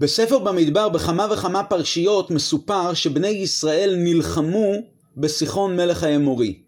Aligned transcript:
בספר 0.00 0.38
במדבר 0.38 0.88
בכמה 0.88 1.26
וכמה 1.32 1.64
פרשיות 1.64 2.30
מסופר 2.30 2.94
שבני 2.94 3.28
ישראל 3.28 3.94
נלחמו 3.98 4.72
בסיחון 5.16 5.76
מלך 5.76 6.02
האמורי, 6.02 6.58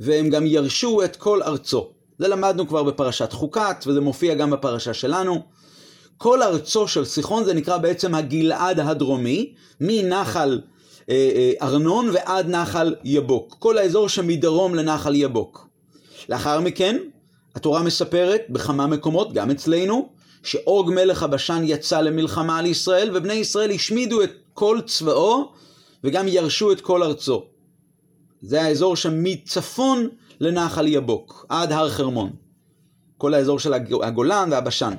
והם 0.00 0.30
גם 0.30 0.46
ירשו 0.46 1.04
את 1.04 1.16
כל 1.16 1.42
ארצו. 1.42 1.90
זה 2.18 2.28
למדנו 2.28 2.68
כבר 2.68 2.82
בפרשת 2.82 3.32
חוקת, 3.32 3.84
וזה 3.86 4.00
מופיע 4.00 4.34
גם 4.34 4.50
בפרשה 4.50 4.94
שלנו. 4.94 5.42
כל 6.18 6.42
ארצו 6.42 6.88
של 6.88 7.04
סיחון 7.04 7.44
זה 7.44 7.54
נקרא 7.54 7.78
בעצם 7.78 8.14
הגלעד 8.14 8.80
הדרומי, 8.80 9.54
מנחל 9.80 10.60
אה, 11.10 11.30
אה, 11.34 11.52
ארנון 11.66 12.10
ועד 12.12 12.48
נחל 12.48 12.94
יבוק. 13.04 13.56
כל 13.58 13.78
האזור 13.78 14.08
שמדרום 14.08 14.74
לנחל 14.74 15.14
יבוק. 15.14 15.68
לאחר 16.28 16.60
מכן, 16.60 16.96
התורה 17.54 17.82
מספרת 17.82 18.42
בכמה 18.48 18.86
מקומות, 18.86 19.32
גם 19.32 19.50
אצלנו, 19.50 20.08
שאוג 20.46 20.90
מלך 20.90 21.22
הבשן 21.22 21.62
יצא 21.64 22.00
למלחמה 22.00 22.58
על 22.58 22.66
ישראל, 22.66 23.16
ובני 23.16 23.34
ישראל 23.34 23.70
השמידו 23.70 24.22
את 24.22 24.30
כל 24.54 24.78
צבאו, 24.86 25.52
וגם 26.04 26.28
ירשו 26.28 26.72
את 26.72 26.80
כל 26.80 27.02
ארצו. 27.02 27.44
זה 28.42 28.62
האזור 28.62 28.96
שם 28.96 29.22
מצפון 29.22 30.08
לנחל 30.40 30.86
יבוק, 30.86 31.46
עד 31.48 31.72
הר 31.72 31.90
חרמון. 31.90 32.30
כל 33.18 33.34
האזור 33.34 33.58
של 33.58 33.74
הגולן 34.02 34.48
והבשן. 34.52 34.94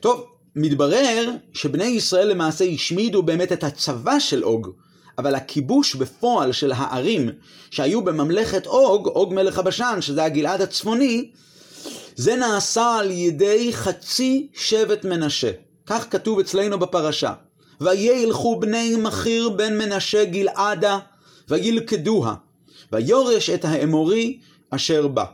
טוב, 0.00 0.26
מתברר 0.56 1.30
שבני 1.52 1.84
ישראל 1.84 2.28
למעשה 2.28 2.64
השמידו 2.64 3.22
באמת 3.22 3.52
את 3.52 3.64
הצבא 3.64 4.18
של 4.18 4.44
אוג, 4.44 4.70
אבל 5.18 5.34
הכיבוש 5.34 5.94
בפועל 5.94 6.52
של 6.52 6.72
הערים 6.72 7.28
שהיו 7.70 8.04
בממלכת 8.04 8.66
אוג, 8.66 9.06
אוג 9.06 9.34
מלך 9.34 9.58
הבשן, 9.58 9.98
שזה 10.00 10.24
הגלעד 10.24 10.60
הצפוני, 10.60 11.30
זה 12.18 12.36
נעשה 12.36 12.96
על 12.96 13.10
ידי 13.10 13.72
חצי 13.72 14.48
שבט 14.54 15.04
מנשה. 15.04 15.50
כך 15.86 16.06
כתוב 16.10 16.38
אצלנו 16.38 16.78
בפרשה. 16.78 17.32
וילכו 17.80 18.60
בני 18.60 18.96
מכיר 18.96 19.48
בן 19.48 19.78
מנשה 19.78 20.24
גלעדה, 20.24 20.98
וילכדוה, 21.48 22.34
ויורש 22.92 23.50
את 23.50 23.64
האמורי 23.64 24.38
אשר 24.70 25.08
בא. 25.08 25.24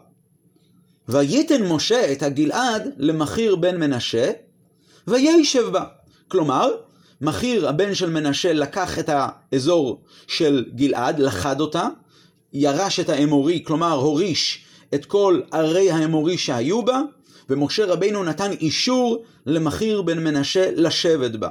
וייתן 1.08 1.66
משה 1.66 2.12
את 2.12 2.22
הגלעד 2.22 2.88
למכיר 2.96 3.56
בן 3.56 3.80
מנשה, 3.80 4.30
וישב 5.06 5.68
בה. 5.72 5.84
כלומר, 6.28 6.70
מכיר 7.20 7.68
הבן 7.68 7.94
של 7.94 8.10
מנשה 8.10 8.52
לקח 8.52 8.98
את 8.98 9.10
האזור 9.12 10.02
של 10.27 10.64
גלעד, 10.74 11.18
לחד 11.18 11.60
אותה, 11.60 11.88
ירש 12.52 13.00
את 13.00 13.08
האמורי, 13.08 13.62
כלומר 13.66 13.92
הוריש 13.92 14.63
את 14.94 15.04
כל 15.04 15.40
ערי 15.50 15.90
האמורי 15.90 16.38
שהיו 16.38 16.84
בה, 16.84 17.00
ומשה 17.50 17.86
רבינו 17.86 18.24
נתן 18.24 18.52
אישור 18.52 19.24
למכיר 19.46 20.02
בן 20.02 20.24
מנשה 20.24 20.70
לשבת 20.77 21.30
בה. 21.30 21.48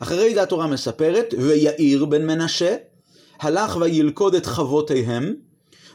אחרי 0.00 0.34
זה 0.34 0.42
התורה 0.42 0.66
מספרת, 0.66 1.34
ויאיר 1.38 2.04
בן 2.04 2.26
מנשה, 2.26 2.76
הלך 3.40 3.76
וילכוד 3.80 4.34
את 4.34 4.46
חבותיהם, 4.46 5.34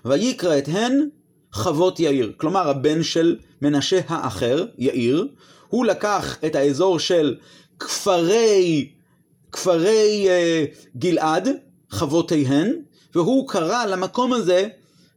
ויקרא 0.06 0.58
את 0.58 0.68
הן 0.68 1.08
חבות 1.54 2.00
יאיר. 2.00 2.32
כלומר, 2.38 2.70
הבן 2.70 3.04
של 3.04 3.38
מנשה 3.62 4.00
האחר, 4.08 4.66
יאיר, 4.78 5.28
הוא 5.68 5.86
לקח 5.86 6.38
את 6.46 6.56
האזור 6.56 7.00
של 7.00 7.36
כפרי, 7.80 8.90
כפרי 9.52 10.28
uh, 10.28 10.98
גלעד, 10.98 11.50
חבותיהן, 11.90 12.74
והוא 13.16 13.50
קרא 13.50 13.86
למקום 13.86 14.34
הזה 14.34 14.68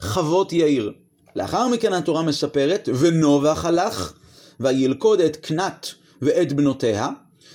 חבות 0.00 0.52
יאיר. 0.52 0.92
לאחר 1.36 1.68
מכן 1.68 1.92
התורה 1.92 2.22
מספרת, 2.22 2.88
ונובח 2.98 3.64
הלך, 3.64 4.12
וילכוד 4.60 5.20
את 5.20 5.36
קנת 5.36 5.86
ואת 6.22 6.52
בנותיה, 6.52 7.08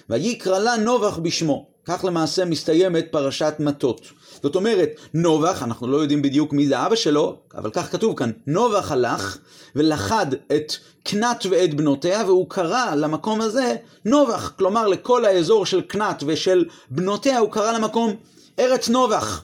ויקרא 0.09 0.59
לה 0.59 0.77
נובח 0.77 1.17
בשמו. 1.17 1.67
כך 1.85 2.05
למעשה 2.05 2.45
מסתיימת 2.45 3.05
פרשת 3.11 3.53
מטות. 3.59 4.01
זאת 4.43 4.55
אומרת, 4.55 4.89
נובח, 5.13 5.63
אנחנו 5.63 5.87
לא 5.87 5.97
יודעים 5.97 6.21
בדיוק 6.21 6.53
מי 6.53 6.67
זה 6.67 6.85
אבא 6.85 6.95
שלו, 6.95 7.37
אבל 7.55 7.69
כך 7.73 7.91
כתוב 7.91 8.17
כאן, 8.17 8.31
נובח 8.47 8.91
הלך 8.91 9.37
ולכד 9.75 10.25
את 10.55 10.73
קנת 11.03 11.45
ואת 11.49 11.73
בנותיה, 11.73 12.23
והוא 12.25 12.49
קרא 12.49 12.95
למקום 12.95 13.41
הזה 13.41 13.75
נובח, 14.05 14.53
כלומר 14.57 14.87
לכל 14.87 15.25
האזור 15.25 15.65
של 15.65 15.81
קנת 15.81 16.23
ושל 16.27 16.65
בנותיה, 16.89 17.39
הוא 17.39 17.51
קרא 17.51 17.71
למקום 17.71 18.15
ארץ 18.59 18.89
נובח. 18.89 19.43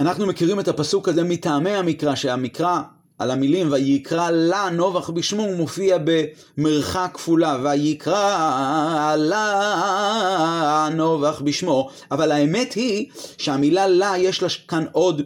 אנחנו 0.00 0.26
מכירים 0.26 0.60
את 0.60 0.68
הפסוק 0.68 1.08
הזה 1.08 1.24
מטעמי 1.24 1.70
המקרא, 1.70 2.14
שהמקרא 2.14 2.80
על 3.22 3.30
המילים 3.30 3.72
ויקרא 3.72 4.30
לה 4.30 4.68
נובח 4.72 5.10
בשמו 5.10 5.42
הוא 5.42 5.56
מופיע 5.56 5.98
במרחק 6.04 7.10
כפולה 7.14 7.58
ויקרא 7.62 9.16
לה 9.16 10.88
נובח 10.94 11.40
בשמו 11.44 11.90
אבל 12.10 12.32
האמת 12.32 12.72
היא 12.72 13.06
שהמילה 13.38 13.86
לה 13.86 14.14
יש 14.18 14.42
לה 14.42 14.48
כאן 14.68 14.84
עוד 14.92 15.22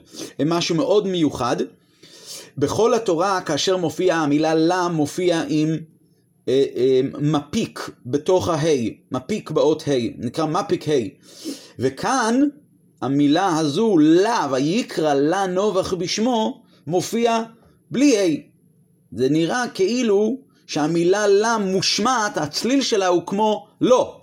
משהו 0.46 0.74
מאוד 0.74 1.06
מיוחד. 1.06 1.56
בכל 2.58 2.94
התורה 2.94 3.40
כאשר 3.40 3.76
מופיעה 3.76 4.22
המילה 4.22 4.54
לה 4.54 4.88
מופיע 4.88 5.42
עם 5.48 5.68
אה, 6.48 6.64
אה, 6.76 7.00
מפיק 7.20 7.90
בתוך 8.06 8.48
ההי, 8.48 8.96
מפיק 9.12 9.50
באות 9.50 9.82
ה', 9.88 9.92
נקרא 10.18 10.46
מפיק 10.46 10.88
ה', 10.88 10.92
וכאן 11.78 12.40
המילה 13.02 13.58
הזו 13.58 13.96
לה 13.98 14.46
ויקרא 14.50 15.14
לה 15.14 15.46
נובח 15.46 15.94
בשמו 15.94 16.62
מופיע 16.86 17.42
בלי 17.90 18.16
A. 18.16 18.40
זה 19.12 19.28
נראה 19.28 19.64
כאילו 19.74 20.38
שהמילה 20.66 21.26
לה 21.26 21.58
מושמעת, 21.58 22.38
הצליל 22.38 22.82
שלה 22.82 23.06
הוא 23.06 23.22
כמו 23.26 23.66
לא. 23.80 24.20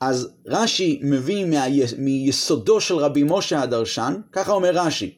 אז 0.00 0.28
רש"י 0.46 1.00
מביא 1.02 1.44
מה... 1.44 1.64
מיסודו 1.98 2.80
של 2.80 2.94
רבי 2.94 3.22
משה 3.26 3.62
הדרשן, 3.62 4.14
ככה 4.32 4.52
אומר 4.52 4.70
רש"י, 4.74 5.14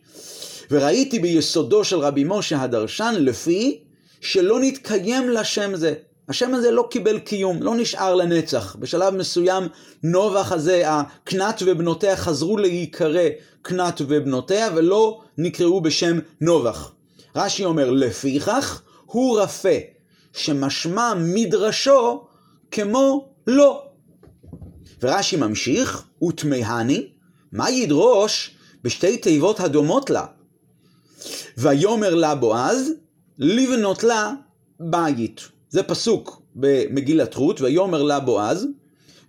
וראיתי 0.71 1.19
ביסודו 1.19 1.85
של 1.85 1.99
רבי 1.99 2.25
משה 2.27 2.63
הדרשן 2.63 3.15
לפי 3.19 3.81
שלא 4.21 4.61
נתקיים 4.61 5.31
לשם 5.31 5.77
זה. 5.77 5.95
השם 6.29 6.55
הזה 6.55 6.71
לא 6.71 6.89
קיבל 6.91 7.19
קיום, 7.19 7.63
לא 7.63 7.75
נשאר 7.75 8.15
לנצח. 8.15 8.77
בשלב 8.79 9.15
מסוים 9.15 9.69
נובח 10.03 10.53
הזה, 10.53 10.83
הקנת 10.87 11.63
ובנותיה 11.67 12.17
חזרו 12.17 12.57
להיקרא 12.57 13.29
קנת 13.63 14.01
ובנותיה 14.09 14.69
ולא 14.75 15.21
נקראו 15.39 15.81
בשם 15.81 16.19
נובח. 16.41 16.93
רש"י 17.39 17.65
אומר, 17.65 17.91
לפיכך 17.91 18.83
הוא 19.07 19.41
רפה, 19.41 19.79
שמשמע 20.33 21.13
מדרשו 21.17 22.27
כמו 22.71 23.29
לא. 23.47 23.85
ורש"י 25.03 25.37
ממשיך, 25.37 26.05
ותמהני, 26.29 27.09
מה 27.53 27.71
ידרוש 27.71 28.51
בשתי 28.85 29.17
תיבות 29.17 29.61
הדומות 29.61 30.11
לה? 30.11 30.27
ויאמר 31.59 32.15
לה 32.15 32.35
בועז, 32.35 32.91
לבנות 33.39 34.05
לה 34.05 34.33
בית. 34.81 35.41
זה 35.69 35.83
פסוק 35.83 36.43
במגילת 36.55 37.35
רות, 37.35 37.61
ויאמר 37.61 38.03
לה 38.03 38.21
בועז, 38.21 38.67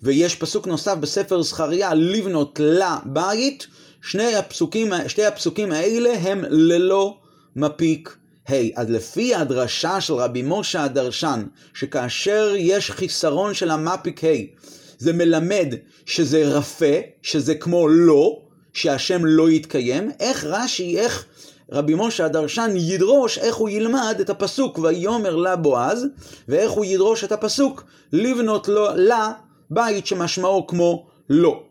ויש 0.03 0.35
פסוק 0.35 0.67
נוסף 0.67 0.95
בספר 0.95 1.41
זכריה, 1.41 1.93
לבנות 1.93 2.59
לה 2.63 2.99
בית. 3.05 3.67
שני 4.01 4.35
הפסוקים, 4.35 4.93
שתי 5.07 5.25
הפסוקים 5.25 5.71
האלה 5.71 6.13
הם 6.19 6.45
ללא 6.49 7.17
מפיק 7.59 8.17
ה'. 8.49 8.51
Hey, 8.51 8.73
אז 8.75 8.89
לפי 8.89 9.35
הדרשה 9.35 10.01
של 10.01 10.13
רבי 10.13 10.41
משה 10.45 10.83
הדרשן, 10.83 11.43
שכאשר 11.73 12.53
יש 12.57 12.91
חיסרון 12.91 13.53
של 13.53 13.71
המפיק 13.71 14.23
ה', 14.23 14.27
hey, 14.27 14.59
זה 14.97 15.13
מלמד 15.13 15.73
שזה 16.05 16.47
רפה, 16.47 16.95
שזה 17.21 17.55
כמו 17.55 17.87
לא, 17.87 18.41
שהשם 18.73 19.25
לא 19.25 19.49
יתקיים, 19.51 20.11
איך 20.19 20.43
רש"י, 20.43 20.99
איך 20.99 21.25
רבי 21.71 21.93
משה 21.97 22.25
הדרשן 22.25 22.71
ידרוש 22.75 23.37
איך 23.37 23.55
הוא 23.55 23.69
ילמד 23.69 24.17
את 24.21 24.29
הפסוק 24.29 24.79
ויאמר 24.79 25.35
לה 25.35 25.55
בועז, 25.55 26.05
ואיך 26.47 26.71
הוא 26.71 26.85
ידרוש 26.85 27.23
את 27.23 27.31
הפסוק 27.31 27.83
לבנות 28.13 28.67
לו, 28.67 28.87
לה 28.95 29.31
בית 29.69 30.07
שמשמעו 30.07 30.67
כמו 30.67 31.07
לא. 31.29 31.63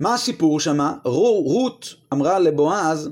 מה 0.00 0.14
הסיפור 0.14 0.60
שמה? 0.60 0.94
רות 1.04 1.94
אמרה 2.12 2.38
לבועז, 2.38 3.10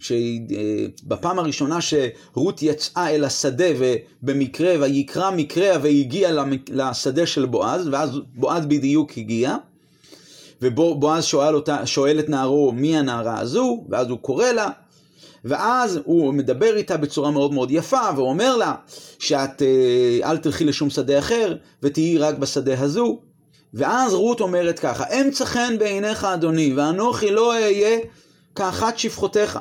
שבפעם 0.00 1.38
הראשונה 1.38 1.78
שרות 1.80 2.62
יצאה 2.62 3.10
אל 3.10 3.24
השדה 3.24 3.64
ובמקרה 3.78 4.74
ויקרא 4.80 5.30
מקרה 5.30 5.78
והגיע 5.82 6.44
לשדה 6.68 7.26
של 7.26 7.46
בועז, 7.46 7.88
ואז 7.92 8.10
בועז 8.34 8.66
בדיוק 8.66 9.12
הגיע, 9.16 9.56
ובועז 10.62 11.24
שואל, 11.24 11.54
אותה, 11.54 11.86
שואל 11.86 12.18
את 12.18 12.28
נערו 12.28 12.72
מי 12.72 12.98
הנערה 12.98 13.38
הזו, 13.38 13.84
ואז 13.88 14.10
הוא 14.10 14.18
קורא 14.18 14.46
לה, 14.46 14.68
ואז 15.44 16.00
הוא 16.04 16.34
מדבר 16.34 16.76
איתה 16.76 16.96
בצורה 16.96 17.30
מאוד 17.30 17.52
מאוד 17.54 17.70
יפה, 17.70 18.08
ואומר 18.16 18.56
לה 18.56 18.74
שאת 19.18 19.62
אה, 19.62 20.30
אל 20.30 20.36
תלכי 20.36 20.64
לשום 20.64 20.90
שדה 20.90 21.18
אחר, 21.18 21.56
ותהיי 21.82 22.18
רק 22.18 22.38
בשדה 22.38 22.80
הזו. 22.80 23.20
ואז 23.74 24.14
רות 24.14 24.40
אומרת 24.40 24.78
ככה, 24.78 25.04
אמצע 25.04 25.44
חן 25.44 25.78
בעיניך 25.78 26.24
אדוני, 26.24 26.72
ואנוכי 26.74 27.30
לא 27.30 27.52
אהיה 27.52 27.98
כאחת 28.54 28.98
שפחותיך. 28.98 29.58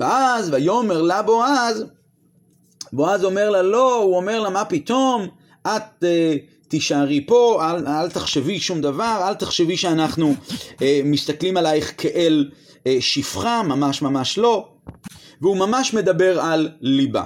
ואז 0.00 0.50
ויאמר 0.52 1.02
לה 1.02 1.22
בועז, 1.22 1.84
בועז 2.92 3.24
אומר 3.24 3.50
לה 3.50 3.62
לא, 3.62 3.96
הוא 3.96 4.16
אומר 4.16 4.40
לה 4.40 4.50
מה 4.50 4.64
פתאום, 4.64 5.26
את 5.66 6.02
uh, 6.02 6.06
תישארי 6.68 7.26
פה, 7.26 7.62
אל, 7.62 7.86
אל 7.86 8.10
תחשבי 8.10 8.60
שום 8.60 8.80
דבר, 8.80 9.20
אל 9.28 9.34
תחשבי 9.34 9.76
שאנחנו 9.76 10.34
אה, 10.82 11.00
מסתכלים 11.04 11.56
עלייך 11.56 11.92
כאל 11.98 12.50
אה, 12.86 12.96
שפחה, 13.00 13.62
ממש 13.62 14.02
ממש 14.02 14.38
לא. 14.38 14.68
והוא 15.40 15.56
ממש 15.56 15.94
מדבר 15.94 16.40
על 16.40 16.68
ליבה. 16.80 17.24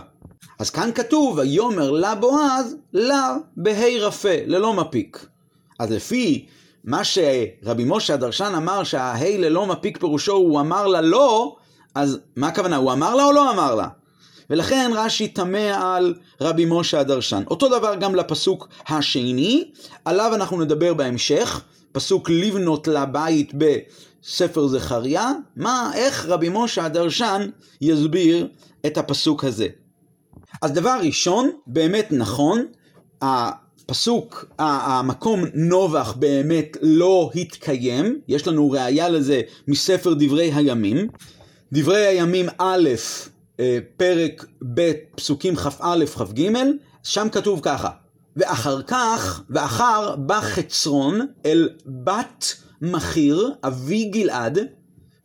אז 0.58 0.70
כאן 0.70 0.90
כתוב, 0.94 1.38
ויאמר 1.38 1.90
לה 1.90 2.14
בועז, 2.14 2.76
לה 2.92 3.36
בהי 3.56 3.98
רפה, 3.98 4.34
ללא 4.46 4.74
מפיק. 4.74 5.26
אז 5.78 5.90
לפי 5.90 6.46
מה 6.84 7.04
שרבי 7.04 7.84
משה 7.86 8.14
הדרשן 8.14 8.52
אמר 8.56 8.84
שההי 8.84 9.38
ללא 9.38 9.66
מפיק 9.66 9.98
פירושו, 9.98 10.32
הוא 10.32 10.60
אמר 10.60 10.86
לה 10.86 11.00
לא, 11.00 11.56
אז 11.94 12.18
מה 12.36 12.48
הכוונה? 12.48 12.76
הוא 12.76 12.92
אמר 12.92 13.14
לה 13.14 13.24
או 13.24 13.32
לא 13.32 13.50
אמר 13.50 13.74
לה? 13.74 13.88
ולכן 14.50 14.90
רש"י 14.94 15.28
תמה 15.28 15.96
על 15.96 16.14
רבי 16.40 16.64
משה 16.68 17.00
הדרשן. 17.00 17.42
אותו 17.50 17.68
דבר 17.78 17.94
גם 17.94 18.14
לפסוק 18.14 18.68
השני, 18.88 19.70
עליו 20.04 20.34
אנחנו 20.34 20.60
נדבר 20.60 20.94
בהמשך, 20.94 21.60
פסוק 21.92 22.30
לבנות 22.30 22.88
לבית 22.88 23.52
בספר 23.54 24.66
זכריה, 24.66 25.32
מה, 25.56 25.90
איך 25.94 26.26
רבי 26.26 26.48
משה 26.52 26.84
הדרשן 26.84 27.48
יסביר 27.80 28.48
את 28.86 28.98
הפסוק 28.98 29.44
הזה. 29.44 29.66
אז 30.62 30.72
דבר 30.72 30.96
ראשון, 31.02 31.50
באמת 31.66 32.08
נכון, 32.10 32.64
הפסוק, 33.22 34.44
המקום 34.58 35.44
נובח 35.54 36.12
באמת 36.12 36.76
לא 36.82 37.30
התקיים, 37.34 38.20
יש 38.28 38.48
לנו 38.48 38.70
ראייה 38.70 39.08
לזה 39.08 39.40
מספר 39.68 40.14
דברי 40.14 40.52
הימים. 40.54 41.08
דברי 41.72 42.06
הימים 42.06 42.46
א', 42.58 42.88
אה, 43.60 43.78
פרק 43.96 44.44
ב', 44.74 44.92
פסוקים 45.16 45.56
כ"א, 45.56 46.04
כ"ג, 46.06 46.50
שם 47.02 47.28
כתוב 47.32 47.60
ככה: 47.62 47.90
ואחר 48.36 48.82
כך, 48.82 49.42
ואחר 49.50 50.16
בא 50.16 50.40
חצרון 50.40 51.20
אל 51.46 51.68
בת 51.86 52.54
מחיר, 52.82 53.50
אבי 53.64 54.04
גלעד, 54.04 54.58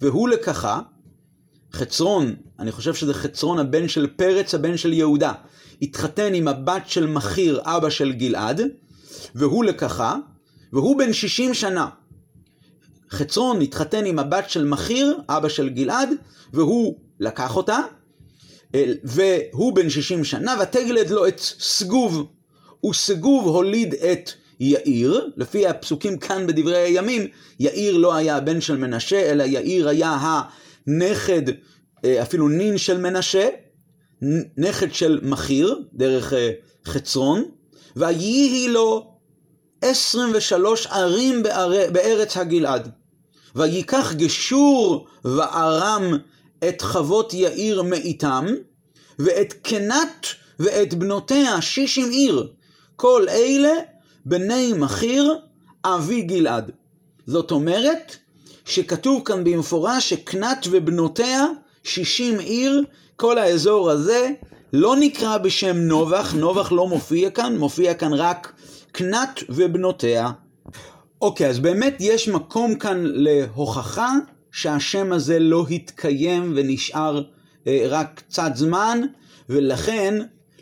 והוא 0.01 0.29
לקחה, 0.29 0.79
חצרון, 1.73 2.35
אני 2.59 2.71
חושב 2.71 2.93
שזה 2.93 3.13
חצרון 3.13 3.59
הבן 3.59 3.87
של 3.87 4.07
פרץ, 4.07 4.55
הבן 4.55 4.77
של 4.77 4.93
יהודה, 4.93 5.33
התחתן 5.81 6.33
עם 6.33 6.47
הבת 6.47 6.83
של 6.87 7.07
מחיר, 7.07 7.61
אבא 7.63 7.89
של 7.89 8.13
גלעד, 8.13 8.61
והוא 9.35 9.63
לקחה, 9.63 10.15
והוא 10.73 10.97
בן 10.97 11.13
60 11.13 11.53
שנה. 11.53 11.87
חצרון 13.11 13.61
התחתן 13.61 14.05
עם 14.05 14.19
הבת 14.19 14.49
של 14.49 14.65
מחיר, 14.65 15.17
אבא 15.29 15.49
של 15.49 15.69
גלעד, 15.69 16.09
והוא 16.53 16.95
לקח 17.19 17.55
אותה, 17.55 17.79
והוא 19.03 19.73
בן 19.73 19.89
60 19.89 20.23
שנה, 20.23 20.55
ותגלד 20.61 21.09
לו 21.09 21.27
את 21.27 21.39
סגוב, 21.39 22.27
וסגוב 22.89 23.47
הוליד 23.47 23.93
את 23.93 24.31
יאיר, 24.59 25.29
לפי 25.37 25.67
הפסוקים 25.67 26.17
כאן 26.17 26.47
בדברי 26.47 26.77
הימים, 26.77 27.27
יאיר 27.59 27.97
לא 27.97 28.15
היה 28.15 28.37
הבן 28.37 28.61
של 28.61 28.77
מנשה, 28.77 29.31
אלא 29.31 29.43
יאיר 29.43 29.89
היה 29.89 30.41
הנכד, 30.87 31.41
אה, 32.05 32.21
אפילו 32.21 32.47
נין 32.47 32.77
של 32.77 32.97
מנשה, 32.97 33.49
נכד 34.57 34.93
של 34.93 35.19
מחיר, 35.23 35.83
דרך 35.93 36.33
אה, 36.33 36.51
חצרון, 36.85 37.43
ויהי 37.95 38.67
לו 38.67 39.11
23 39.81 40.87
ערים 40.87 41.43
בארץ 41.91 42.37
הגלעד. 42.37 42.98
ויקח 43.55 44.13
גשור 44.13 45.07
וארם 45.25 46.13
את 46.67 46.81
חוות 46.81 47.33
יאיר 47.33 47.81
מאיתם, 47.81 48.45
ואת 49.19 49.53
קנת 49.53 50.27
ואת 50.59 50.93
בנותיה 50.93 51.61
שישים 51.61 52.09
עיר, 52.09 52.47
כל 52.95 53.25
אלה 53.29 53.73
בני 54.25 54.73
מחיר 54.73 55.37
אבי 55.85 56.21
גלעד. 56.21 56.71
זאת 57.27 57.51
אומרת, 57.51 58.15
שכתוב 58.65 59.21
כאן 59.25 59.43
במפורש 59.43 60.09
שקנת 60.09 60.67
ובנותיה 60.71 61.45
שישים 61.83 62.39
עיר, 62.39 62.83
כל 63.15 63.37
האזור 63.37 63.89
הזה 63.89 64.29
לא 64.73 64.95
נקרא 64.95 65.37
בשם 65.37 65.77
נובח, 65.77 66.33
נובח 66.33 66.71
לא 66.71 66.87
מופיע 66.87 67.29
כאן, 67.29 67.57
מופיע 67.57 67.93
כאן 67.93 68.13
רק 68.13 68.53
קנת 68.91 69.43
ובנותיה. 69.49 70.31
אוקיי, 71.21 71.47
אז 71.47 71.59
באמת 71.59 71.97
יש 71.99 72.27
מקום 72.27 72.75
כאן 72.75 73.01
להוכחה 73.03 74.13
שהשם 74.51 75.13
הזה 75.13 75.39
לא 75.39 75.65
התקיים 75.71 76.53
ונשאר 76.55 77.23
אה, 77.67 77.85
רק 77.89 78.21
קצת 78.27 78.51
זמן, 78.55 79.01
ולכן 79.49 80.13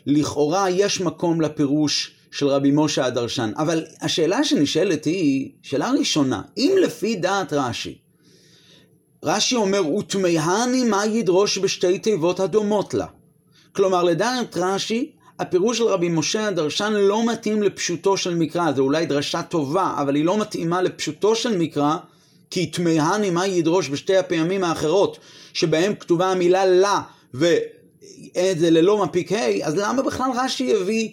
לכאורה 0.06 0.70
יש 0.70 1.00
מקום 1.00 1.40
לפירוש 1.40 2.14
של 2.30 2.48
רבי 2.48 2.70
משה 2.74 3.04
הדרשן. 3.04 3.52
אבל 3.56 3.84
השאלה 4.00 4.44
שנשאלת 4.44 5.04
היא, 5.04 5.50
שאלה 5.62 5.90
ראשונה, 5.90 6.42
אם 6.56 6.74
לפי 6.82 7.16
דעת 7.16 7.52
רש"י, 7.52 7.98
רש"י 9.22 9.56
אומר, 9.56 9.94
ותמהני 9.94 10.84
מה 10.84 11.06
ידרוש 11.06 11.58
בשתי 11.58 11.98
תיבות 11.98 12.40
הדומות 12.40 12.94
לה. 12.94 13.06
כלומר, 13.72 14.02
לדעת 14.02 14.56
רש"י, 14.56 15.12
הפירוש 15.38 15.78
של 15.78 15.84
רבי 15.84 16.08
משה 16.08 16.46
הדרשן 16.46 16.92
לא 16.92 17.26
מתאים 17.26 17.62
לפשוטו 17.62 18.16
של 18.16 18.34
מקרא, 18.34 18.72
זו 18.72 18.82
אולי 18.82 19.06
דרשה 19.06 19.42
טובה, 19.42 19.94
אבל 19.98 20.14
היא 20.14 20.24
לא 20.24 20.38
מתאימה 20.38 20.82
לפשוטו 20.82 21.34
של 21.34 21.56
מקרא, 21.58 21.96
כי 22.50 22.66
תמהני 22.66 23.30
מה 23.30 23.46
ידרוש 23.46 23.88
בשתי 23.88 24.16
הפעמים 24.16 24.64
האחרות, 24.64 25.18
שבהם 25.52 25.94
כתובה 25.94 26.32
המילה 26.32 26.66
לה, 26.66 27.00
וזה 27.34 28.70
ללא 28.70 29.04
מפיק 29.04 29.32
ה', 29.32 29.66
אז 29.66 29.76
למה 29.76 30.02
בכלל 30.02 30.30
רש"י 30.36 30.74
הביא 30.74 31.10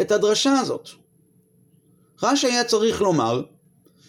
את 0.00 0.12
הדרשה 0.12 0.52
הזאת? 0.52 0.88
רש"י 2.22 2.46
היה 2.46 2.64
צריך 2.64 3.02
לומר, 3.02 3.42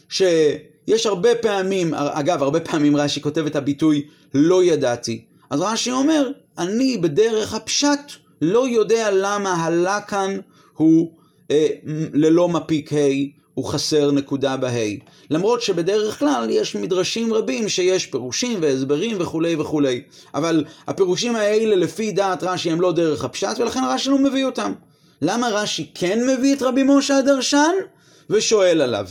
שיש 0.10 1.06
הרבה 1.06 1.36
פעמים, 1.36 1.94
אגב, 1.94 2.44
הרבה 2.44 2.60
פעמים 2.60 2.98
רש"י 2.98 3.22
כותב 3.22 3.46
את 3.46 3.56
הביטוי 3.56 4.08
לא 4.34 4.64
ידעתי, 4.64 5.26
אז 5.50 5.62
רש"י 5.62 5.92
אומר, 5.92 6.32
אני 6.58 6.98
בדרך 6.98 7.54
הפשט 7.54 8.12
לא 8.42 8.68
יודע 8.68 9.10
למה 9.12 9.54
הלה 9.54 10.02
כאן 10.02 10.38
הוא 10.74 11.12
אה, 11.52 11.68
ללא 12.14 12.50
מפיק 12.50 12.94
ה' 12.94 12.98
הוא 13.54 13.66
חסר 13.66 14.12
נקודה 14.12 14.58
בה'. 14.58 14.96
למרות 15.30 15.62
שבדרך 15.62 16.20
כלל 16.20 16.48
יש 16.50 16.76
מדרשים 16.76 17.34
רבים 17.34 17.70
שיש 17.70 18.06
פירושים 18.06 18.60
והסברים 18.62 19.18
וכולי 19.20 19.56
וכולי. 19.56 20.02
אבל 20.34 20.66
הפירושים 20.88 21.36
האלה 21.36 21.76
לפי 21.76 22.12
דעת 22.12 22.44
רש"י 22.44 22.72
הם 22.72 22.82
לא 22.82 22.92
דרך 22.92 23.24
הפשט 23.24 23.60
ולכן 23.60 23.84
רש"י 23.90 24.10
לא 24.10 24.18
מביא 24.18 24.46
אותם. 24.46 24.74
למה 25.22 25.50
רש"י 25.50 25.92
כן 25.94 26.28
מביא 26.28 26.56
את 26.56 26.62
רבי 26.62 26.84
משה 26.84 27.18
הדרשן? 27.18 27.74
ושואל 28.30 28.82
עליו. 28.82 29.08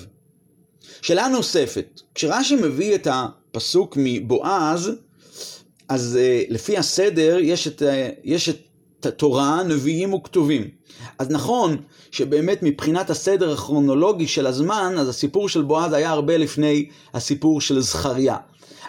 שאלה 1.02 1.28
נוספת, 1.28 2.00
כשרש"י 2.14 2.56
מביא 2.56 2.94
את 2.94 3.08
הפסוק 3.10 3.96
מבועז, 4.00 4.90
אז 5.88 6.18
uh, 6.18 6.52
לפי 6.52 6.78
הסדר 6.78 7.38
יש 7.40 7.68
את, 7.68 7.82
uh, 7.82 7.84
יש 8.24 8.48
את 8.48 8.56
התורה, 9.06 9.62
נביאים 9.62 10.14
וכתובים. 10.14 10.68
אז 11.18 11.30
נכון 11.30 11.76
שבאמת 12.10 12.62
מבחינת 12.62 13.10
הסדר 13.10 13.52
הכרונולוגי 13.52 14.26
של 14.26 14.46
הזמן, 14.46 14.94
אז 14.98 15.08
הסיפור 15.08 15.48
של 15.48 15.62
בועז 15.62 15.92
היה 15.92 16.10
הרבה 16.10 16.36
לפני 16.36 16.88
הסיפור 17.14 17.60
של 17.60 17.80
זכריה. 17.80 18.36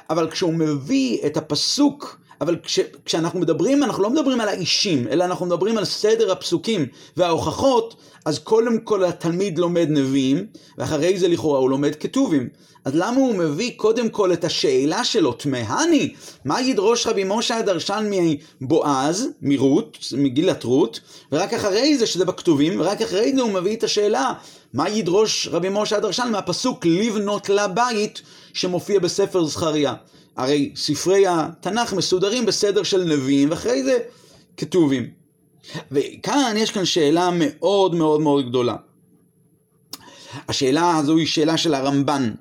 אבל 0.10 0.32
כשהוא 0.32 0.54
מביא 0.54 1.18
את 1.25 1.38
הפסוק, 1.38 2.18
אבל 2.41 2.55
כש, 2.63 2.79
כשאנחנו 3.05 3.39
מדברים, 3.39 3.84
אנחנו 3.84 4.03
לא 4.03 4.10
מדברים 4.10 4.41
על 4.41 4.48
האישים, 4.48 5.08
אלא 5.08 5.24
אנחנו 5.24 5.46
מדברים 5.46 5.77
על 5.77 5.86
סדר 5.86 6.31
הפסוקים 6.31 6.86
וההוכחות, 7.17 7.96
אז 8.25 8.39
קודם 8.39 8.79
כל 8.79 9.03
התלמיד 9.03 9.58
לומד 9.58 9.88
נביאים, 9.89 10.46
ואחרי 10.77 11.19
זה 11.19 11.27
לכאורה 11.27 11.60
הוא 11.60 11.69
לומד 11.69 11.96
כתובים. 11.96 12.50
אז 12.86 12.96
למה 12.96 13.17
הוא 13.17 13.36
מביא 13.36 13.72
קודם 13.75 14.10
כל 14.10 14.34
את 14.34 14.43
השאלה 14.43 15.03
שלו, 15.03 15.31
תמהני, 15.34 16.13
מה 16.46 16.62
ידרוש 16.62 17.08
רבי 17.08 17.24
משה 17.25 17.58
הדרשן 17.58 18.10
מבועז, 18.62 19.27
מרות, 19.41 19.98
מגילת 20.17 20.63
רות, 20.63 21.00
ורק 21.31 21.53
אחרי 21.53 21.98
זה, 21.98 22.05
שזה 22.05 22.25
בכתובים, 22.25 22.79
ורק 22.79 23.01
אחרי 23.01 23.36
זה 23.36 23.41
הוא 23.41 23.51
מביא 23.51 23.75
את 23.75 23.84
השאלה, 23.84 24.34
מה 24.74 24.89
ידרוש 24.89 25.48
רבי 25.51 25.67
משה 25.72 25.98
הדרשן 25.98 26.29
מהפסוק 26.31 26.86
לבנות 26.86 27.50
לבית, 27.50 28.22
שמופיע 28.53 29.00
בספר 29.00 29.46
זכריה. 29.46 29.93
הרי 30.39 30.72
ספרי 30.75 31.27
התנ"ך 31.27 31.93
מסודרים 31.93 32.46
בסדר 32.46 32.84
של 32.84 33.03
נביאים, 33.03 33.50
ואחרי 33.50 33.84
זה 33.84 33.98
כתובים. 34.58 35.10
וכאן 35.91 36.55
יש 36.58 36.72
כאן 36.72 36.86
שאלה 36.86 37.29
מאוד 37.34 37.96
מאוד 37.96 38.22
מאוד 38.22 38.50
גדולה. 38.50 38.75
השאלה 40.48 40.98
הזו 40.98 41.17
היא 41.17 41.27
שאלה 41.27 41.58
של 41.58 41.74
הרמב"ן. 41.74 42.31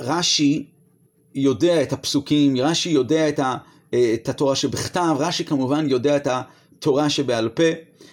רש"י 0.00 0.66
יודע 1.34 1.82
את 1.82 1.92
הפסוקים, 1.92 2.56
רש"י 2.56 2.90
יודע 2.90 3.28
את, 3.28 3.38
ה, 3.38 3.56
את 3.90 4.28
התורה 4.28 4.56
שבכתב, 4.56 5.16
רש"י 5.18 5.44
כמובן 5.44 5.88
יודע 5.88 6.16
את 6.16 6.28
התורה 6.30 7.10
שבעל 7.10 7.48
פה, 7.48 7.70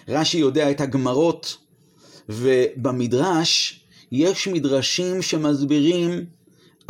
רש"י 0.08 0.38
יודע 0.38 0.70
את 0.70 0.80
הגמרות, 0.80 1.56
ובמדרש 2.28 3.80
יש 4.12 4.48
מדרשים 4.48 5.22
שמסבירים 5.22 6.24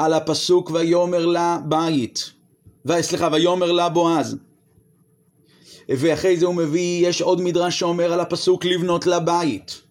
על 0.05 0.13
הפסוק 0.13 0.71
ויאמר 0.71 1.27
לה 1.27 1.59
בית, 1.65 2.33
סליחה, 3.01 3.29
ויאמר 3.33 3.73
לה 3.73 3.89
בועז. 3.89 4.37
ואחרי 5.89 6.37
זה 6.37 6.47
הוא 6.47 6.55
מביא, 6.55 7.09
יש 7.09 7.23
עוד 7.23 7.41
מדרש 7.41 7.79
שאומר 7.79 8.13
על 8.13 8.21
הפסוק 8.21 8.65
לבנות 8.65 9.07
לה 9.07 9.21
בית. 9.21 9.83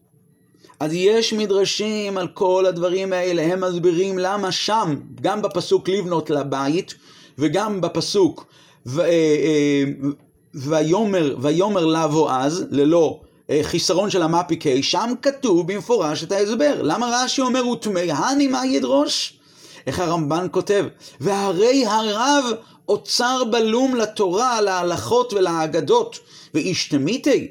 אז 0.79 0.93
יש 0.93 1.33
מדרשים 1.33 2.17
על 2.17 2.27
כל 2.27 2.65
הדברים 2.65 3.13
האלה, 3.13 3.41
הם 3.41 3.61
מסבירים 3.61 4.19
למה 4.19 4.51
שם, 4.51 4.95
גם 5.21 5.41
בפסוק 5.41 5.89
לבנות 5.89 6.29
לבית, 6.29 6.95
וגם 7.37 7.81
בפסוק 7.81 8.45
ו, 8.85 9.01
אה, 9.01 9.07
אה, 9.07 9.83
ויאמר, 10.53 11.35
ויאמר 11.41 11.85
לבוא 11.85 12.31
אז, 12.31 12.65
ללא 12.71 13.21
אה, 13.49 13.59
חיסרון 13.63 14.09
של 14.09 14.21
המפיקי, 14.21 14.83
שם 14.83 15.13
כתוב 15.21 15.73
במפורש 15.73 16.23
את 16.23 16.31
ההסבר. 16.31 16.81
למה 16.81 17.09
רש"י 17.13 17.41
אומר 17.41 17.67
ותמהני 17.67 18.47
מה 18.47 18.65
ידרוש? 18.65 19.40
איך 19.87 19.99
הרמב"ן 19.99 20.47
כותב? 20.51 20.85
והרי 21.19 21.85
הרב 21.85 22.45
אוצר 22.89 23.43
בלום 23.51 23.95
לתורה, 23.95 24.61
להלכות 24.61 25.33
ולאגדות, 25.33 26.19
ואישתמיתי. 26.53 27.47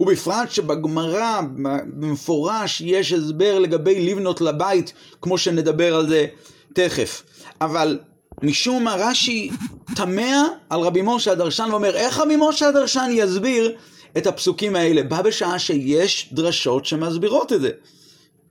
ובפרט 0.00 0.50
שבגמרא 0.50 1.40
במפורש 1.86 2.80
יש 2.80 3.12
הסבר 3.12 3.58
לגבי 3.58 4.10
לבנות 4.10 4.40
לבית, 4.40 4.92
כמו 5.22 5.38
שנדבר 5.38 5.94
על 5.94 6.08
זה 6.08 6.26
תכף. 6.72 7.22
אבל 7.60 7.98
משום 8.42 8.84
מה 8.84 8.94
רש"י 8.98 9.50
תמה 9.96 10.48
על 10.70 10.80
רבי 10.80 11.00
משה 11.04 11.32
הדרשן 11.32 11.68
ואומר, 11.70 11.96
איך 11.96 12.18
רבי 12.18 12.34
משה 12.38 12.68
הדרשן 12.68 13.08
יסביר 13.12 13.76
את 14.18 14.26
הפסוקים 14.26 14.76
האלה? 14.76 15.02
בא 15.02 15.22
בשעה 15.22 15.58
שיש 15.58 16.28
דרשות 16.32 16.86
שמסבירות 16.86 17.52
את 17.52 17.60
זה. 17.60 17.70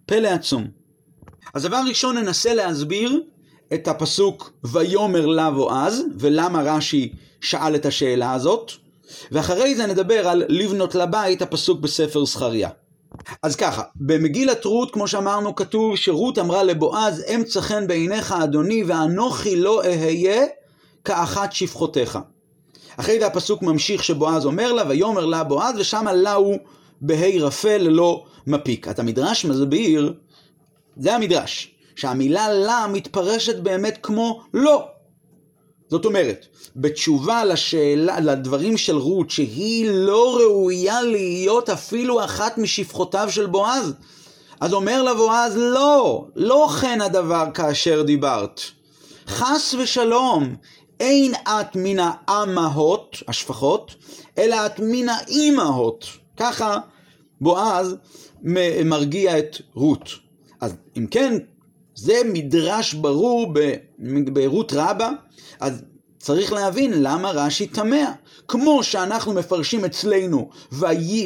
פלא 0.05 0.27
עצום. 0.27 0.67
אז 1.57 1.63
דבר 1.63 1.81
ראשון 1.87 2.17
ננסה 2.17 2.53
להסביר 2.53 3.21
את 3.73 3.87
הפסוק 3.87 4.51
ויאמר 4.63 5.25
לה 5.25 5.51
בועז, 5.51 6.01
ולמה 6.19 6.61
רש"י 6.61 7.13
שאל 7.41 7.75
את 7.75 7.85
השאלה 7.85 8.33
הזאת, 8.33 8.71
ואחרי 9.31 9.75
זה 9.75 9.85
נדבר 9.85 10.27
על 10.27 10.43
לבנות 10.49 10.95
לבית, 10.95 11.41
הפסוק 11.41 11.79
בספר 11.79 12.25
זכריה. 12.25 12.69
אז 13.43 13.55
ככה, 13.55 13.81
במגילת 13.95 14.65
רות, 14.65 14.91
כמו 14.91 15.07
שאמרנו, 15.07 15.55
כתוב 15.55 15.95
שרות 15.95 16.39
אמרה 16.39 16.63
לבועז, 16.63 17.23
אמצא 17.35 17.61
חן 17.61 17.87
בעיניך 17.87 18.35
אדוני, 18.43 18.83
ואנוכי 18.83 19.55
לא 19.55 19.81
אהיה 19.81 20.45
כאחת 21.05 21.53
שפחותיך. 21.53 22.19
אחרי 22.97 23.19
זה 23.19 23.27
הפסוק 23.27 23.61
ממשיך 23.61 24.03
שבועז 24.03 24.45
אומר 24.45 24.73
לה, 24.73 24.83
ויאמר 24.89 25.25
לה 25.25 25.43
בועז, 25.43 25.75
ושם 25.77 26.05
לה 26.13 26.33
הוא 26.33 26.57
בהי 27.01 27.39
רפה 27.39 27.77
ללא 27.77 28.23
מפיק. 28.47 28.87
את 28.87 28.99
המדרש 28.99 29.45
מסביר, 29.45 30.13
זה 30.99 31.15
המדרש, 31.15 31.71
שהמילה 31.95 32.53
לה 32.53 32.87
מתפרשת 32.89 33.55
באמת 33.55 33.99
כמו 34.03 34.41
לא. 34.53 34.87
זאת 35.89 36.05
אומרת, 36.05 36.45
בתשובה 36.75 37.45
לשאלה, 37.45 38.19
לדברים 38.19 38.77
של 38.77 38.97
רות, 38.97 39.29
שהיא 39.29 39.89
לא 39.89 40.37
ראויה 40.39 41.01
להיות 41.01 41.69
אפילו 41.69 42.25
אחת 42.25 42.57
משפחותיו 42.57 43.27
של 43.31 43.45
בועז, 43.45 43.93
אז 44.59 44.73
אומר 44.73 45.03
לה 45.03 45.13
בועז, 45.13 45.57
לא, 45.57 46.25
לא 46.35 46.69
כן 46.81 47.01
הדבר 47.01 47.45
כאשר 47.53 48.01
דיברת. 48.01 48.61
חס 49.27 49.75
ושלום, 49.79 50.55
אין 50.99 51.33
את 51.33 51.75
מן 51.75 51.97
האמהות, 51.99 53.17
השפחות, 53.27 53.95
אלא 54.37 54.65
את 54.65 54.79
מן 54.79 55.09
האימהות. 55.09 56.05
ככה 56.37 56.77
בועז 57.41 57.95
מרגיע 58.85 59.39
את 59.39 59.57
רות. 59.73 60.26
אז 60.61 60.75
אם 60.97 61.05
כן, 61.11 61.37
זה 61.95 62.21
מדרש 62.25 62.93
ברור 62.93 63.53
ברות 64.33 64.73
רבה, 64.75 65.11
אז 65.59 65.81
צריך 66.19 66.53
להבין 66.53 67.03
למה 67.03 67.31
רש"י 67.31 67.67
תמה. 67.67 68.11
כמו 68.47 68.83
שאנחנו 68.83 69.33
מפרשים 69.33 69.85
אצלנו, 69.85 70.49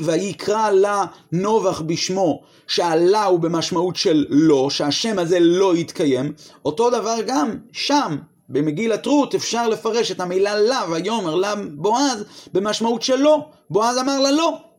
ויקרא 0.04 0.70
לה 0.70 1.06
נובח 1.32 1.82
בשמו, 1.82 2.42
שהלה 2.68 3.24
הוא 3.24 3.40
במשמעות 3.40 3.96
של 3.96 4.26
לא, 4.30 4.70
שהשם 4.70 5.20
הזה 5.20 5.40
לא 5.40 5.76
יתקיים, 5.76 6.34
אותו 6.66 6.90
דבר 6.90 7.16
גם 7.28 7.58
שם, 7.72 8.18
במגילת 8.50 9.06
רות 9.06 9.36
אפשר 9.36 9.68
לפרש 9.70 10.12
את 10.12 10.20
המילה 10.20 10.60
לה, 10.60 10.86
ויאמר 10.92 11.36
לה 11.36 11.54
בועז, 11.76 12.24
במשמעות 12.54 13.02
של 13.02 13.16
לא. 13.16 13.46
בועז 13.70 13.98
אמר 13.98 14.20
לה 14.20 14.32
לא. 14.32 14.71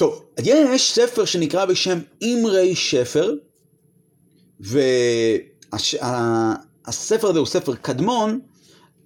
טוב, 0.00 0.24
יש 0.44 0.92
ספר 0.92 1.24
שנקרא 1.24 1.64
בשם 1.64 1.98
אימרי 2.22 2.74
שפר, 2.74 3.34
והספר 4.60 6.08
הזה 7.28 7.38
הוא 7.38 7.46
ספר 7.46 7.74
קדמון, 7.74 8.40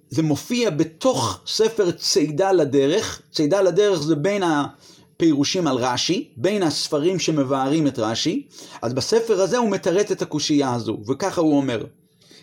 זה 0.09 0.23
מופיע 0.23 0.69
בתוך 0.69 1.39
ספר 1.47 1.91
צידה 1.91 2.51
לדרך, 2.51 3.21
צידה 3.31 3.61
לדרך 3.61 4.01
זה 4.01 4.15
בין 4.15 4.43
הפירושים 4.43 5.67
על 5.67 5.77
רש"י, 5.77 6.29
בין 6.37 6.63
הספרים 6.63 7.19
שמבארים 7.19 7.87
את 7.87 7.99
רש"י, 7.99 8.47
אז 8.81 8.93
בספר 8.93 9.41
הזה 9.41 9.57
הוא 9.57 9.69
מתרץ 9.69 10.11
את 10.11 10.21
הקושייה 10.21 10.73
הזו, 10.73 10.97
וככה 11.07 11.41
הוא 11.41 11.57
אומר. 11.57 11.85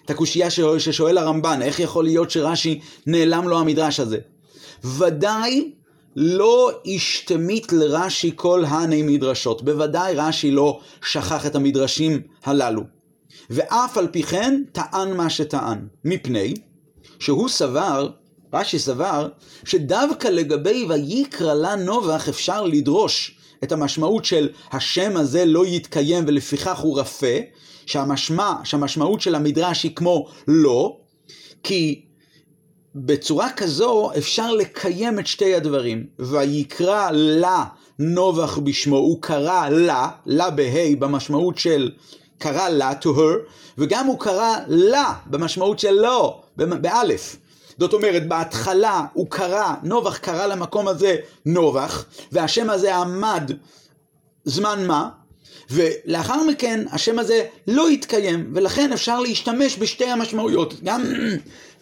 את 0.04 0.10
הקושייה 0.10 0.50
ששואל 0.78 1.18
הרמב"ן, 1.18 1.62
איך 1.62 1.80
יכול 1.80 2.04
להיות 2.04 2.30
שרש"י 2.30 2.80
נעלם 3.06 3.48
לו 3.48 3.58
המדרש 3.58 4.00
הזה? 4.00 4.18
ודאי 4.84 5.72
לא 6.16 6.70
השתמית 6.86 7.72
לרש"י 7.72 8.30
כל 8.34 8.64
הני 8.64 9.02
מדרשות. 9.02 9.62
בוודאי 9.62 10.14
רש"י 10.14 10.50
לא 10.50 10.80
שכח 11.04 11.46
את 11.46 11.54
המדרשים 11.54 12.20
הללו. 12.44 12.82
ואף 13.50 13.98
על 13.98 14.08
פי 14.08 14.22
כן 14.22 14.62
טען 14.72 15.16
מה 15.16 15.30
שטען. 15.30 15.86
מפני 16.04 16.54
שהוא 17.18 17.48
סבר, 17.48 18.08
רש"י 18.52 18.78
סבר, 18.78 19.28
שדווקא 19.64 20.28
לגבי 20.28 20.86
ויקרא 20.88 21.54
לה 21.54 21.76
נובח 21.76 22.28
אפשר 22.28 22.62
לדרוש 22.62 23.38
את 23.64 23.72
המשמעות 23.72 24.24
של 24.24 24.48
השם 24.72 25.16
הזה 25.16 25.44
לא 25.44 25.66
יתקיים 25.66 26.24
ולפיכך 26.26 26.78
הוא 26.78 27.00
רפה, 27.00 27.36
שהמשמע, 27.86 28.54
שהמשמעות 28.64 29.20
של 29.20 29.34
המדרש 29.34 29.82
היא 29.82 29.96
כמו 29.96 30.28
לא, 30.48 30.96
כי 31.62 32.04
בצורה 32.94 33.50
כזו 33.50 34.10
אפשר 34.18 34.52
לקיים 34.52 35.18
את 35.18 35.26
שתי 35.26 35.54
הדברים. 35.54 36.06
ויקרא 36.18 37.10
לה 37.12 37.64
נובח 37.98 38.58
בשמו, 38.58 38.96
הוא 38.96 39.22
קרא 39.22 39.68
לה, 39.68 40.08
לה 40.26 40.50
בה' 40.50 40.96
במשמעות 40.98 41.58
של 41.58 41.90
קרא 42.38 42.68
לה, 42.68 42.92
to 43.02 43.06
her, 43.06 43.52
וגם 43.78 44.06
הוא 44.06 44.20
קרא 44.20 44.56
לה 44.66 45.14
במשמעות 45.26 45.78
של 45.78 45.92
לא, 45.92 46.42
באלף. 46.56 47.36
זאת 47.78 47.92
אומרת, 47.92 48.28
בהתחלה 48.28 49.04
הוא 49.12 49.26
קרא, 49.30 49.74
נובח 49.82 50.16
קרא 50.16 50.46
למקום 50.46 50.88
הזה 50.88 51.16
נובח, 51.46 52.04
והשם 52.32 52.70
הזה 52.70 52.96
עמד 52.96 53.52
זמן 54.44 54.86
מה, 54.86 55.08
ולאחר 55.70 56.42
מכן 56.44 56.84
השם 56.92 57.18
הזה 57.18 57.44
לא 57.66 57.90
יתקיים, 57.90 58.50
ולכן 58.54 58.92
אפשר 58.92 59.20
להשתמש 59.20 59.78
בשתי 59.78 60.04
המשמעויות, 60.04 60.74
גם, 60.84 61.02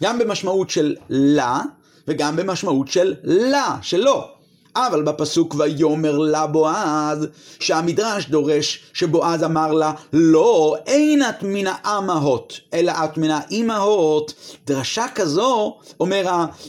גם 0.01 0.19
במשמעות 0.19 0.69
של 0.69 0.95
לה, 1.09 1.61
וגם 2.07 2.35
במשמעות 2.35 2.87
של 2.87 3.13
לה, 3.23 3.77
של 3.81 3.97
לא. 3.97 4.27
אבל 4.75 5.03
בפסוק 5.03 5.55
ויאמר 5.57 6.17
לה 6.17 6.47
בועז, 6.47 7.27
שהמדרש 7.59 8.25
דורש 8.25 8.83
שבועז 8.93 9.43
אמר 9.43 9.71
לה, 9.71 9.93
לא, 10.13 10.75
אין 10.85 11.23
את 11.29 11.35
מן 11.43 11.67
האמהות, 11.67 12.59
אלא 12.73 12.91
את 13.03 13.17
מן 13.17 13.29
האימהות. 13.29 14.33
דרשה 14.67 15.05
כזו, 15.15 15.77
אומר 15.99 16.27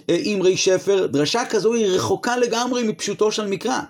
האמרי 0.09 0.57
שפר, 0.57 1.07
דרשה 1.07 1.43
כזו 1.51 1.75
היא 1.75 1.87
רחוקה 1.87 2.37
לגמרי 2.37 2.83
מפשוטו 2.83 3.33
של 3.33 3.47
מקרא. 3.47 3.81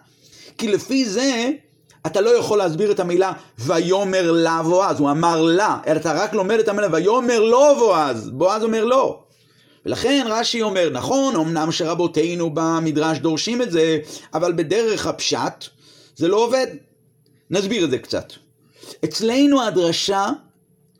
כי 0.58 0.68
לפי 0.68 1.04
זה, 1.04 1.50
אתה 2.06 2.20
לא 2.20 2.38
יכול 2.38 2.58
להסביר 2.58 2.90
את 2.90 3.00
המילה 3.00 3.32
ויאמר 3.58 4.32
לה 4.32 4.62
בועז, 4.62 5.00
הוא 5.00 5.10
אמר 5.10 5.42
לה, 5.42 5.78
אלא 5.86 5.96
אתה 5.96 6.12
רק 6.12 6.34
לומד 6.34 6.58
את 6.58 6.68
המילה 6.68 6.88
ויאמר 6.92 7.40
לא 7.40 7.74
בועז, 7.78 8.30
בועז 8.30 8.64
אומר 8.64 8.84
לא. 8.84 9.22
ולכן 9.86 10.26
רש"י 10.28 10.62
אומר, 10.62 10.90
נכון, 10.92 11.36
אמנם 11.36 11.72
שרבותינו 11.72 12.50
במדרש 12.54 13.18
דורשים 13.18 13.62
את 13.62 13.70
זה, 13.70 13.98
אבל 14.34 14.52
בדרך 14.52 15.06
הפשט 15.06 15.64
זה 16.16 16.28
לא 16.28 16.36
עובד. 16.36 16.66
נסביר 17.50 17.84
את 17.84 17.90
זה 17.90 17.98
קצת. 17.98 18.32
אצלנו 19.04 19.62
הדרשה 19.62 20.28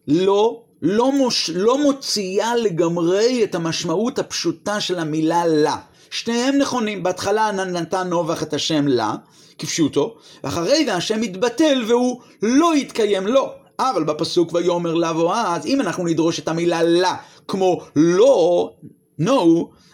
לא, 0.09 0.63
לא, 0.83 1.13
מוש, 1.13 1.51
לא 1.55 1.83
מוציאה 1.83 2.57
לגמרי 2.57 3.45
את 3.45 3.55
המשמעות 3.55 4.19
הפשוטה 4.19 4.81
של 4.81 4.99
המילה 4.99 5.47
לה. 5.47 5.77
שניהם 6.11 6.59
נכונים, 6.59 7.03
בהתחלה 7.03 7.53
נתן 7.53 8.09
נובח 8.09 8.43
את 8.43 8.55
השם 8.55 8.89
לה, 8.89 9.15
כפשוטו, 9.59 10.17
ואחרי 10.45 10.85
זה 10.85 10.95
השם 10.95 11.21
מתבטל 11.21 11.85
והוא 11.89 12.21
לא 12.43 12.77
יתקיים 12.77 13.27
לו. 13.27 13.53
אבל 13.81 14.05
בפסוק 14.05 14.55
ויאמר 14.55 14.95
לה 14.95 15.13
בועז, 15.13 15.67
אם 15.67 15.81
אנחנו 15.81 16.05
נדרוש 16.05 16.39
את 16.39 16.49
המילה 16.49 16.83
לה 16.83 17.17
כמו 17.49 17.81
לא, 17.97 18.73
no, 19.21 19.31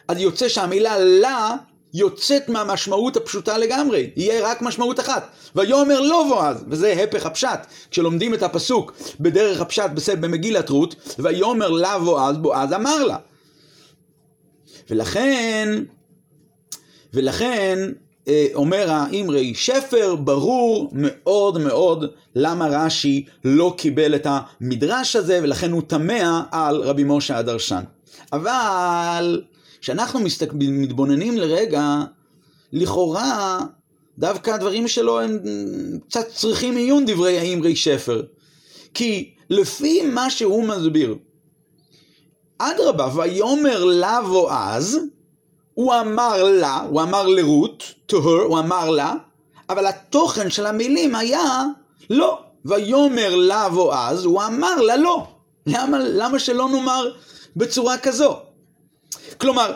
אז 0.08 0.18
יוצא 0.18 0.48
שהמילה 0.48 0.98
לה 0.98 1.56
יוצאת 1.94 2.48
מהמשמעות 2.48 3.16
הפשוטה 3.16 3.58
לגמרי, 3.58 4.10
יהיה 4.16 4.48
רק 4.50 4.62
משמעות 4.62 5.00
אחת. 5.00 5.28
ויאמר 5.56 6.00
לא 6.00 6.24
בועז, 6.28 6.64
וזה 6.68 6.92
הפך 6.92 7.26
הפשט. 7.26 7.60
כשלומדים 7.90 8.34
את 8.34 8.42
הפסוק 8.42 8.92
בדרך 9.20 9.60
הפשט 9.60 9.90
במגילת 10.20 10.68
רות, 10.68 10.94
ויאמר 11.18 11.70
לה 11.70 11.98
בועז, 11.98 12.36
בועז 12.36 12.72
אמר 12.72 13.04
לה. 13.04 13.16
ולכן, 14.90 15.82
ולכן, 17.14 17.78
אומר 18.54 18.90
האמרי 18.90 19.54
שפר, 19.54 20.14
ברור 20.14 20.90
מאוד 20.92 21.58
מאוד 21.58 22.04
למה 22.34 22.66
רש"י 22.66 23.24
לא 23.44 23.74
קיבל 23.78 24.14
את 24.14 24.26
המדרש 24.30 25.16
הזה, 25.16 25.40
ולכן 25.42 25.72
הוא 25.72 25.82
תמה 25.86 26.44
על 26.50 26.76
רבי 26.82 27.04
משה 27.06 27.38
הדרשן. 27.38 27.82
אבל 28.32 29.42
כשאנחנו 29.80 30.20
מתבוננים 30.60 31.36
לרגע, 31.36 31.96
לכאורה 32.72 33.60
דווקא 34.18 34.50
הדברים 34.50 34.88
שלו 34.88 35.20
הם 35.20 35.38
קצת 36.08 36.28
צריכים 36.28 36.76
עיון 36.76 37.06
דברי 37.06 37.38
האמרי 37.38 37.76
שפר. 37.76 38.22
כי 38.94 39.30
לפי 39.50 40.06
מה 40.06 40.30
שהוא 40.30 40.64
מסביר, 40.64 41.16
אדרבה, 42.58 43.08
ויאמר 43.16 43.84
לה 43.84 44.20
בועז, 44.22 44.98
הוא 45.78 45.94
אמר 45.94 46.42
לה, 46.42 46.76
הוא 46.90 47.02
אמר 47.02 47.26
לרות, 47.26 47.82
to 48.12 48.14
her, 48.14 48.42
הוא 48.46 48.58
אמר 48.58 48.90
לה, 48.90 49.14
אבל 49.68 49.86
התוכן 49.86 50.50
של 50.50 50.66
המילים 50.66 51.14
היה 51.14 51.64
לא. 52.10 52.38
ויאמר 52.64 53.36
לה 53.36 53.68
בועז, 53.68 54.24
הוא 54.24 54.42
אמר 54.42 54.76
לה 54.76 54.96
לא. 54.96 55.26
למה, 55.66 55.98
למה 55.98 56.38
שלא 56.38 56.68
נאמר 56.68 57.10
בצורה 57.56 57.98
כזו? 57.98 58.36
כלומר, 59.40 59.72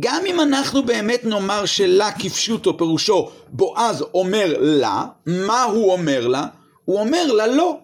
גם 0.00 0.22
אם 0.26 0.40
אנחנו 0.40 0.82
באמת 0.82 1.24
נאמר 1.24 1.66
שלה 1.66 2.12
כפשוטו 2.12 2.78
פירושו 2.78 3.30
בועז 3.48 4.04
אומר 4.14 4.54
לה, 4.58 5.04
מה 5.26 5.62
הוא 5.62 5.92
אומר 5.92 6.26
לה? 6.28 6.46
הוא 6.84 7.00
אומר 7.00 7.32
לה 7.32 7.46
לא. 7.46 7.78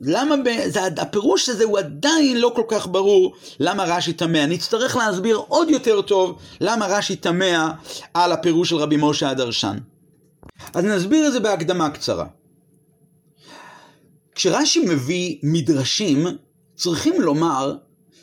למה, 0.00 0.36
ב... 0.36 0.48
זה, 0.68 0.80
הפירוש 0.86 1.48
הזה 1.48 1.64
הוא 1.64 1.78
עדיין 1.78 2.36
לא 2.36 2.52
כל 2.56 2.64
כך 2.68 2.86
ברור 2.86 3.34
למה 3.60 3.84
רש"י 3.84 4.12
תמה. 4.12 4.44
אני 4.44 4.54
אצטרך 4.54 4.96
להסביר 4.96 5.36
עוד 5.36 5.70
יותר 5.70 6.02
טוב 6.02 6.38
למה 6.60 6.86
רש"י 6.86 7.16
תמה 7.16 7.72
על 8.14 8.32
הפירוש 8.32 8.70
של 8.70 8.76
רבי 8.76 8.96
משה 8.98 9.30
הדרשן. 9.30 9.78
אז 10.74 10.84
נסביר 10.84 11.26
את 11.26 11.32
זה 11.32 11.40
בהקדמה 11.40 11.90
קצרה. 11.90 12.26
כשרש"י 14.34 14.84
מביא 14.88 15.36
מדרשים, 15.42 16.26
צריכים 16.76 17.20
לומר 17.20 17.74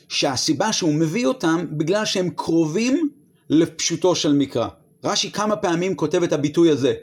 שהסיבה 0.10 0.74
שהוא 0.74 0.94
מביא 0.94 1.28
אותם 1.28 1.66
בגלל 1.72 2.06
שהם 2.06 2.30
קרובים 2.30 3.10
לפשוטו 3.50 4.16
של 4.16 4.34
מקרא. 4.34 4.68
רש"י 5.04 5.32
כמה 5.32 5.56
פעמים 5.56 5.96
כותב 5.96 6.24
את 6.24 6.34
הביטוי 6.34 6.70
הזה, 6.70 6.94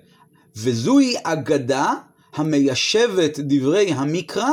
וזוהי 0.56 1.14
אגדה 1.22 1.94
המיישבת 2.34 3.38
דברי 3.38 3.92
המקרא, 3.92 4.50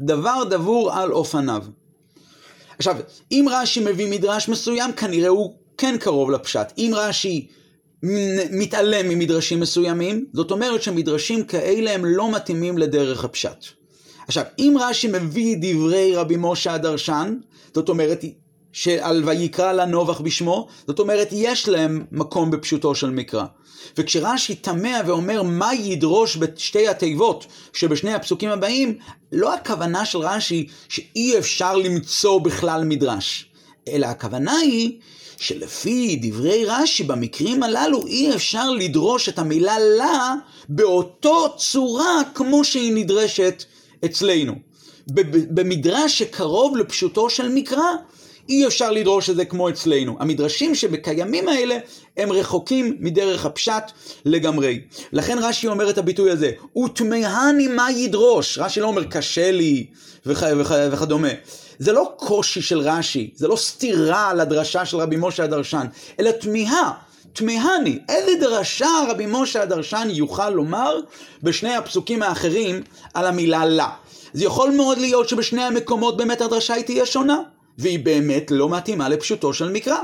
דבר 0.00 0.44
דבור 0.50 0.92
על 0.92 1.12
אופניו. 1.12 1.62
עכשיו, 2.78 2.96
אם 3.32 3.46
רש"י 3.50 3.80
מביא 3.84 4.10
מדרש 4.10 4.48
מסוים, 4.48 4.92
כנראה 4.92 5.28
הוא 5.28 5.54
כן 5.78 5.96
קרוב 6.00 6.30
לפשט. 6.30 6.72
אם 6.78 6.92
רש"י 6.94 7.46
מתעלם 8.50 9.08
ממדרשים 9.08 9.60
מסוימים, 9.60 10.24
זאת 10.32 10.50
אומרת 10.50 10.82
שמדרשים 10.82 11.44
כאלה 11.44 11.90
הם 11.90 12.04
לא 12.04 12.32
מתאימים 12.32 12.78
לדרך 12.78 13.24
הפשט. 13.24 13.64
עכשיו, 14.26 14.44
אם 14.58 14.76
רש"י 14.80 15.08
מביא 15.08 15.56
דברי 15.60 16.16
רבי 16.16 16.34
משה 16.38 16.74
הדרשן, 16.74 17.38
זאת 17.74 17.88
אומרת 17.88 18.24
שעל 18.76 19.22
ויקרא 19.26 19.72
לנובח 19.72 20.20
בשמו, 20.20 20.66
זאת 20.86 20.98
אומרת 20.98 21.28
יש 21.32 21.68
להם 21.68 22.04
מקום 22.12 22.50
בפשוטו 22.50 22.94
של 22.94 23.10
מקרא. 23.10 23.44
וכשרש"י 23.98 24.54
תמה 24.54 25.00
ואומר 25.06 25.42
מה 25.42 25.74
ידרוש 25.74 26.36
בשתי 26.36 26.88
התיבות 26.88 27.46
שבשני 27.72 28.14
הפסוקים 28.14 28.50
הבאים, 28.50 28.98
לא 29.32 29.54
הכוונה 29.54 30.04
של 30.04 30.18
רש"י 30.18 30.66
שאי 30.88 31.38
אפשר 31.38 31.76
למצוא 31.76 32.40
בכלל 32.40 32.84
מדרש, 32.84 33.50
אלא 33.88 34.06
הכוונה 34.06 34.56
היא 34.56 34.98
שלפי 35.36 36.18
דברי 36.22 36.64
רש"י 36.64 37.04
במקרים 37.04 37.62
הללו 37.62 38.06
אי 38.06 38.34
אפשר 38.34 38.70
לדרוש 38.70 39.28
את 39.28 39.38
המילה 39.38 39.78
לה 39.78 40.34
באותו 40.68 41.54
צורה 41.58 42.22
כמו 42.34 42.64
שהיא 42.64 42.92
נדרשת 42.94 43.64
אצלנו. 44.04 44.54
במדרש 45.50 46.18
שקרוב 46.18 46.76
לפשוטו 46.76 47.30
של 47.30 47.48
מקרא, 47.48 47.92
אי 48.48 48.66
אפשר 48.66 48.90
לדרוש 48.90 49.30
את 49.30 49.36
זה 49.36 49.44
כמו 49.44 49.68
אצלנו. 49.68 50.16
המדרשים 50.20 50.74
שבקיימים 50.74 51.48
האלה 51.48 51.78
הם 52.16 52.32
רחוקים 52.32 52.96
מדרך 53.00 53.46
הפשט 53.46 53.84
לגמרי. 54.24 54.80
לכן 55.12 55.38
רש"י 55.42 55.68
אומר 55.68 55.90
את 55.90 55.98
הביטוי 55.98 56.30
הזה, 56.30 56.50
ותמהני 56.84 57.68
מה 57.68 57.90
ידרוש. 57.90 58.58
רש"י 58.58 58.80
לא 58.80 58.86
אומר 58.86 59.04
קשה 59.04 59.50
לי 59.50 59.86
וכ, 60.26 60.42
וכ, 60.58 60.74
וכדומה. 60.92 61.28
זה 61.78 61.92
לא 61.92 62.12
קושי 62.16 62.62
של 62.62 62.78
רש"י, 62.78 63.30
זה 63.34 63.48
לא 63.48 63.56
סתירה 63.56 64.34
לדרשה 64.34 64.84
של 64.84 64.96
רבי 64.96 65.16
משה 65.18 65.44
הדרשן, 65.44 65.86
אלא 66.20 66.30
תמיהה. 66.30 66.92
תמהני, 67.32 67.98
איזה 68.08 68.30
דרשה 68.40 68.90
רבי 69.08 69.24
משה 69.28 69.62
הדרשן 69.62 70.08
יוכל 70.10 70.50
לומר 70.50 71.00
בשני 71.42 71.74
הפסוקים 71.74 72.22
האחרים 72.22 72.82
על 73.14 73.26
המילה 73.26 73.64
לה. 73.66 73.88
זה 74.32 74.44
יכול 74.44 74.70
מאוד 74.70 74.98
להיות 74.98 75.28
שבשני 75.28 75.62
המקומות 75.62 76.16
באמת 76.16 76.40
הדרשה 76.40 76.74
היא 76.74 76.84
תהיה 76.84 77.06
שונה. 77.06 77.38
והיא 77.78 77.98
באמת 77.98 78.50
לא 78.50 78.68
מתאימה 78.68 79.08
לפשוטו 79.08 79.54
של 79.54 79.72
מקרא. 79.72 79.98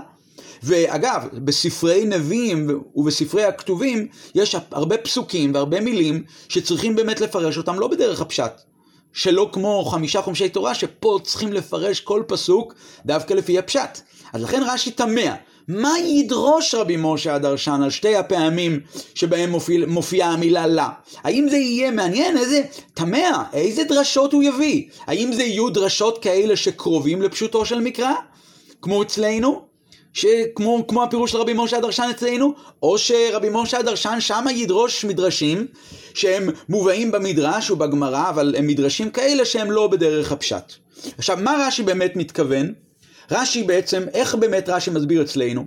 ואגב, 0.63 1.29
בספרי 1.33 2.05
נביאים 2.05 2.81
ובספרי 2.95 3.45
הכתובים 3.45 4.09
יש 4.35 4.57
הרבה 4.71 4.99
פסוקים 4.99 5.55
והרבה 5.55 5.81
מילים 5.81 6.25
שצריכים 6.49 6.97
באמת 6.97 7.21
לפרש 7.21 7.59
אותם 7.59 7.79
לא 7.79 7.89
בדרך 7.89 8.21
הפשט. 8.21 8.53
שלא 9.13 9.51
כמו 9.53 9.85
חמישה 9.85 10.23
חומשי 10.23 10.49
תורה 10.49 10.75
שפה 10.75 11.19
צריכים 11.23 11.53
לפרש 11.53 12.01
כל 12.01 12.23
פסוק 12.27 12.75
דווקא 13.07 13.35
לפי 13.35 13.59
הפשט. 13.59 14.01
אז 14.33 14.43
לכן 14.43 14.63
רש"י 14.67 14.91
תמה, 14.91 15.35
מה 15.69 15.99
ידרוש 15.99 16.75
רבי 16.75 16.97
משה 16.99 17.35
הדרשן 17.35 17.81
על 17.85 17.91
שתי 17.91 18.17
הפעמים 18.17 18.81
שבהם 19.15 19.51
מופיע, 19.51 19.87
מופיעה 19.87 20.33
המילה 20.33 20.67
לה? 20.67 20.89
האם 21.25 21.47
זה 21.51 21.57
יהיה 21.57 21.91
מעניין? 21.91 22.37
איזה 22.37 22.63
תמה, 22.95 23.45
איזה 23.53 23.85
דרשות 23.85 24.33
הוא 24.33 24.43
יביא? 24.43 24.85
האם 25.07 25.33
זה 25.33 25.43
יהיו 25.43 25.71
דרשות 25.71 26.23
כאלה 26.23 26.57
שקרובים 26.57 27.23
לפשוטו 27.23 27.65
של 27.67 27.81
מקרא? 27.81 28.13
כמו 28.83 29.03
אצלנו? 29.03 29.73
שכמו 30.13 30.85
כמו 30.89 31.03
הפירוש 31.03 31.33
של 31.33 31.39
רבי 31.39 31.53
משה 31.57 31.77
הדרשן 31.77 32.09
אצלנו, 32.11 32.55
או 32.83 32.99
שרבי 32.99 33.49
משה 33.53 33.79
הדרשן 33.79 34.17
שמה 34.21 34.53
ידרוש 34.53 35.05
מדרשים 35.05 35.67
שהם 36.15 36.49
מובאים 36.69 37.11
במדרש 37.11 37.71
ובגמרא, 37.71 38.29
אבל 38.29 38.55
הם 38.59 38.67
מדרשים 38.67 39.11
כאלה 39.11 39.45
שהם 39.45 39.71
לא 39.71 39.87
בדרך 39.87 40.33
הפשט. 40.33 40.73
עכשיו, 41.19 41.39
מה 41.41 41.67
רש"י 41.67 41.83
באמת 41.83 42.17
מתכוון? 42.17 42.73
רש"י 43.33 43.63
בעצם, 43.63 44.05
איך 44.15 44.35
באמת 44.35 44.69
רש"י 44.69 44.91
מסביר 44.91 45.23
אצלנו? 45.23 45.65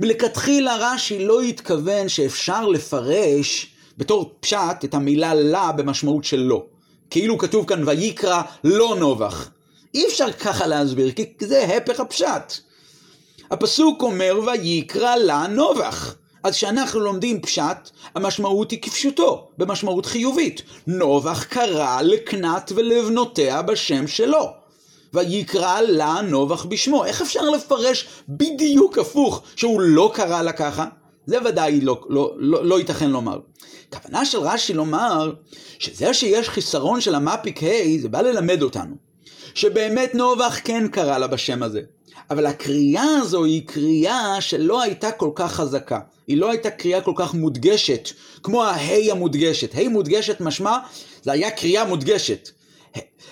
מלכתחילה 0.00 0.76
רש"י 0.80 1.24
לא 1.24 1.40
התכוון 1.40 2.08
שאפשר 2.08 2.68
לפרש 2.68 3.66
בתור 3.98 4.34
פשט 4.40 4.84
את 4.84 4.94
המילה 4.94 5.34
לה 5.34 5.72
במשמעות 5.72 6.24
של 6.24 6.40
לא. 6.40 6.64
כאילו 7.10 7.38
כתוב 7.38 7.66
כאן 7.66 7.88
ויקרא 7.88 8.42
לא 8.64 8.96
נובח. 8.98 9.50
אי 9.94 10.06
אפשר 10.06 10.32
ככה 10.32 10.66
להסביר, 10.66 11.12
כי 11.12 11.24
זה 11.40 11.64
הפך 11.64 12.00
הפשט. 12.00 12.52
הפסוק 13.50 14.02
אומר 14.02 14.40
ויקרא 14.46 15.16
לה 15.16 15.46
נובח. 15.46 16.14
אז 16.44 16.54
כשאנחנו 16.54 17.00
לומדים 17.00 17.40
פשט, 17.42 17.90
המשמעות 18.14 18.70
היא 18.70 18.82
כפשוטו, 18.82 19.48
במשמעות 19.58 20.06
חיובית. 20.06 20.62
נובח 20.86 21.44
קרא 21.44 22.02
לקנת 22.02 22.72
ולבנותיה 22.74 23.62
בשם 23.62 24.06
שלו. 24.06 24.57
ויקרא 25.14 25.80
לה 25.80 26.20
נובח 26.24 26.64
בשמו. 26.64 27.04
איך 27.04 27.22
אפשר 27.22 27.50
לפרש 27.50 28.08
בדיוק 28.28 28.98
הפוך, 28.98 29.42
שהוא 29.56 29.80
לא 29.80 30.10
קרא 30.14 30.42
לה 30.42 30.52
ככה? 30.52 30.86
זה 31.26 31.38
ודאי 31.44 31.80
לא, 31.80 32.00
לא, 32.08 32.34
לא, 32.36 32.64
לא 32.64 32.78
ייתכן 32.78 33.10
לומר. 33.10 33.38
כוונה 33.92 34.24
של 34.24 34.38
רש"י 34.38 34.74
לומר 34.74 35.32
שזה 35.78 36.14
שיש 36.14 36.48
חיסרון 36.48 37.00
של 37.00 37.14
המפיק 37.14 37.62
ה' 37.62 38.00
זה 38.02 38.08
בא 38.08 38.20
ללמד 38.20 38.62
אותנו. 38.62 38.94
שבאמת 39.54 40.14
נובח 40.14 40.58
כן 40.64 40.88
קרא 40.88 41.18
לה 41.18 41.26
בשם 41.26 41.62
הזה. 41.62 41.80
אבל 42.30 42.46
הקריאה 42.46 43.16
הזו 43.22 43.44
היא 43.44 43.66
קריאה 43.66 44.40
שלא 44.40 44.82
הייתה 44.82 45.12
כל 45.12 45.30
כך 45.34 45.52
חזקה. 45.52 46.00
היא 46.26 46.36
לא 46.36 46.50
הייתה 46.50 46.70
קריאה 46.70 47.00
כל 47.00 47.12
כך 47.16 47.34
מודגשת, 47.34 48.08
כמו 48.42 48.64
ההי 48.64 49.10
המודגשת. 49.10 49.74
ה' 49.74 49.88
מודגשת 49.88 50.40
משמע, 50.40 50.78
זה 51.22 51.32
היה 51.32 51.50
קריאה 51.50 51.84
מודגשת. 51.84 52.48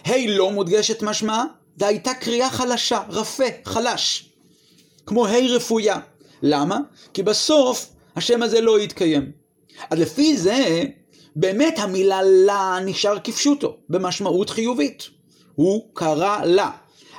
ה' 0.06 0.26
לא 0.28 0.50
מודגשת 0.50 1.02
משמע, 1.02 1.44
זו 1.78 1.86
הייתה 1.86 2.14
קריאה 2.14 2.50
חלשה, 2.50 3.00
רפה, 3.08 3.44
חלש. 3.64 4.30
כמו 5.06 5.26
ה' 5.26 5.46
רפויה. 5.48 5.98
למה? 6.42 6.78
כי 7.14 7.22
בסוף 7.22 7.88
השם 8.16 8.42
הזה 8.42 8.60
לא 8.60 8.80
יתקיים. 8.80 9.32
אז 9.90 9.98
לפי 9.98 10.36
זה, 10.36 10.82
באמת 11.36 11.78
המילה 11.78 12.22
לה 12.22 12.78
נשאר 12.84 13.18
כפשוטו, 13.24 13.76
במשמעות 13.88 14.50
חיובית. 14.50 15.02
הוא 15.54 15.82
קרא 15.94 16.44
לה. 16.44 16.70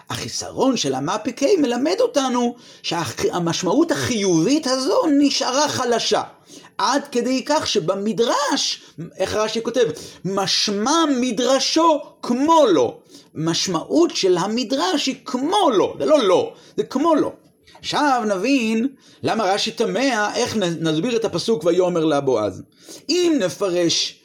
החיסרון 0.10 0.78
של 0.78 0.96
המאפיקי 0.96 1.58
מלמד 1.58 1.96
אותנו 2.00 2.56
שהמשמעות 2.84 3.92
החיובית 3.92 4.68
הזו 4.68 5.02
נשארה 5.20 5.70
חלשה. 5.70 6.22
עד 6.78 7.08
כדי 7.12 7.44
כך 7.46 7.68
שבמדרש, 7.68 8.82
איך 9.18 9.36
רש"י 9.36 9.62
כותב? 9.64 9.86
משמע 10.26 11.06
מדרשו 11.22 12.02
כמו 12.22 12.66
לו. 12.66 13.00
משמעות 13.38 14.16
של 14.16 14.38
המדרש 14.38 15.06
היא 15.06 15.16
כמו 15.26 15.70
לו, 15.70 15.96
זה 16.00 16.06
לא 16.06 16.24
לא, 16.24 16.54
זה 16.78 16.84
כמו 16.84 17.16
לו. 17.16 17.32
עכשיו 17.80 18.24
נבין 18.28 18.88
למה 19.24 19.44
רש"י 19.44 19.72
תמה 19.72 20.36
איך 20.36 20.58
נסביר 20.58 21.16
את 21.16 21.26
הפסוק 21.26 21.64
ויאמר 21.64 22.06
לה 22.06 22.22
בועז. 22.22 22.64
אם 23.10 23.34
נפרש 23.40 24.24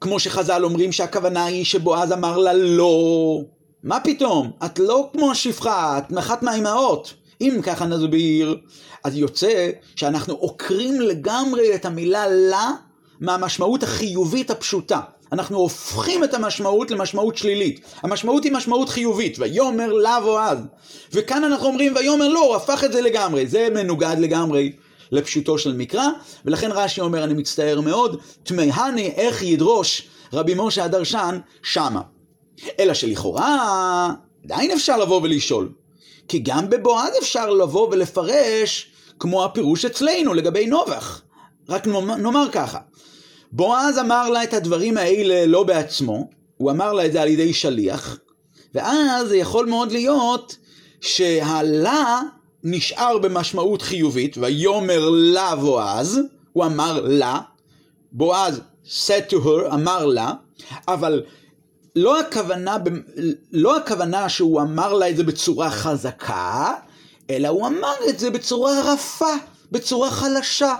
כמו 0.00 0.20
שחז"ל 0.20 0.64
אומרים 0.64 0.92
שהכוונה 0.92 1.44
היא 1.44 1.64
שבועז 1.64 2.12
אמר 2.12 2.38
לה 2.38 2.52
לא, 2.52 3.40
מה 3.82 4.00
פתאום? 4.00 4.50
את 4.64 4.78
לא 4.78 5.10
כמו 5.12 5.30
השפחה, 5.30 5.98
את 5.98 6.18
אחת 6.18 6.42
מהאימהות. 6.42 7.14
אם 7.40 7.60
ככה 7.62 7.86
נסביר, 7.86 8.56
אז 9.04 9.16
יוצא 9.16 9.70
שאנחנו 9.96 10.34
עוקרים 10.34 11.00
לגמרי 11.00 11.74
את 11.74 11.84
המילה 11.84 12.26
לה 12.26 12.70
מהמשמעות 13.20 13.82
החיובית 13.82 14.50
הפשוטה. 14.50 15.00
אנחנו 15.32 15.58
הופכים 15.58 16.24
את 16.24 16.34
המשמעות 16.34 16.90
למשמעות 16.90 17.36
שלילית. 17.36 17.80
המשמעות 18.02 18.44
היא 18.44 18.52
משמעות 18.52 18.88
חיובית, 18.88 19.38
ויאמר 19.38 19.92
לה 19.92 20.20
בועז. 20.20 20.58
וכאן 21.12 21.44
אנחנו 21.44 21.66
אומרים 21.66 21.94
ויאמר 21.96 22.28
לא, 22.28 22.44
הוא 22.44 22.56
הפך 22.56 22.84
את 22.84 22.92
זה 22.92 23.00
לגמרי. 23.00 23.46
זה 23.46 23.68
מנוגד 23.74 24.16
לגמרי 24.18 24.72
לפשוטו 25.12 25.58
של 25.58 25.76
מקרא, 25.76 26.06
ולכן 26.44 26.70
רש"י 26.72 27.00
אומר, 27.00 27.24
אני 27.24 27.34
מצטער 27.34 27.80
מאוד, 27.80 28.20
תמהני 28.42 29.06
איך 29.06 29.42
ידרוש 29.42 30.08
רבי 30.32 30.52
משה 30.56 30.84
הדרשן 30.84 31.38
שמה. 31.62 32.00
אלא 32.80 32.94
שלכאורה 32.94 34.10
עדיין 34.44 34.70
אפשר 34.70 34.96
לבוא 34.96 35.20
ולשאול. 35.22 35.72
כי 36.28 36.38
גם 36.38 36.70
בבועז 36.70 37.18
אפשר 37.18 37.50
לבוא 37.50 37.88
ולפרש 37.90 38.92
כמו 39.18 39.44
הפירוש 39.44 39.84
אצלנו 39.84 40.34
לגבי 40.34 40.66
נובח. 40.66 41.22
רק 41.68 41.86
נאמר 41.86 42.46
ככה, 42.52 42.78
בועז 43.52 43.98
אמר 43.98 44.28
לה 44.28 44.44
את 44.44 44.54
הדברים 44.54 44.96
האלה 44.96 45.46
לא 45.46 45.62
בעצמו, 45.62 46.28
הוא 46.56 46.70
אמר 46.70 46.92
לה 46.92 47.06
את 47.06 47.12
זה 47.12 47.22
על 47.22 47.28
ידי 47.28 47.54
שליח, 47.54 48.18
ואז 48.74 49.28
זה 49.28 49.36
יכול 49.36 49.66
מאוד 49.66 49.92
להיות 49.92 50.56
שהלה 51.00 52.20
נשאר 52.64 53.18
במשמעות 53.18 53.82
חיובית, 53.82 54.38
ויאמר 54.38 55.08
לה 55.10 55.56
בועז, 55.56 56.20
הוא 56.52 56.64
אמר 56.64 57.00
לה, 57.04 57.40
בועז 58.12 58.60
said 58.86 59.30
to 59.30 59.34
her, 59.34 59.74
אמר 59.74 60.06
לה, 60.06 60.32
אבל 60.88 61.22
לא 61.96 62.20
הכוונה, 62.20 62.76
לא 63.52 63.76
הכוונה 63.76 64.28
שהוא 64.28 64.60
אמר 64.60 64.92
לה 64.92 65.10
את 65.10 65.16
זה 65.16 65.24
בצורה 65.24 65.70
חזקה, 65.70 66.74
אלא 67.30 67.48
הוא 67.48 67.66
אמר 67.66 67.94
את 68.08 68.18
זה 68.18 68.30
בצורה 68.30 68.92
רפה, 68.92 69.34
בצורה 69.72 70.10
חלשה. 70.10 70.74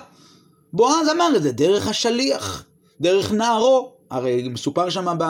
בועז 0.73 1.09
אמר 1.09 1.37
את 1.37 1.43
זה 1.43 1.53
דרך 1.53 1.89
השליח, 1.89 2.65
דרך 3.01 3.33
נערו. 3.33 3.93
הרי 4.11 4.49
מסופר 4.49 4.91
שם 4.91 5.17
ב... 5.19 5.25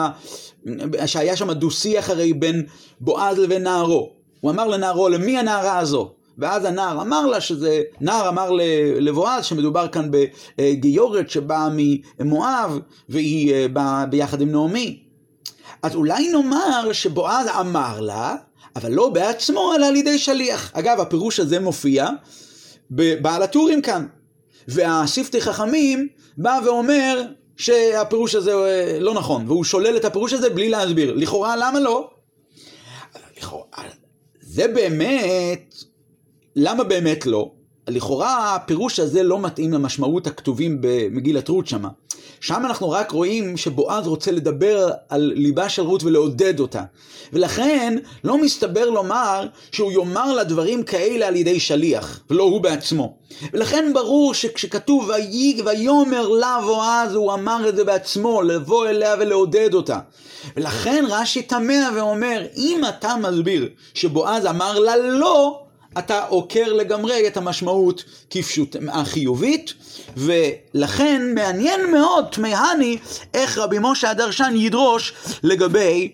שהיה 1.05 1.35
שם 1.35 1.51
דו-שיח 1.51 2.09
הרי 2.09 2.33
בין 2.33 2.65
בועז 2.99 3.39
לבין 3.39 3.63
נערו. 3.63 4.09
הוא 4.41 4.51
אמר 4.51 4.67
לנערו, 4.67 5.09
למי 5.09 5.37
הנערה 5.37 5.77
הזו? 5.77 6.11
ואז 6.37 6.65
הנער 6.65 7.01
אמר 7.01 7.25
לה 7.25 7.41
שזה, 7.41 7.81
נער 8.01 8.29
אמר 8.29 8.51
לבועז 8.99 9.45
שמדובר 9.45 9.87
כאן 9.87 10.09
בגיורת 10.57 11.29
שבאה 11.29 11.67
ממואב 12.19 12.79
והיא 13.09 13.53
אה, 13.53 13.67
באה 13.67 14.05
ביחד 14.05 14.41
עם 14.41 14.51
נעמי. 14.51 14.99
אז 15.83 15.95
אולי 15.95 16.31
נאמר 16.31 16.89
שבועז 16.91 17.47
אמר 17.59 18.01
לה, 18.01 18.35
אבל 18.75 18.91
לא 18.91 19.09
בעצמו, 19.09 19.73
אלא 19.75 19.85
על 19.85 19.95
ידי 19.95 20.17
שליח. 20.17 20.71
אגב, 20.73 20.99
הפירוש 20.99 21.39
הזה 21.39 21.59
מופיע 21.59 22.07
בבעל 22.91 23.43
הטורים 23.43 23.81
כאן. 23.81 24.05
והשפתי 24.67 25.41
חכמים 25.41 26.07
בא 26.37 26.59
ואומר 26.65 27.21
שהפירוש 27.57 28.35
הזה 28.35 28.53
אה, 28.53 28.97
לא 28.99 29.13
נכון, 29.13 29.47
והוא 29.47 29.63
שולל 29.63 29.97
את 29.97 30.05
הפירוש 30.05 30.33
הזה 30.33 30.49
בלי 30.49 30.69
להסביר. 30.69 31.13
לכאורה, 31.13 31.55
למה 31.55 31.79
לא? 31.79 32.09
לכאורה, 33.37 33.83
זה 34.41 34.67
באמת 34.67 35.75
למה 36.55 36.83
באמת 36.83 37.25
לא? 37.25 37.51
לכאורה 37.87 38.55
הפירוש 38.55 38.99
הזה 38.99 39.23
לא 39.23 39.39
מתאים 39.39 39.73
למשמעות 39.73 40.27
הכתובים 40.27 40.77
במגילת 40.81 41.49
רות 41.49 41.67
שמה. 41.67 41.89
שם 42.43 42.65
אנחנו 42.65 42.91
רק 42.91 43.11
רואים 43.11 43.57
שבועז 43.57 44.07
רוצה 44.07 44.31
לדבר 44.31 44.89
על 45.09 45.33
ליבה 45.35 45.69
של 45.69 45.81
רות 45.81 46.03
ולעודד 46.03 46.59
אותה. 46.59 46.83
ולכן 47.33 47.97
לא 48.23 48.37
מסתבר 48.37 48.89
לומר 48.89 49.47
שהוא 49.71 49.91
יאמר 49.91 50.33
לה 50.33 50.43
דברים 50.43 50.83
כאלה 50.83 51.27
על 51.27 51.35
ידי 51.35 51.59
שליח, 51.59 52.19
ולא 52.29 52.43
הוא 52.43 52.61
בעצמו. 52.61 53.17
ולכן 53.53 53.91
ברור 53.93 54.33
שכשכתוב 54.33 55.09
ויאמר 55.65 56.27
לה 56.27 56.59
בועז, 56.65 57.15
הוא 57.15 57.33
אמר 57.33 57.69
את 57.69 57.75
זה 57.75 57.83
בעצמו, 57.83 58.41
לבוא 58.41 58.87
אליה 58.87 59.15
ולעודד 59.19 59.73
אותה. 59.73 59.99
ולכן 60.55 61.05
רש"י 61.09 61.41
תמה 61.41 61.89
ואומר, 61.95 62.45
אם 62.57 62.81
אתה 62.89 63.15
מסביר 63.15 63.69
שבועז 63.93 64.45
אמר 64.45 64.79
לה 64.79 64.97
לא, 64.97 65.62
אתה 65.97 66.25
עוקר 66.25 66.73
לגמרי 66.73 67.27
את 67.27 67.37
המשמעות 67.37 68.03
כפשוט 68.29 68.75
החיובית, 68.91 69.73
ולכן 70.17 71.21
מעניין 71.35 71.91
מאוד, 71.91 72.25
תמהני, 72.31 72.97
איך 73.33 73.57
רבי 73.57 73.77
משה 73.81 74.09
הדרשן 74.09 74.53
ידרוש 74.55 75.13
לגבי, 75.43 76.11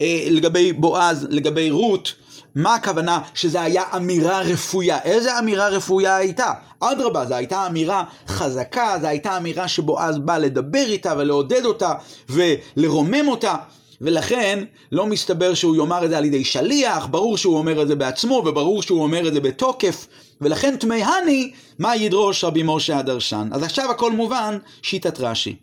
אה, 0.00 0.24
לגבי 0.30 0.72
בועז, 0.72 1.26
לגבי 1.30 1.70
רות, 1.70 2.12
מה 2.54 2.74
הכוונה 2.74 3.20
שזה 3.34 3.62
היה 3.62 3.82
אמירה 3.96 4.40
רפויה? 4.40 4.98
איזה 5.04 5.38
אמירה 5.38 5.68
רפויה 5.68 6.16
הייתה? 6.16 6.52
אדרבה, 6.80 7.26
זו 7.26 7.34
הייתה 7.34 7.66
אמירה 7.66 8.04
חזקה, 8.28 8.98
זו 9.00 9.06
הייתה 9.06 9.36
אמירה 9.36 9.68
שבועז 9.68 10.18
בא 10.18 10.38
לדבר 10.38 10.84
איתה 10.86 11.14
ולעודד 11.18 11.64
אותה 11.64 11.92
ולרומם 12.28 13.28
אותה. 13.28 13.56
ולכן 14.00 14.64
לא 14.92 15.06
מסתבר 15.06 15.54
שהוא 15.54 15.76
יאמר 15.76 16.04
את 16.04 16.10
זה 16.10 16.18
על 16.18 16.24
ידי 16.24 16.44
שליח, 16.44 17.06
ברור 17.06 17.36
שהוא 17.36 17.58
אומר 17.58 17.82
את 17.82 17.88
זה 17.88 17.94
בעצמו, 17.94 18.42
וברור 18.46 18.82
שהוא 18.82 19.02
אומר 19.02 19.28
את 19.28 19.34
זה 19.34 19.40
בתוקף, 19.40 20.06
ולכן 20.40 20.76
תמהני 20.76 21.52
מה 21.78 21.96
ידרוש 21.96 22.44
רבי 22.44 22.62
משה 22.64 22.98
הדרשן. 22.98 23.48
אז 23.52 23.62
עכשיו 23.62 23.90
הכל 23.90 24.12
מובן, 24.12 24.58
שיטת 24.82 25.20
רש"י. 25.20 25.56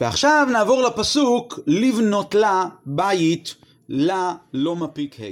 ועכשיו 0.00 0.48
נעבור 0.52 0.82
לפסוק 0.82 1.60
לבנות 1.66 2.34
לה 2.34 2.64
בית 2.86 3.54
לה 3.88 4.34
לא 4.52 4.76
מפיק 4.76 5.20
ה'. 5.20 5.24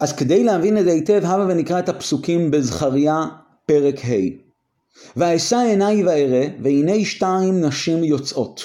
אז 0.00 0.12
כדי 0.12 0.44
להבין 0.44 0.78
את 0.78 0.84
זה 0.84 0.90
היטב, 0.90 1.20
הבה 1.24 1.46
ונקרא 1.48 1.78
את 1.78 1.88
הפסוקים 1.88 2.50
בזכריה 2.50 3.24
פרק 3.66 4.04
ה'. 4.04 4.50
ואשא 5.16 5.56
עיניי 5.56 6.04
וארא, 6.04 6.46
והנה 6.62 7.04
שתיים 7.04 7.60
נשים 7.60 8.04
יוצאות, 8.04 8.64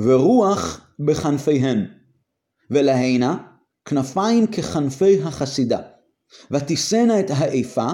ורוח 0.00 0.80
בכנפיהן. 1.00 1.97
ולהינה 2.70 3.36
כנפיים 3.84 4.46
ככנפי 4.46 5.22
החסידה, 5.22 5.78
ותישאנה 6.50 7.20
את 7.20 7.30
האיפה 7.30 7.90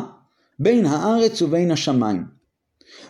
בין 0.58 0.86
הארץ 0.86 1.42
ובין 1.42 1.70
השמיים. 1.70 2.24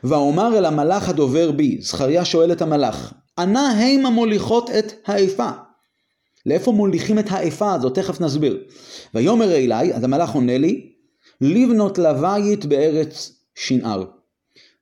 ואומר 0.04 0.58
אל 0.58 0.64
המלאך 0.64 1.08
הדובר 1.08 1.52
בי, 1.52 1.78
זכריה 1.80 2.24
שואל 2.24 2.52
את 2.52 2.62
המלאך, 2.62 3.12
אנה 3.38 3.70
המה 3.70 4.10
מוליכות 4.10 4.70
את 4.70 4.92
האיפה? 5.06 5.50
לאיפה 6.46 6.72
מוליכים 6.72 7.18
את 7.18 7.26
האיפה 7.30 7.74
הזאת? 7.74 7.94
תכף 7.94 8.20
נסביר. 8.20 8.64
ויאמר 9.14 9.54
אליי, 9.54 9.94
אז 9.94 10.04
המלאך 10.04 10.30
עונה 10.30 10.58
לי, 10.58 10.92
לבנות 11.40 11.98
לבית 11.98 12.64
בארץ 12.64 13.32
שנער. 13.54 14.04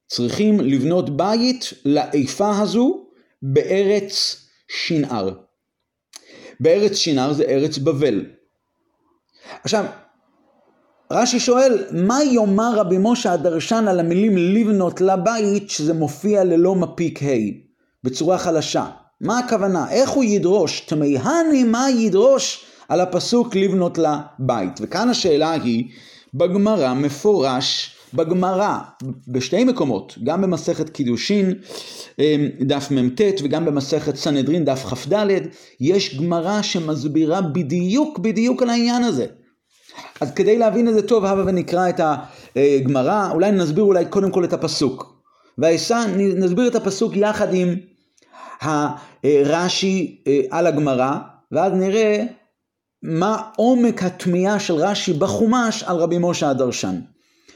צריכים 0.06 0.60
לבנות 0.60 1.16
בית 1.16 1.72
לאיפה 1.84 2.58
הזו 2.58 3.06
בארץ 3.42 4.36
שנער. 4.68 5.30
בארץ 6.60 6.96
שינר 6.96 7.32
זה 7.32 7.44
ארץ 7.44 7.78
בבל. 7.78 8.24
עכשיו, 9.64 9.84
רש"י 11.10 11.40
שואל, 11.40 11.84
מה 11.90 12.24
יאמר 12.24 12.72
רבי 12.76 12.96
משה 13.00 13.32
הדרשן 13.32 13.84
על 13.88 14.00
המילים 14.00 14.36
לבנות 14.36 15.00
לבית, 15.00 15.70
שזה 15.70 15.94
מופיע 15.94 16.44
ללא 16.44 16.74
מפיק 16.74 17.22
ה', 17.22 17.26
בצורה 18.04 18.38
חלשה? 18.38 18.86
מה 19.20 19.38
הכוונה? 19.38 19.90
איך 19.90 20.10
הוא 20.10 20.24
ידרוש? 20.24 20.80
תמהני 20.80 21.64
מה 21.64 21.90
ידרוש 21.90 22.64
על 22.88 23.00
הפסוק 23.00 23.56
לבנות 23.56 23.98
לבית? 23.98 24.80
וכאן 24.80 25.08
השאלה 25.08 25.52
היא, 25.52 25.84
בגמרא 26.34 26.94
מפורש 26.94 27.91
בגמרא, 28.14 28.78
בשתי 29.28 29.64
מקומות, 29.64 30.18
גם 30.24 30.42
במסכת 30.42 30.90
קידושין, 30.90 31.54
אמ, 32.18 32.48
דף 32.60 32.90
מ"ט, 32.90 33.20
וגם 33.42 33.64
במסכת 33.64 34.16
סנהדרין, 34.16 34.64
דף 34.64 34.84
כ"ד, 34.84 35.26
יש 35.80 36.18
גמרא 36.18 36.62
שמסבירה 36.62 37.40
בדיוק 37.40 38.18
בדיוק 38.18 38.62
על 38.62 38.70
העניין 38.70 39.04
הזה. 39.04 39.26
אז 40.20 40.30
כדי 40.30 40.58
להבין 40.58 40.88
את 40.88 40.94
זה 40.94 41.02
טוב, 41.02 41.24
הבה 41.24 41.42
ונקרא 41.46 41.88
את 41.88 42.00
הגמרא, 42.56 43.30
אולי 43.32 43.52
נסביר 43.52 43.84
אולי 43.84 44.04
קודם 44.04 44.30
כל 44.30 44.44
את 44.44 44.52
הפסוק. 44.52 45.22
ואשא, 45.58 46.04
נסביר 46.16 46.68
את 46.68 46.74
הפסוק 46.74 47.16
יחד 47.16 47.54
עם 47.54 47.74
הרש"י 48.60 50.22
אה, 50.26 50.40
על 50.50 50.66
הגמרא, 50.66 51.16
ואז 51.52 51.72
נראה 51.72 52.24
מה 53.02 53.42
עומק 53.56 54.02
התמיהה 54.02 54.60
של 54.60 54.74
רש"י 54.74 55.12
בחומש 55.12 55.82
על 55.82 55.96
רבי 55.96 56.16
משה 56.20 56.50
הדרשן. 56.50 57.00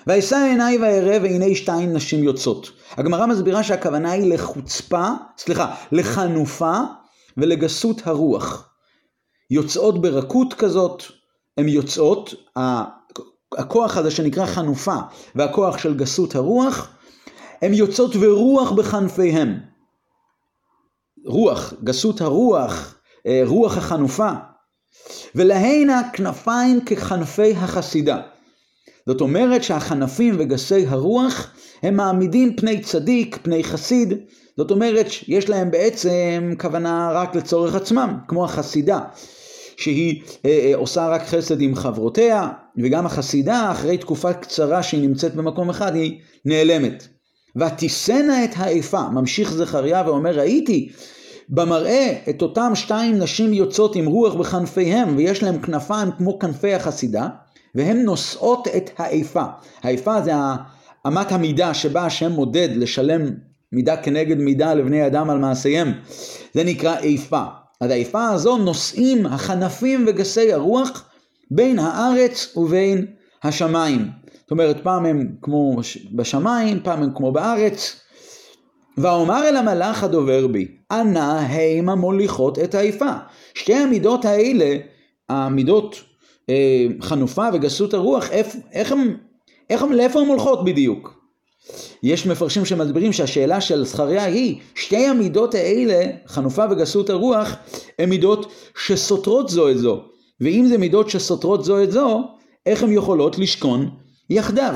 ואשא 0.06 0.36
עיניי 0.36 0.78
וארא 0.78 1.18
והנה 1.22 1.54
שתיים 1.54 1.92
נשים 1.92 2.24
יוצאות. 2.24 2.70
הגמרא 2.90 3.26
מסבירה 3.26 3.62
שהכוונה 3.62 4.10
היא 4.10 4.34
לחוצפה, 4.34 5.08
סליחה, 5.38 5.74
לחנופה 5.92 6.80
ולגסות 7.36 8.06
הרוח. 8.06 8.68
יוצאות 9.50 10.02
ברכות 10.02 10.54
כזאת, 10.54 11.02
הן 11.56 11.68
יוצאות, 11.68 12.34
הכוח 13.58 13.96
הזה 13.96 14.10
שנקרא 14.10 14.46
חנופה 14.46 14.96
והכוח 15.34 15.78
של 15.78 15.96
גסות 15.96 16.34
הרוח, 16.34 16.88
הם 17.62 17.72
יוצאות 17.72 18.10
ורוח 18.20 18.72
בכנפיהם. 18.72 19.58
רוח, 21.26 21.74
גסות 21.84 22.20
הרוח, 22.20 22.94
אה, 23.26 23.42
רוח 23.46 23.76
החנופה. 23.76 24.30
ולהן 25.34 25.90
הכנפיים 25.90 26.84
ככנפי 26.84 27.56
החסידה. 27.56 28.20
זאת 29.06 29.20
אומרת 29.20 29.62
שהחנפים 29.62 30.34
וגסי 30.38 30.86
הרוח 30.86 31.50
הם 31.82 31.96
מעמידים 31.96 32.56
פני 32.56 32.80
צדיק, 32.80 33.38
פני 33.42 33.64
חסיד, 33.64 34.14
זאת 34.56 34.70
אומרת 34.70 35.10
שיש 35.10 35.48
להם 35.48 35.70
בעצם 35.70 36.54
כוונה 36.60 37.10
רק 37.12 37.34
לצורך 37.34 37.74
עצמם, 37.74 38.18
כמו 38.28 38.44
החסידה, 38.44 39.00
שהיא 39.76 40.22
אה, 40.44 40.50
אה, 40.50 40.76
עושה 40.76 41.08
רק 41.08 41.26
חסד 41.26 41.60
עם 41.60 41.74
חברותיה, 41.74 42.48
וגם 42.78 43.06
החסידה 43.06 43.70
אחרי 43.72 43.98
תקופה 43.98 44.32
קצרה 44.32 44.82
שהיא 44.82 45.08
נמצאת 45.08 45.34
במקום 45.34 45.70
אחד 45.70 45.94
היא 45.94 46.18
נעלמת. 46.44 47.08
ותישאנה 47.56 48.44
את 48.44 48.50
האיפה, 48.56 49.08
ממשיך 49.08 49.52
זכריה 49.52 50.02
ואומר 50.06 50.38
ראיתי 50.38 50.88
במראה 51.48 52.18
את 52.30 52.42
אותם 52.42 52.72
שתיים 52.74 53.18
נשים 53.18 53.52
יוצאות 53.52 53.96
עם 53.96 54.06
רוח 54.06 54.34
בכנפיהם 54.34 55.16
ויש 55.16 55.42
להם 55.42 55.58
כנפיים 55.58 56.08
כמו 56.18 56.38
כנפי 56.38 56.74
החסידה 56.74 57.28
והן 57.76 58.02
נושאות 58.02 58.68
את 58.76 58.90
האיפה. 58.96 59.44
האיפה 59.82 60.20
זה 60.20 60.32
אמת 61.06 61.32
המידה 61.32 61.74
שבה 61.74 62.06
השם 62.06 62.32
מודד 62.32 62.68
לשלם 62.76 63.30
מידה 63.72 63.96
כנגד 63.96 64.38
מידה 64.38 64.74
לבני 64.74 65.06
אדם 65.06 65.30
על 65.30 65.38
מעשיהם. 65.38 65.92
זה 66.54 66.64
נקרא 66.64 66.98
איפה. 66.98 67.42
אז 67.80 67.90
האיפה 67.90 68.28
הזו 68.28 68.56
נושאים 68.56 69.26
החנפים 69.26 70.04
וגסי 70.08 70.52
הרוח 70.52 71.04
בין 71.50 71.78
הארץ 71.78 72.56
ובין 72.56 73.06
השמיים. 73.42 74.08
זאת 74.40 74.50
אומרת, 74.50 74.82
פעם 74.82 75.06
הם 75.06 75.28
כמו 75.42 75.76
בשמיים, 76.12 76.80
פעם 76.82 77.02
הם 77.02 77.10
כמו 77.14 77.32
בארץ. 77.32 78.00
ואומר 78.98 79.48
אל 79.48 79.56
המלאך 79.56 80.04
הדובר 80.04 80.46
בי, 80.46 80.68
אנא 80.90 81.40
המה 81.40 81.94
מוליכות 81.94 82.58
את 82.58 82.74
האיפה. 82.74 83.10
שתי 83.54 83.74
המידות 83.74 84.24
האלה, 84.24 84.76
המידות 85.28 85.96
חנופה 87.00 87.48
וגסות 87.52 87.94
הרוח, 87.94 88.30
איך, 88.30 88.46
איך 88.72 88.92
הם, 88.92 89.16
איך 89.70 89.82
הם, 89.82 89.92
לאיפה 89.92 90.20
הן 90.20 90.26
הולכות 90.26 90.64
בדיוק? 90.64 91.16
יש 92.02 92.26
מפרשים 92.26 92.64
שמסבירים 92.64 93.12
שהשאלה 93.12 93.60
של 93.60 93.84
זכריה 93.84 94.24
היא, 94.24 94.56
שתי 94.74 95.06
המידות 95.06 95.54
האלה, 95.54 96.04
חנופה 96.26 96.64
וגסות 96.70 97.10
הרוח, 97.10 97.56
הן 97.98 98.08
מידות 98.08 98.52
שסותרות 98.84 99.48
זו 99.48 99.70
את 99.70 99.78
זו. 99.78 100.02
ואם 100.40 100.66
זה 100.68 100.78
מידות 100.78 101.10
שסותרות 101.10 101.64
זו 101.64 101.82
את 101.82 101.92
זו, 101.92 102.24
איך 102.66 102.82
הן 102.82 102.92
יכולות 102.92 103.38
לשכון 103.38 103.90
יחדיו? 104.30 104.74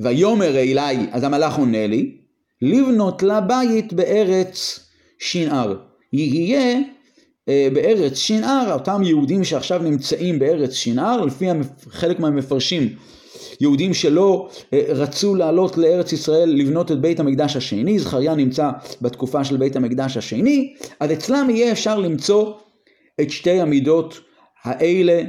ויאמר 0.00 0.56
אלי, 0.56 1.06
אז 1.12 1.24
המלאך 1.24 1.58
עונה 1.58 1.86
לי, 1.86 2.16
לבנות 2.62 3.22
לה 3.22 3.40
בית 3.40 3.92
בארץ 3.92 4.80
שנער. 5.18 5.74
יהיה 6.12 6.60
אה, 6.60 6.80
בארץ 7.72 8.16
שנער, 8.16 8.72
אותם 8.72 9.02
יהודים 9.02 9.44
שעכשיו 9.44 9.82
נמצאים 9.82 10.38
בארץ 10.38 10.72
שנער, 10.72 11.24
לפי 11.24 11.46
חלק 11.90 12.20
מהמפרשים, 12.20 12.88
יהודים 13.60 13.94
שלא 13.94 14.48
אה, 14.72 14.84
רצו 14.88 15.34
לעלות 15.34 15.78
לארץ 15.78 16.12
ישראל 16.12 16.48
לבנות 16.48 16.92
את 16.92 17.00
בית 17.00 17.20
המקדש 17.20 17.56
השני, 17.56 17.98
זכריה 17.98 18.34
נמצא 18.34 18.70
בתקופה 19.02 19.44
של 19.44 19.56
בית 19.56 19.76
המקדש 19.76 20.16
השני, 20.16 20.74
אז 21.00 21.12
אצלם 21.12 21.50
יהיה 21.50 21.72
אפשר 21.72 21.98
למצוא 21.98 22.52
את 23.20 23.30
שתי 23.30 23.60
המידות 23.60 24.20
האלה 24.64 25.22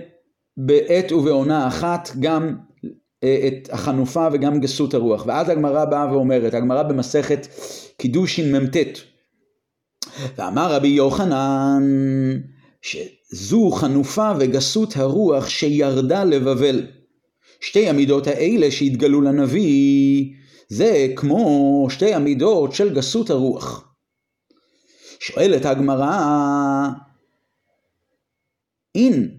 בעת 0.58 1.12
ובעונה 1.12 1.68
אחת, 1.68 2.10
גם 2.20 2.56
אה, 3.24 3.48
את 3.48 3.70
החנופה 3.72 4.28
וגם 4.32 4.60
גסות 4.60 4.94
הרוח. 4.94 5.24
ואז 5.28 5.50
הגמרא 5.50 5.86
באה 5.86 6.12
ואומרת, 6.14 6.54
הגמרא 6.54 6.84
במסכת 6.84 7.48
קידושין 7.98 8.56
מ"ט, 8.56 8.78
ואמר 10.38 10.74
רבי 10.74 10.88
יוחנן 10.88 11.84
שזו 12.82 13.72
חנופה 13.72 14.32
וגסות 14.40 14.98
הרוח 14.98 15.50
שירדה 15.50 16.24
לבבל. 16.24 16.88
שתי 17.62 17.90
המידות 17.90 18.28
האלה 18.28 18.72
שהתגלו 18.72 19.22
לנביא 19.22 20.26
זה 20.70 21.08
כמו 21.16 21.88
שתי 21.90 22.14
המידות 22.14 22.74
של 22.74 22.94
גסות 22.94 23.30
הרוח. 23.30 23.94
שואלת 25.20 25.66
הגמרא, 25.66 26.88
אין, 28.96 29.32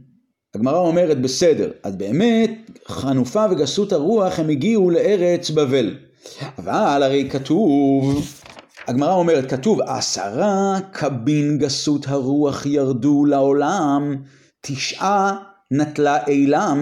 הגמרא 0.54 0.78
אומרת 0.78 1.20
בסדר, 1.20 1.70
אז 1.82 1.96
באמת 1.96 2.80
חנופה 2.88 3.46
וגסות 3.50 3.92
הרוח 3.92 4.38
הם 4.38 4.48
הגיעו 4.48 4.90
לארץ 4.90 5.50
בבל. 5.50 5.96
אבל 6.58 7.02
הרי 7.02 7.30
כתוב 7.30 8.24
הגמרא 8.90 9.12
אומרת, 9.12 9.50
כתוב, 9.50 9.80
עשרה 9.80 10.78
קבין 10.92 11.58
גסות 11.58 12.08
הרוח 12.08 12.66
ירדו 12.66 13.24
לעולם, 13.24 14.16
תשעה 14.60 15.36
נטלה 15.70 16.26
אילם, 16.26 16.78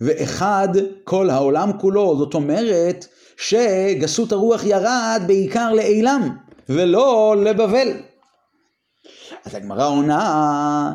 ואחד 0.00 0.68
כל 1.04 1.30
העולם 1.30 1.70
כולו. 1.80 2.18
זאת 2.18 2.34
אומרת 2.34 3.06
שגסות 3.36 4.32
הרוח 4.32 4.64
ירד 4.64 5.22
בעיקר 5.26 5.72
לאילם, 5.72 6.36
ולא 6.68 7.36
לבבל. 7.44 7.88
אז 9.44 9.54
הגמרא 9.54 9.88
עונה 9.88 10.94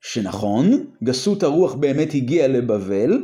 שנכון, 0.00 0.86
גסות 1.04 1.42
הרוח 1.42 1.74
באמת 1.74 2.14
הגיעה 2.14 2.48
לבבל, 2.48 3.22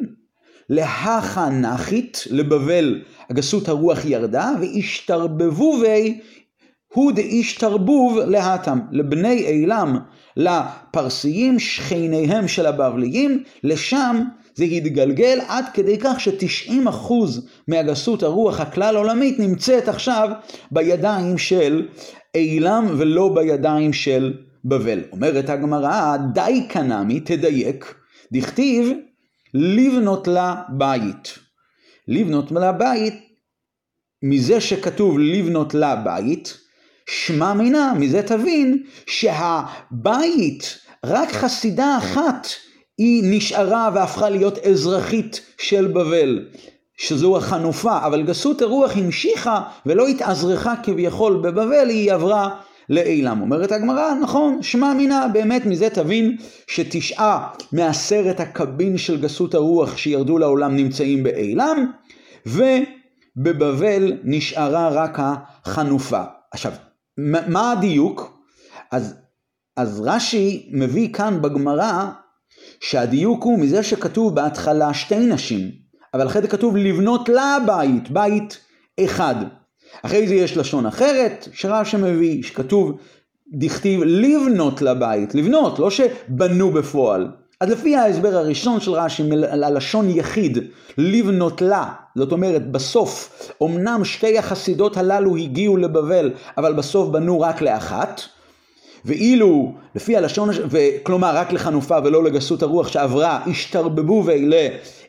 להכנחית, 0.70 2.24
לבבל 2.30 3.02
הגסות 3.30 3.68
הרוח 3.68 4.04
ירדה, 4.04 4.52
והשתרבבובי 4.60 6.20
הוא 6.94 7.12
דאישתרבוב 7.12 8.18
להתם, 8.18 8.78
לבני 8.92 9.46
אילם, 9.46 9.98
לפרסיים, 10.36 11.58
שכניהם 11.58 12.48
של 12.48 12.66
הבבליים, 12.66 13.42
לשם 13.64 14.22
זה 14.54 14.64
התגלגל 14.64 15.38
עד 15.48 15.64
כדי 15.74 15.98
כך 15.98 16.20
ש-90% 16.20 17.12
מהגסות 17.68 18.22
הרוח 18.22 18.60
הכלל 18.60 18.96
עולמית 18.96 19.38
נמצאת 19.38 19.88
עכשיו 19.88 20.28
בידיים 20.70 21.38
של 21.38 21.86
אילם 22.34 22.86
ולא 22.98 23.34
בידיים 23.34 23.92
של 23.92 24.34
בבל. 24.64 25.00
אומרת 25.12 25.50
הגמרא, 25.50 26.16
די 26.32 26.66
קנמי, 26.68 27.20
תדייק, 27.20 27.94
דכתיב 28.32 28.92
לבנות 29.54 30.28
לה 30.28 30.54
בית. 30.68 31.38
לבנות 32.08 32.52
לה 32.52 32.72
בית, 32.72 33.14
מזה 34.22 34.60
שכתוב 34.60 35.18
לבנות 35.18 35.74
לה 35.74 35.96
בית, 35.96 36.58
שמע 37.08 37.54
מינה, 37.54 37.94
מזה 37.98 38.22
תבין 38.22 38.82
שהבית, 39.06 40.78
רק 41.04 41.32
חסידה 41.32 41.98
אחת 41.98 42.46
היא 42.98 43.22
נשארה 43.26 43.90
והפכה 43.94 44.28
להיות 44.28 44.58
אזרחית 44.58 45.40
של 45.58 45.86
בבל, 45.86 46.48
שזו 46.96 47.36
החנופה, 47.36 47.98
אבל 48.06 48.22
גסות 48.22 48.62
הרוח 48.62 48.96
המשיכה 48.96 49.62
ולא 49.86 50.06
התאזרחה 50.06 50.74
כביכול 50.82 51.36
בבבל, 51.36 51.88
היא 51.88 52.12
עברה 52.12 52.60
לאילם. 52.90 53.40
אומרת 53.40 53.72
הגמרא, 53.72 54.14
נכון, 54.14 54.62
שמע 54.62 54.94
מינה, 54.94 55.28
באמת 55.32 55.66
מזה 55.66 55.90
תבין 55.90 56.36
שתשעה 56.66 57.48
מעשרת 57.72 58.40
הקבין 58.40 58.98
של 58.98 59.20
גסות 59.20 59.54
הרוח 59.54 59.96
שירדו 59.96 60.38
לעולם 60.38 60.76
נמצאים 60.76 61.22
באילם, 61.22 61.92
ובבבל 62.46 64.12
נשארה 64.24 64.88
רק 64.88 65.18
החנופה. 65.18 66.22
עכשיו, 66.52 66.72
מה 67.48 67.72
הדיוק? 67.72 68.38
אז, 68.92 69.14
אז 69.76 70.00
רש"י 70.04 70.70
מביא 70.72 71.12
כאן 71.12 71.42
בגמרא 71.42 72.04
שהדיוק 72.80 73.44
הוא 73.44 73.58
מזה 73.58 73.82
שכתוב 73.82 74.34
בהתחלה 74.34 74.94
שתי 74.94 75.18
נשים, 75.18 75.70
אבל 76.14 76.26
אחרי 76.26 76.42
זה 76.42 76.48
כתוב 76.48 76.76
לבנות 76.76 77.28
לה 77.28 77.58
בית, 77.66 78.10
בית 78.10 78.58
אחד. 79.04 79.34
אחרי 80.02 80.28
זה 80.28 80.34
יש 80.34 80.56
לשון 80.56 80.86
אחרת 80.86 81.48
שרש"י 81.52 81.96
מביא, 81.96 82.42
שכתוב 82.42 82.98
דכתיב 83.52 84.00
לבנות 84.04 84.82
לבית, 84.82 85.34
לבנות, 85.34 85.78
לא 85.78 85.90
שבנו 85.90 86.70
בפועל. 86.70 87.28
אז 87.60 87.70
לפי 87.70 87.96
ההסבר 87.96 88.36
הראשון 88.36 88.80
של 88.80 88.92
רש"י, 88.92 89.22
הלשון 89.50 90.10
יחיד, 90.10 90.58
לבנות 90.98 91.62
לה, 91.62 91.88
זאת 92.16 92.32
אומרת 92.32 92.70
בסוף, 92.70 93.50
אמנם 93.62 94.04
שתי 94.04 94.38
החסידות 94.38 94.96
הללו 94.96 95.36
הגיעו 95.36 95.76
לבבל, 95.76 96.30
אבל 96.58 96.72
בסוף 96.72 97.08
בנו 97.08 97.40
רק 97.40 97.62
לאחת, 97.62 98.20
ואילו 99.04 99.74
לפי 99.94 100.16
הלשון, 100.16 100.48
כלומר 101.02 101.36
רק 101.36 101.52
לחנופה 101.52 101.98
ולא 102.04 102.24
לגסות 102.24 102.62
הרוח 102.62 102.88
שעברה, 102.88 103.40
השתרבבו 103.46 104.24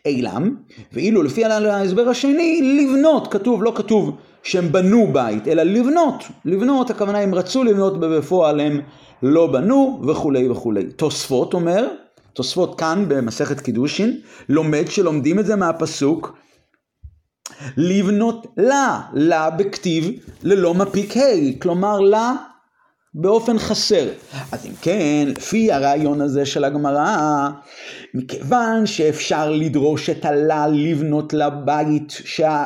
לאילם, 0.05 0.55
ואילו 0.93 1.23
לפי 1.23 1.45
ההסבר 1.45 2.09
השני, 2.09 2.61
לבנות, 2.61 3.31
כתוב, 3.31 3.63
לא 3.63 3.71
כתוב 3.75 4.17
שהם 4.43 4.71
בנו 4.71 5.13
בית, 5.13 5.47
אלא 5.47 5.63
לבנות. 5.63 6.23
לבנות, 6.45 6.89
הכוונה 6.89 7.19
הם 7.19 7.35
רצו 7.35 7.63
לבנות 7.63 7.93
ובפועל 7.93 8.59
הם 8.59 8.81
לא 9.23 9.47
בנו 9.47 10.01
וכולי 10.07 10.49
וכולי. 10.49 10.83
תוספות 10.83 11.53
אומר, 11.53 11.87
תוספות 12.33 12.79
כאן 12.79 13.05
במסכת 13.07 13.59
קידושין, 13.59 14.19
לומד 14.49 14.85
שלומדים 14.89 15.39
את 15.39 15.45
זה 15.45 15.55
מהפסוק 15.55 16.37
לבנות 17.77 18.47
לה, 18.57 19.01
לה 19.13 19.49
בכתיב 19.49 20.09
ללא 20.43 20.73
מפיק 20.73 21.17
ה', 21.17 21.59
כלומר 21.61 21.99
לה 21.99 22.33
באופן 23.13 23.59
חסר. 23.59 24.07
אז 24.51 24.65
אם 24.65 24.71
כן, 24.81 25.29
לפי 25.37 25.71
הרעיון 25.71 26.21
הזה 26.21 26.45
של 26.45 26.63
הגמרא, 26.63 27.49
מכיוון 28.13 28.85
שאפשר 28.85 29.51
לדרוש 29.51 30.09
את 30.09 30.25
הלה 30.25 30.67
לבנות 30.67 31.33
לבית 31.33 32.09
שה, 32.09 32.65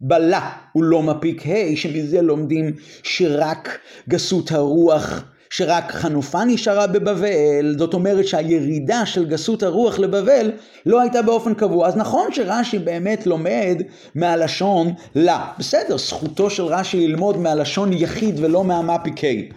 בלה 0.00 0.50
הוא 0.72 0.84
לא 0.84 1.02
מפיק 1.02 1.46
ה', 1.46 1.76
שמזה 1.76 2.22
לומדים 2.22 2.72
שרק 3.02 3.78
גסות 4.08 4.52
הרוח 4.52 5.24
שרק 5.50 5.92
חנופה 5.92 6.44
נשארה 6.44 6.86
בבבל, 6.86 7.74
זאת 7.78 7.94
אומרת 7.94 8.26
שהירידה 8.26 9.06
של 9.06 9.26
גסות 9.26 9.62
הרוח 9.62 9.98
לבבל 9.98 10.50
לא 10.86 11.00
הייתה 11.00 11.22
באופן 11.22 11.54
קבוע. 11.54 11.88
אז 11.88 11.96
נכון 11.96 12.32
שרש"י 12.32 12.78
באמת 12.78 13.26
לומד 13.26 13.82
מהלשון 14.14 14.92
לה. 15.14 15.46
בסדר, 15.58 15.98
זכותו 15.98 16.50
של 16.50 16.62
רש"י 16.62 17.06
ללמוד 17.06 17.38
מהלשון 17.38 17.92
יחיד 17.92 18.40
ולא 18.40 18.64
מהמפיקי. 18.64 19.48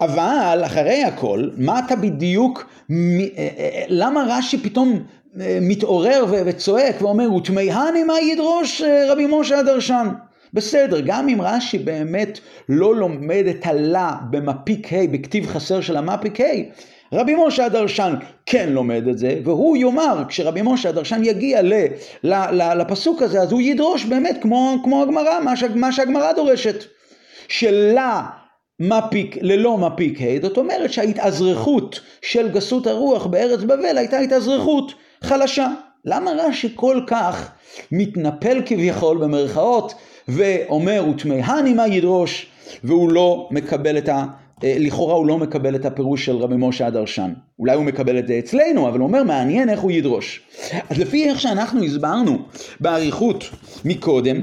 אבל 0.00 0.62
אחרי 0.66 1.04
הכל, 1.04 1.48
מה 1.56 1.78
אתה 1.78 1.96
בדיוק, 1.96 2.66
אה, 2.90 2.94
אה, 3.38 3.84
למה 3.88 4.26
רש"י 4.28 4.58
פתאום 4.58 4.92
אה, 4.92 4.98
מתעורר 5.60 6.24
וצועק 6.46 7.02
ואומר, 7.02 7.34
ותמהני 7.34 8.04
מה 8.04 8.20
ידרוש 8.20 8.82
רבי 9.08 9.26
משה 9.30 9.58
הדרשן? 9.58 10.08
בסדר, 10.54 11.00
גם 11.00 11.28
אם 11.28 11.42
רש"י 11.42 11.78
באמת 11.78 12.38
לא 12.68 12.96
לומד 12.96 13.44
את 13.50 13.66
הלה 13.66 14.16
במפיק 14.30 14.92
ה', 14.92 15.06
בכתיב 15.10 15.46
חסר 15.46 15.80
של 15.80 15.96
המפיק 15.96 16.40
ה', 16.40 16.44
רבי 17.12 17.34
משה 17.46 17.64
הדרשן 17.64 18.14
כן 18.46 18.68
לומד 18.72 19.08
את 19.08 19.18
זה, 19.18 19.40
והוא 19.44 19.76
יאמר, 19.76 20.22
כשרבי 20.28 20.60
משה 20.64 20.88
הדרשן 20.88 21.24
יגיע 21.24 21.62
ל, 21.62 21.72
ל, 22.24 22.34
ל, 22.34 22.74
לפסוק 22.80 23.22
הזה, 23.22 23.40
אז 23.40 23.52
הוא 23.52 23.60
ידרוש 23.60 24.04
באמת 24.04 24.38
כמו, 24.42 24.76
כמו 24.84 25.02
הגמרא, 25.02 25.40
מה, 25.44 25.52
מה 25.74 25.92
שהגמרא 25.92 26.32
דורשת. 26.32 26.84
שלה 27.48 28.26
מפיק, 28.80 29.36
ללא 29.40 29.78
מפיק 29.78 30.20
ה', 30.20 30.42
זאת 30.42 30.56
אומרת 30.56 30.92
שההתאזרחות 30.92 32.00
של 32.22 32.48
גסות 32.48 32.86
הרוח 32.86 33.26
בארץ 33.26 33.60
בבל 33.60 33.98
הייתה 33.98 34.18
התאזרחות 34.18 34.92
חלשה. 35.22 35.68
למה 36.04 36.30
רש"י 36.30 36.72
כל 36.74 37.00
כך 37.06 37.50
מתנפל 37.92 38.62
כביכול 38.66 39.18
במרכאות 39.18 39.94
ואומר 40.28 41.04
ותמהני 41.10 41.72
מה 41.72 41.88
ידרוש 41.88 42.46
והוא 42.84 43.12
לא 43.12 43.48
מקבל 43.50 43.98
את 43.98 44.08
ה... 44.08 44.24
אה, 44.64 44.76
לכאורה 44.78 45.14
הוא 45.14 45.26
לא 45.26 45.38
מקבל 45.38 45.74
את 45.74 45.84
הפירוש 45.84 46.24
של 46.24 46.36
רבי 46.36 46.54
משה 46.58 46.86
הדרשן. 46.86 47.32
אולי 47.58 47.76
הוא 47.76 47.84
מקבל 47.84 48.18
את 48.18 48.26
זה 48.26 48.38
אצלנו, 48.38 48.88
אבל 48.88 48.98
הוא 48.98 49.06
אומר 49.06 49.22
מעניין 49.22 49.68
איך 49.68 49.80
הוא 49.80 49.90
ידרוש. 49.90 50.40
אז 50.90 50.98
לפי 50.98 51.28
איך 51.28 51.40
שאנחנו 51.40 51.84
הסברנו 51.84 52.38
באריכות 52.80 53.44
מקודם, 53.84 54.36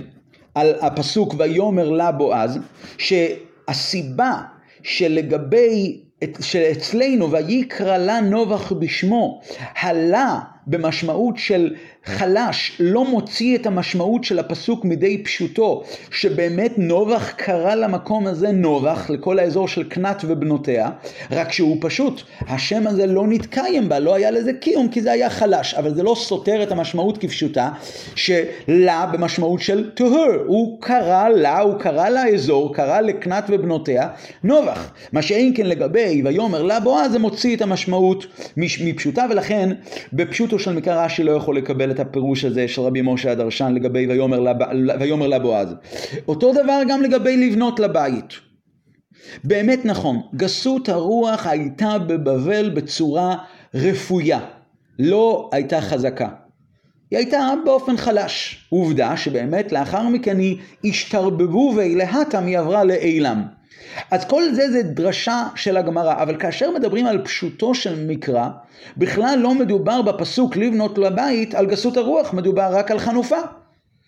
על 0.56 0.74
הפסוק 0.82 1.36
ויאמר 1.38 1.90
לה 1.90 2.12
בועז, 2.12 2.60
שהסיבה 2.98 4.42
שלגבי, 4.84 6.02
שאצלנו 6.42 7.32
ויקרא 7.32 7.98
לה 7.98 8.22
נובח 8.22 8.72
בשמו, 8.72 9.42
הלה 9.80 10.40
במשמעות 10.68 11.38
של 11.38 11.76
חלש, 12.06 12.78
לא 12.80 13.06
מוציא 13.06 13.56
את 13.58 13.66
המשמעות 13.66 14.24
של 14.24 14.40
הפסוק 14.40 14.86
מדי 14.86 15.24
פשוטו, 15.24 15.84
שבאמת 16.12 16.74
נובח 16.78 17.32
קרא 17.32 17.76
למקום 17.76 18.28
הזה 18.28 18.52
נובח, 18.52 19.10
לכל 19.10 19.40
האזור 19.40 19.68
של 19.68 19.84
קנת 19.84 20.22
ובנותיה, 20.28 20.90
רק 21.32 21.52
שהוא 21.52 21.78
פשוט, 21.82 22.22
השם 22.48 22.88
הזה 22.88 23.06
לא 23.06 23.28
נתקיים 23.28 23.90
בה, 23.90 24.00
לא 24.00 24.16
היה 24.16 24.32
לזה 24.32 24.54
קיום 24.54 24.88
כי 24.88 25.02
זה 25.02 25.12
היה 25.12 25.30
חלש, 25.30 25.74
אבל 25.74 25.96
זה 25.96 26.04
לא 26.04 26.16
סותר 26.18 26.64
את 26.64 26.72
המשמעות 26.72 27.18
כפשוטה, 27.18 27.70
שלה 28.16 29.06
במשמעות 29.06 29.62
של 29.62 29.92
טהור, 29.94 30.32
הוא 30.46 30.82
קרא 30.82 31.30
לה, 31.30 31.60
הוא 31.60 31.80
קרא 31.80 32.10
לאזור, 32.10 32.76
קרא 32.76 33.02
לקנת 33.02 33.44
ובנותיה, 33.50 34.08
נובח. 34.44 34.92
מה 35.14 35.22
שאין 35.22 35.54
כן 35.56 35.66
לגבי 35.66 36.22
ויאמר 36.26 36.64
לה 36.64 36.80
בועז, 36.80 37.12
זה 37.12 37.20
מוציא 37.20 37.56
את 37.56 37.62
המשמעות 37.62 38.26
מפשוטה, 38.58 39.26
ולכן 39.30 39.70
בפשוטו 40.14 40.60
של 40.60 40.74
מקרא 40.74 41.06
רש"י 41.06 41.24
לא 41.24 41.32
יכול 41.32 41.58
לקבל 41.58 41.95
את 41.96 42.00
הפירוש 42.00 42.46
הזה 42.46 42.68
של 42.68 42.82
רבי 42.82 43.02
משה 43.04 43.32
הדרשן 43.32 43.74
לגבי 43.74 44.08
ויאמר, 44.08 44.40
לב... 44.40 44.58
ויאמר 45.00 45.28
לבועז. 45.28 45.76
אותו 46.28 46.54
דבר 46.54 46.82
גם 46.90 47.02
לגבי 47.02 47.38
לבנות 47.38 47.80
לבית. 47.80 48.34
באמת 49.44 49.86
נכון, 49.86 50.22
גסות 50.36 50.90
הרוח 50.90 51.48
הייתה 51.48 51.98
בבבל 51.98 52.70
בצורה 52.70 53.36
רפויה, 53.74 54.40
לא 55.00 55.50
הייתה 55.54 55.82
חזקה. 55.82 56.30
היא 57.12 57.18
הייתה 57.18 57.54
באופן 57.66 57.98
חלש. 57.98 58.66
עובדה 58.70 59.18
שבאמת 59.18 59.72
לאחר 59.72 60.08
מכן 60.08 60.38
היא 60.40 60.58
השתרבבו 60.86 61.74
ואילהתם 61.76 62.46
היא 62.46 62.60
עברה 62.60 62.84
לאילם. 62.84 63.44
אז 64.12 64.26
כל 64.26 64.44
זה 64.54 64.72
זה 64.72 64.84
דרשה 64.84 65.44
של 65.56 65.78
הגמרא, 65.78 66.14
אבל 66.22 66.36
כאשר 66.40 66.72
מדברים 66.72 67.06
על 67.06 67.22
פשוטו 67.24 67.76
של 67.76 68.06
מקרא, 68.08 68.48
בכלל 68.98 69.40
לא 69.42 69.54
מדובר 69.54 70.02
בפסוק 70.02 70.58
לבנות 70.58 70.98
לבית 70.98 71.56
על 71.56 71.66
גסות 71.66 71.98
הרוח, 71.98 72.34
מדובר 72.34 72.70
רק 72.72 72.92
על 72.92 73.00
חנופה. 73.00 73.40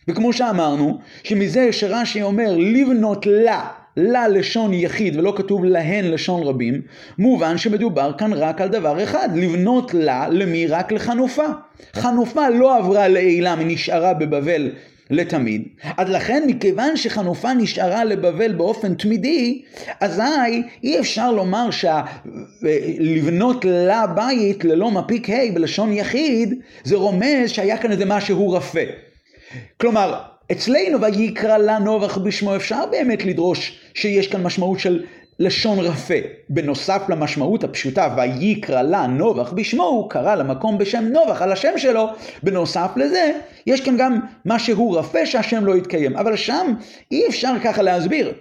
וכמו 0.08 0.34
שאמרנו, 0.34 0.97
שמזה 1.23 1.73
שרש"י 1.73 2.21
אומר 2.21 2.56
לבנות 2.58 3.26
לה, 3.26 3.67
לה 3.97 4.28
לשון 4.28 4.73
יחיד 4.73 5.15
ולא 5.15 5.34
כתוב 5.38 5.65
להן 5.65 6.06
לשון 6.06 6.43
רבים, 6.43 6.82
מובן 7.17 7.58
שמדובר 7.58 8.12
כאן 8.17 8.34
רק 8.34 8.62
על 8.62 8.69
דבר 8.69 9.04
אחד, 9.04 9.30
לבנות 9.36 9.93
לה, 9.93 10.28
למי? 10.30 10.67
רק 10.67 10.91
לחנופה. 10.91 11.45
חנופה 11.93 12.50
לא 12.50 12.78
עברה 12.78 13.08
לעילה, 13.08 13.54
היא 13.54 13.67
נשארה 13.67 14.13
בבבל 14.13 14.71
לתמיד. 15.09 15.67
אז 15.97 16.09
לכן 16.09 16.43
מכיוון 16.47 16.97
שחנופה 16.97 17.53
נשארה 17.53 18.03
לבבל 18.03 18.53
באופן 18.53 18.93
תמידי, 18.93 19.61
אזי 20.01 20.63
אי 20.83 20.99
אפשר 20.99 21.31
לומר 21.31 21.69
שלבנות 22.61 23.65
לה 23.65 24.07
בית 24.07 24.65
ללא 24.65 24.91
מפיק 24.91 25.29
ה' 25.29 25.51
בלשון 25.53 25.93
יחיד, 25.93 26.53
זה 26.83 26.95
רומז 26.95 27.49
שהיה 27.49 27.77
כאן 27.77 27.91
איזה 27.91 28.05
משהו 28.05 28.51
רפה. 28.51 28.79
כלומר, 29.77 30.21
אצלנו 30.51 31.01
ויקרא 31.01 31.57
לה 31.57 31.79
נובח 31.79 32.17
בשמו 32.17 32.55
אפשר 32.55 32.83
באמת 32.91 33.25
לדרוש 33.25 33.79
שיש 33.93 34.27
כאן 34.27 34.43
משמעות 34.43 34.79
של 34.79 35.03
לשון 35.39 35.80
רפה. 35.80 36.13
בנוסף 36.50 37.02
למשמעות 37.10 37.63
הפשוטה, 37.63 38.15
ויקרא 38.17 38.82
לה 38.82 39.08
נובח 39.08 39.54
בשמו, 39.54 39.84
הוא 39.84 40.10
קרא 40.10 40.36
למקום 40.36 40.78
בשם 40.78 41.04
נובח 41.04 41.41
על 41.41 41.52
השם 41.52 41.78
שלו. 41.78 42.08
בנוסף 42.43 42.91
לזה, 42.95 43.32
יש 43.67 43.82
כאן 43.82 43.97
גם 43.97 44.19
משהו 44.45 44.91
רפה 44.91 45.26
שהשם 45.26 45.65
לא 45.65 45.78
יתקיים. 45.78 46.17
אבל 46.17 46.36
שם 46.36 46.73
אי 47.12 47.28
אפשר 47.28 47.54
ככה 47.63 47.82
להסביר. 47.82 48.34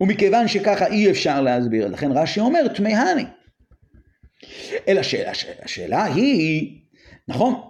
ומכיוון 0.00 0.48
שככה 0.48 0.86
אי 0.86 1.10
אפשר 1.10 1.40
להסביר, 1.40 1.88
לכן 1.88 2.12
רש"י 2.12 2.40
אומר, 2.40 2.68
תמהני. 2.68 3.24
אלא 4.88 5.00
השאלה, 5.00 5.32
השאלה 5.62 6.04
היא, 6.04 6.78
נכון, 7.28 7.60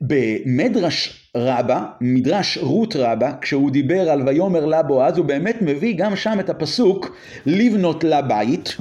במדרש 0.00 1.25
רבה, 1.36 1.86
מדרש 2.00 2.58
רות 2.58 2.96
רבה, 2.96 3.32
כשהוא 3.40 3.70
דיבר 3.70 4.10
על 4.10 4.28
ויאמר 4.28 4.64
לה 4.66 4.82
בועז, 4.82 5.18
הוא 5.18 5.26
באמת 5.26 5.62
מביא 5.62 5.94
גם 5.98 6.16
שם 6.16 6.40
את 6.40 6.50
הפסוק 6.50 7.16
לבנות 7.46 8.04
לה 8.04 8.22
בית, 8.22 8.76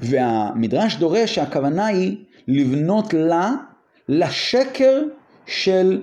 והמדרש 0.00 0.96
דורש 0.96 1.34
שהכוונה 1.34 1.86
היא 1.86 2.16
לבנות 2.48 3.14
לה 3.14 3.50
לשקר 4.08 5.02
של, 5.46 6.02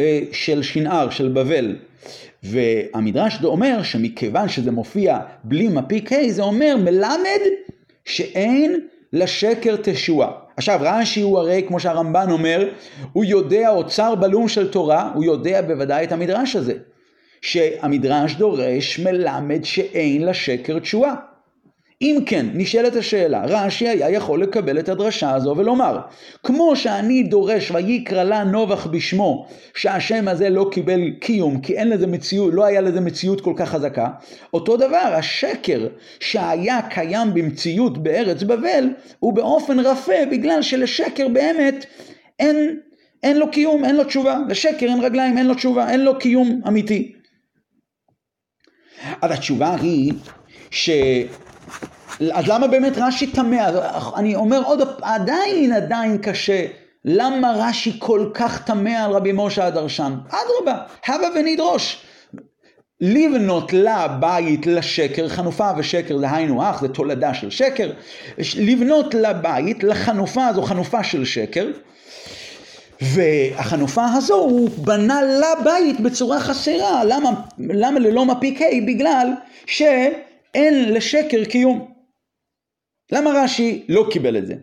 אה, 0.00 0.20
של 0.32 0.62
שנער, 0.62 1.10
של 1.10 1.28
בבל. 1.28 1.76
והמדרש 2.42 3.44
אומר 3.44 3.82
שמכיוון 3.82 4.48
שזה 4.48 4.70
מופיע 4.70 5.18
בלי 5.44 5.68
מפיק 5.68 6.12
ה', 6.12 6.30
זה 6.30 6.42
אומר 6.42 6.76
מלמד 6.76 7.40
שאין 8.04 8.80
לשקר 9.12 9.76
תשועה. 9.82 10.43
עכשיו 10.56 10.78
רש"י 10.82 11.20
הוא 11.20 11.38
הרי 11.38 11.64
כמו 11.68 11.80
שהרמב"ן 11.80 12.30
אומר, 12.30 12.68
הוא 13.12 13.24
יודע 13.24 13.68
אוצר 13.68 14.14
בלום 14.14 14.48
של 14.48 14.70
תורה, 14.70 15.10
הוא 15.14 15.24
יודע 15.24 15.62
בוודאי 15.62 16.04
את 16.04 16.12
המדרש 16.12 16.56
הזה. 16.56 16.74
שהמדרש 17.40 18.34
דורש 18.34 18.98
מלמד 18.98 19.64
שאין 19.64 20.26
לשקר 20.26 20.78
תשועה. 20.78 21.14
אם 22.02 22.18
כן, 22.26 22.46
נשאלת 22.54 22.96
השאלה, 22.96 23.44
רש"י 23.44 23.88
היה 23.88 24.10
יכול 24.10 24.42
לקבל 24.42 24.78
את 24.78 24.88
הדרשה 24.88 25.34
הזו 25.34 25.54
ולומר, 25.56 25.98
כמו 26.42 26.76
שאני 26.76 27.22
דורש 27.22 27.70
ויקרא 27.70 28.22
לה 28.22 28.44
נובח 28.44 28.86
בשמו, 28.86 29.46
שהשם 29.74 30.28
הזה 30.28 30.50
לא 30.50 30.68
קיבל 30.72 31.10
קיום, 31.20 31.60
כי 31.60 31.76
אין 31.76 31.88
לזה 31.88 32.06
מציאות, 32.06 32.54
לא 32.54 32.64
היה 32.64 32.80
לזה 32.80 33.00
מציאות 33.00 33.40
כל 33.40 33.52
כך 33.56 33.68
חזקה, 33.68 34.08
אותו 34.54 34.76
דבר, 34.76 35.14
השקר 35.14 35.88
שהיה 36.20 36.80
קיים 36.90 37.34
במציאות 37.34 37.98
בארץ 37.98 38.42
בבל, 38.42 38.88
הוא 39.18 39.32
באופן 39.32 39.80
רפה, 39.80 40.26
בגלל 40.30 40.62
שלשקר 40.62 41.28
באמת 41.28 41.86
אין, 42.38 42.80
אין 43.22 43.38
לו 43.38 43.50
קיום, 43.50 43.84
אין 43.84 43.96
לו 43.96 44.04
תשובה, 44.04 44.38
לשקר 44.48 44.86
אין 44.86 45.00
רגליים, 45.00 45.38
אין 45.38 45.46
לו 45.46 45.54
תשובה, 45.54 45.90
אין 45.90 46.04
לו 46.04 46.18
קיום 46.18 46.60
אמיתי. 46.68 47.12
אז 49.22 49.30
התשובה 49.30 49.74
היא 49.80 50.12
ש... 50.70 50.90
אז 52.32 52.48
למה 52.48 52.66
באמת 52.66 52.92
רש"י 52.96 53.26
טמא? 53.26 53.70
אני 54.16 54.34
אומר 54.34 54.62
עוד, 54.64 54.80
עדיין 55.02 55.72
עדיין 55.72 56.18
קשה. 56.18 56.66
למה 57.04 57.52
רש"י 57.56 57.96
כל 57.98 58.30
כך 58.34 58.64
טמא 58.64 58.90
על 58.90 59.10
רבי 59.10 59.30
משה 59.34 59.66
הדרשן? 59.66 60.14
אדרבה, 60.28 60.82
הבה 61.06 61.28
ונדרוש. 61.34 62.02
לבנות 63.00 63.72
לה 63.72 64.08
בית 64.08 64.66
לשקר, 64.66 65.28
חנופה 65.28 65.70
ושקר 65.76 66.18
זה 66.18 66.30
היינו 66.30 66.70
אח, 66.70 66.80
זה 66.80 66.88
תולדה 66.88 67.34
של 67.34 67.50
שקר, 67.50 67.90
לבנות 68.56 69.14
לה 69.14 69.32
בית 69.32 69.84
לחנופה 69.84 70.46
הזו, 70.46 70.62
חנופה 70.62 71.04
של 71.04 71.24
שקר, 71.24 71.66
והחנופה 73.00 74.04
הזו 74.12 74.34
הוא 74.34 74.70
בנה 74.78 75.22
לה 75.22 75.64
בית 75.64 76.00
בצורה 76.00 76.40
חסרה, 76.40 77.04
למה, 77.04 77.30
למה 77.58 78.00
ללא 78.00 78.24
מפיק 78.24 78.62
ה'? 78.62 78.86
בגלל 78.86 79.28
שאין 79.66 80.92
לשקר 80.92 81.44
קיום. 81.44 81.93
למה 83.12 83.30
רש"י 83.30 83.84
לא 83.88 84.06
קיבל 84.10 84.36
את 84.36 84.46
זה? 84.46 84.54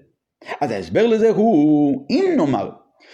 אז 0.62 0.72
ההסבר 0.72 1.08
לזה 1.08 1.30
הוא, 1.30 2.06
אם 2.10 2.34
נאמר 2.38 2.70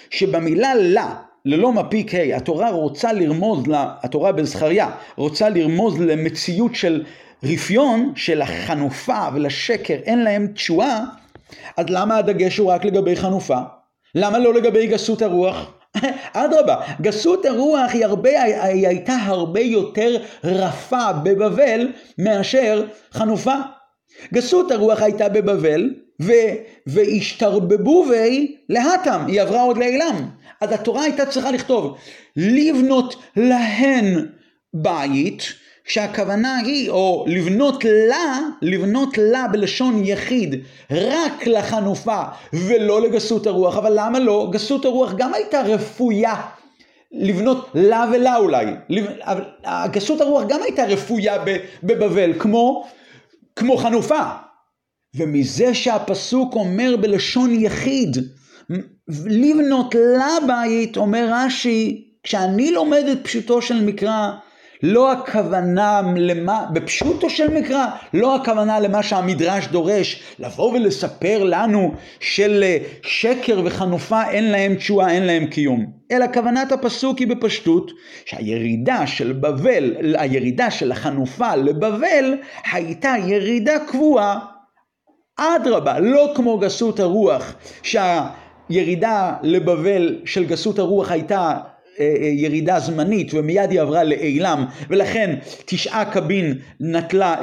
שבמילה 0.10 0.76
לה 0.76 1.16
ללא 1.46 1.72
מפיק 1.72 2.16
ה', 2.16 2.38
התורה 2.38 2.72
רוצה 2.72 3.14
לרמוז, 3.14 3.68
לה, 3.68 3.94
התורה 4.04 4.32
בזכריה 4.32 4.92
רוצה 5.18 5.50
לרמוז 5.50 6.02
למציאות 6.02 6.76
של 6.76 7.04
רפיון, 7.44 8.14
של 8.16 8.42
החנופה 8.42 9.28
ולשקר 9.34 9.94
אין 9.94 10.24
להם 10.24 10.48
תשואה, 10.48 11.04
אז 11.78 11.86
למה 11.90 12.18
הדגש 12.18 12.58
הוא 12.58 12.72
רק 12.72 12.86
לגבי 12.86 13.16
חנופה? 13.16 13.58
למה 14.16 14.40
לא 14.40 14.54
לגבי 14.54 14.88
גסות 14.88 15.22
הרוח? 15.22 15.72
אדרבה, 16.34 16.76
גסות 17.02 17.46
הרוח 17.46 17.92
היא, 17.94 18.06
הרבה, 18.06 18.44
היא 18.44 18.88
הייתה 18.88 19.14
הרבה 19.14 19.60
יותר 19.60 20.18
רפה 20.44 21.14
בבבל 21.14 21.88
מאשר 22.18 22.86
חנופה. 23.12 23.56
גסות 24.34 24.72
הרוח 24.72 25.02
הייתה 25.02 25.30
בבבל, 25.30 25.94
ו, 26.22 26.32
והשתרבבו 26.88 28.06
והיא 28.10 28.56
להתם, 28.70 29.24
היא 29.28 29.42
עברה 29.42 29.62
עוד 29.62 29.78
לעילם. 29.78 30.30
אז 30.62 30.72
התורה 30.72 31.04
הייתה 31.04 31.26
צריכה 31.26 31.52
לכתוב, 31.52 31.98
לבנות 32.36 33.16
להן 33.36 34.26
בית, 34.74 35.54
שהכוונה 35.88 36.58
היא, 36.58 36.90
או 36.90 37.26
לבנות 37.28 37.84
לה, 37.86 38.40
לבנות 38.62 39.18
לה 39.18 39.46
בלשון 39.52 40.06
יחיד, 40.06 40.56
רק 40.92 41.48
לחנופה 41.48 42.22
ולא 42.54 43.02
לגסות 43.02 43.48
הרוח, 43.48 43.78
אבל 43.78 43.94
למה 43.96 44.20
לא? 44.20 44.48
גסות 44.52 44.86
הרוח 44.86 45.14
גם 45.18 45.34
הייתה 45.34 45.62
רפויה. 45.62 46.36
לבנות 47.12 47.70
לה 47.74 48.06
ולה 48.12 48.38
אולי, 48.38 48.66
אבל 49.22 49.44
גסות 49.92 50.22
הרוח 50.22 50.44
גם 50.48 50.60
הייתה 50.64 50.84
רפויה 50.86 51.38
בבבל, 51.84 52.34
כמו, 52.40 52.88
כמו 53.58 53.78
חנופה. 53.78 54.22
ומזה 55.16 55.74
שהפסוק 55.74 56.54
אומר 56.56 56.96
בלשון 57.02 57.54
יחיד, 57.54 58.18
לבנות 59.26 59.96
לה 59.96 60.38
בית, 60.48 60.98
אומר 60.98 61.30
רש"י, 61.32 62.08
כשאני 62.24 62.72
לומד 62.72 63.04
את 63.12 63.18
פשוטו 63.24 63.62
של 63.62 63.86
מקרא, 63.86 64.32
לא 64.84 65.12
הכוונה 65.12 66.02
למה, 66.18 66.66
בפשוטו 66.74 67.30
של 67.30 67.60
מקרא, 67.60 67.86
לא 68.14 68.36
הכוונה 68.36 68.80
למה 68.80 69.04
שהמדרש 69.04 69.68
דורש, 69.68 70.24
לבוא 70.40 70.74
ולספר 70.74 71.44
לנו 71.44 71.94
של 72.20 72.64
שקר 73.02 73.62
וחנופה 73.66 74.30
אין 74.30 74.52
להם 74.52 74.76
תשואה, 74.76 75.12
אין 75.12 75.24
להם 75.24 75.46
קיום. 75.46 75.97
אלא 76.12 76.26
כוונת 76.34 76.72
הפסוק 76.72 77.20
היא 77.20 77.28
בפשטות, 77.28 77.92
שהירידה 78.26 79.08
של 79.08 79.32
בבל, 79.32 80.16
הירידה 80.18 80.72
של 80.72 80.92
החנופה 80.92 81.56
לבבל, 81.56 82.34
הייתה 82.72 83.14
ירידה 83.28 83.80
קבועה. 83.88 84.40
אדרבה, 85.38 86.00
לא 86.00 86.32
כמו 86.36 86.58
גסות 86.58 87.00
הרוח, 87.00 87.56
שהירידה 87.84 89.34
לבבל 89.44 90.20
של 90.26 90.46
גסות 90.46 90.80
הרוח 90.80 91.12
הייתה 91.12 91.58
אה, 92.00 92.16
אה, 92.22 92.28
ירידה 92.28 92.80
זמנית 92.80 93.34
ומיד 93.34 93.72
היא 93.72 93.82
עברה 93.82 94.04
לעילם 94.04 94.66
ולכן 94.90 95.36
תשעה 95.66 96.12
קבין 96.12 96.58
נטלה, 96.80 97.36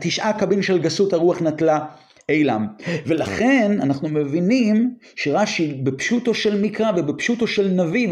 תשעה 0.00 0.32
קבין 0.32 0.62
של 0.62 0.78
גסות 0.78 1.12
הרוח 1.12 1.42
נטלה 1.42 1.84
אילם. 2.32 2.66
ולכן 3.06 3.78
אנחנו 3.82 4.08
מבינים 4.08 4.94
שרש"י 5.16 5.72
בפשוטו 5.82 6.34
של 6.34 6.62
מקרא 6.62 6.92
ובפשוטו 6.96 7.46
של 7.46 7.68
נביא 7.68 8.08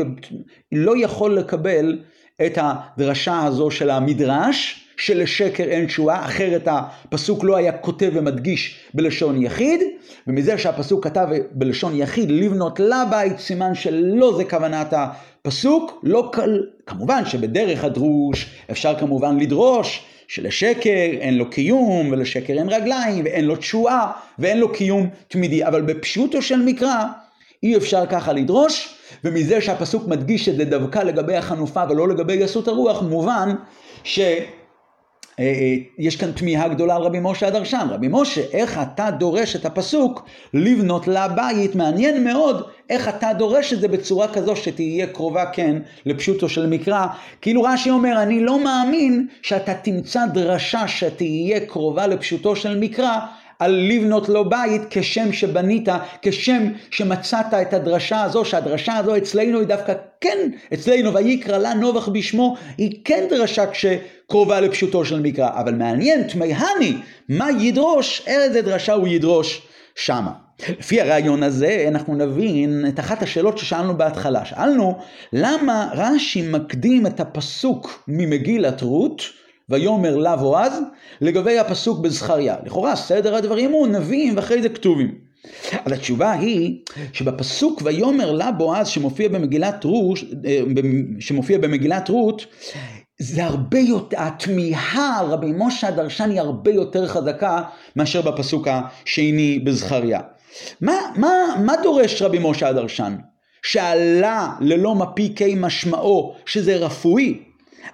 לא 0.73 0.95
יכול 0.97 1.39
לקבל 1.39 1.99
את 2.47 2.59
הדרשה 2.61 3.45
הזו 3.45 3.71
של 3.71 3.91
המדרש 3.91 4.87
שלשקר 4.97 5.65
אין 5.65 5.87
תשואה, 5.87 6.25
אחרת 6.25 6.69
הפסוק 6.71 7.45
לא 7.45 7.57
היה 7.57 7.73
כותב 7.73 8.11
ומדגיש 8.15 8.81
בלשון 8.95 9.43
יחיד, 9.43 9.81
ומזה 10.27 10.59
שהפסוק 10.59 11.05
כתב 11.05 11.27
בלשון 11.53 11.97
יחיד 11.97 12.31
לבנות 12.31 12.81
לבית, 12.81 13.39
סימן 13.39 13.75
שלא 13.75 14.37
זה 14.37 14.45
כוונת 14.45 14.93
הפסוק, 14.93 16.01
לא, 16.03 16.31
כמובן 16.87 17.25
שבדרך 17.27 17.85
הדרוש 17.85 18.51
אפשר 18.71 18.99
כמובן 18.99 19.39
לדרוש 19.39 20.05
שלשקר 20.33 20.91
אין 21.21 21.39
לו 21.39 21.51
קיום 21.51 22.09
ולשקר 22.13 22.53
אין 22.59 22.69
רגליים 22.69 23.25
ואין 23.25 23.45
לו 23.45 23.57
תשואה 23.57 24.11
ואין 24.39 24.59
לו 24.59 24.73
קיום 24.73 25.09
תמידי, 25.29 25.67
אבל 25.67 25.83
בפשוטו 25.83 26.43
של 26.43 26.63
מקרא 26.63 27.05
אי 27.63 27.77
אפשר 27.77 28.07
ככה 28.07 28.33
לדרוש, 28.33 28.95
ומזה 29.25 29.61
שהפסוק 29.61 30.09
מדגיש 30.09 30.49
את 30.49 30.57
זה 30.57 30.65
דווקא 30.65 30.99
לגבי 30.99 31.37
החנופה 31.37 31.83
ולא 31.91 32.09
לגבי 32.09 32.37
גסות 32.37 32.69
הרוח, 32.69 33.03
מובן 33.03 33.55
ש... 34.05 34.21
אה, 35.41 35.45
אה, 35.45 35.77
יש 35.99 36.17
כאן 36.17 36.33
תמיהה 36.33 36.69
גדולה 36.69 36.97
על 36.97 37.03
רבי 37.03 37.19
משה 37.23 37.47
הדרשן. 37.47 37.87
רבי 37.91 38.09
משה, 38.11 38.41
איך 38.53 38.81
אתה 38.83 39.11
דורש 39.11 39.57
את 39.57 39.65
הפסוק 39.65 40.27
לבנות 40.55 41.09
לה 41.09 41.29
בית? 41.29 41.75
מעניין 41.75 42.25
מאוד 42.25 42.63
איך 42.91 43.09
אתה 43.09 43.33
דורש 43.39 43.73
את 43.73 43.81
זה 43.81 43.89
בצורה 43.89 44.29
כזו 44.29 44.57
שתהיה 44.57 45.07
קרובה 45.07 45.47
כן 45.47 45.77
לפשוטו 46.07 46.49
של 46.49 46.67
מקרא. 46.67 47.07
כאילו 47.41 47.63
רש"י 47.63 47.91
אומר, 47.91 48.23
אני 48.23 48.41
לא 48.41 48.65
מאמין 48.65 49.27
שאתה 49.43 49.75
תמצא 49.75 50.27
דרשה 50.27 50.89
שתהיה 50.89 51.61
קרובה 51.61 52.07
לפשוטו 52.07 52.57
של 52.57 52.79
מקרא, 52.79 53.19
על 53.61 53.73
לבנות 53.73 54.29
לו 54.29 54.49
בית 54.49 54.83
כשם 54.91 55.33
שבנית, 55.33 55.89
כשם 56.23 56.73
שמצאת 56.91 57.55
את 57.63 57.75
הדרשה 57.75 58.23
הזו, 58.23 58.45
שהדרשה 58.45 58.97
הזו 58.97 59.17
אצלנו 59.17 59.59
היא 59.59 59.67
דווקא 59.67 59.93
כן, 60.21 60.51
אצלנו 60.75 61.15
ויקרא 61.15 61.59
לה 61.59 61.75
נובח 61.75 62.09
בשמו, 62.09 62.57
היא 62.79 63.01
כן 63.05 63.27
דרשה 63.31 63.65
שקרובה 63.73 64.61
לפשוטו 64.61 65.05
של 65.05 65.21
מקרא, 65.21 65.51
אבל 65.61 65.75
מעניין, 65.75 66.23
תמהני, 66.23 66.97
מה 67.29 67.49
ידרוש, 67.61 68.23
איזה 68.27 68.63
דרשה 68.63 68.93
הוא 68.93 69.09
ידרוש 69.09 69.63
שמה. 69.95 70.33
לפי 70.69 71.01
הרעיון 71.01 71.43
הזה 71.43 71.85
אנחנו 71.89 72.15
נבין 72.15 72.85
את 72.89 73.01
אחת 73.01 73.23
השאלות 73.23 73.59
ששאלנו 73.59 73.99
בהתחלה. 73.99 74.45
שאלנו 74.45 74.99
למה 75.33 75.91
רש"י 75.95 76.43
מקדים 76.43 77.07
את 77.07 77.21
הפסוק 77.21 78.05
ממגילת 78.09 78.83
רות 78.83 79.23
ויאמר 79.71 80.17
לה 80.17 80.37
בועז, 80.37 80.73
לגבי 81.21 81.59
הפסוק 81.59 81.99
בזכריה. 81.99 82.57
לכאורה 82.67 82.97
סדר 82.97 83.35
הדברים 83.35 83.71
הוא 83.71 83.87
נביאים 83.87 84.37
ואחרי 84.37 84.63
זה 84.63 84.69
כתובים. 84.69 85.15
אבל 85.85 85.93
התשובה 85.93 86.33
היא 86.33 86.79
שבפסוק 87.13 87.83
ויאמר 87.85 88.33
לה 88.33 88.53
בועז 88.53 88.89
שמופיע 88.89 89.29
במגילת 89.29 89.85
רות, 89.85 90.19
אה, 90.47 90.61
שמופיע 91.21 91.59
במגילת 91.59 92.09
רות, 92.09 92.47
זה 93.19 93.45
הרבה 93.45 93.79
יותר, 93.79 94.17
התמיהה 94.21 95.19
על 95.21 95.27
רבי 95.27 95.53
משה 95.57 95.89
הדרשן 95.89 96.31
היא 96.31 96.41
הרבה 96.41 96.71
יותר 96.71 97.07
חזקה 97.07 97.63
מאשר 97.97 98.23
בפסוק 98.23 98.69
השני 98.71 99.59
בזכריה. 99.59 100.21
מה, 100.81 100.93
מה, 101.17 101.31
מה 101.65 101.73
דורש 101.83 102.23
רבי 102.23 102.39
משה 102.41 102.69
הדרשן? 102.69 103.17
שעלה 103.63 104.53
ללא 104.61 104.95
מפיקי 104.95 105.55
משמעו 105.59 106.35
שזה 106.47 106.77
רפואי, 106.77 107.39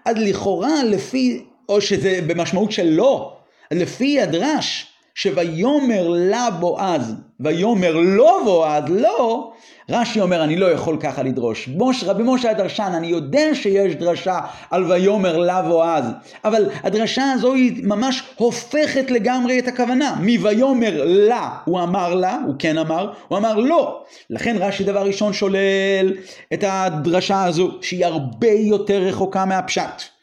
אז 0.04 0.16
לכאורה 0.18 0.84
לפי 0.84 1.44
או 1.68 1.80
שזה 1.80 2.20
במשמעות 2.26 2.72
של 2.72 2.86
לא. 2.86 3.32
לפי 3.70 4.20
הדרש, 4.20 4.86
שויאמר 5.14 6.08
לה 6.08 6.50
בועז, 6.50 7.14
ויאמר 7.40 7.96
לא 7.96 8.40
בועז, 8.44 8.84
לא, 8.88 9.52
רש"י 9.90 10.20
אומר, 10.20 10.44
אני 10.44 10.56
לא 10.56 10.66
יכול 10.72 10.96
ככה 11.00 11.22
לדרוש. 11.22 11.68
מוש, 11.68 12.04
רבי 12.04 12.22
משה 12.26 12.50
הדרשן, 12.50 12.92
אני 12.96 13.06
יודע 13.06 13.54
שיש 13.54 13.94
דרשה 13.94 14.38
על 14.70 14.92
ויאמר 14.92 15.36
לה 15.36 15.62
בועז, 15.62 16.04
אבל 16.44 16.70
הדרשה 16.82 17.32
הזו 17.32 17.54
היא 17.54 17.84
ממש 17.84 18.22
הופכת 18.36 19.10
לגמרי 19.10 19.58
את 19.58 19.68
הכוונה. 19.68 20.14
מויאמר 20.20 21.04
לה, 21.04 21.50
הוא 21.64 21.80
אמר 21.80 22.14
לה, 22.14 22.38
הוא 22.46 22.54
כן 22.58 22.78
אמר, 22.78 23.12
הוא 23.28 23.38
אמר 23.38 23.54
לא. 23.54 24.02
לכן 24.30 24.56
רש"י 24.60 24.84
דבר 24.84 25.06
ראשון 25.06 25.32
שולל 25.32 26.12
את 26.52 26.64
הדרשה 26.66 27.44
הזו, 27.44 27.70
שהיא 27.82 28.06
הרבה 28.06 28.50
יותר 28.50 28.98
רחוקה 29.02 29.44
מהפשט. 29.44 30.15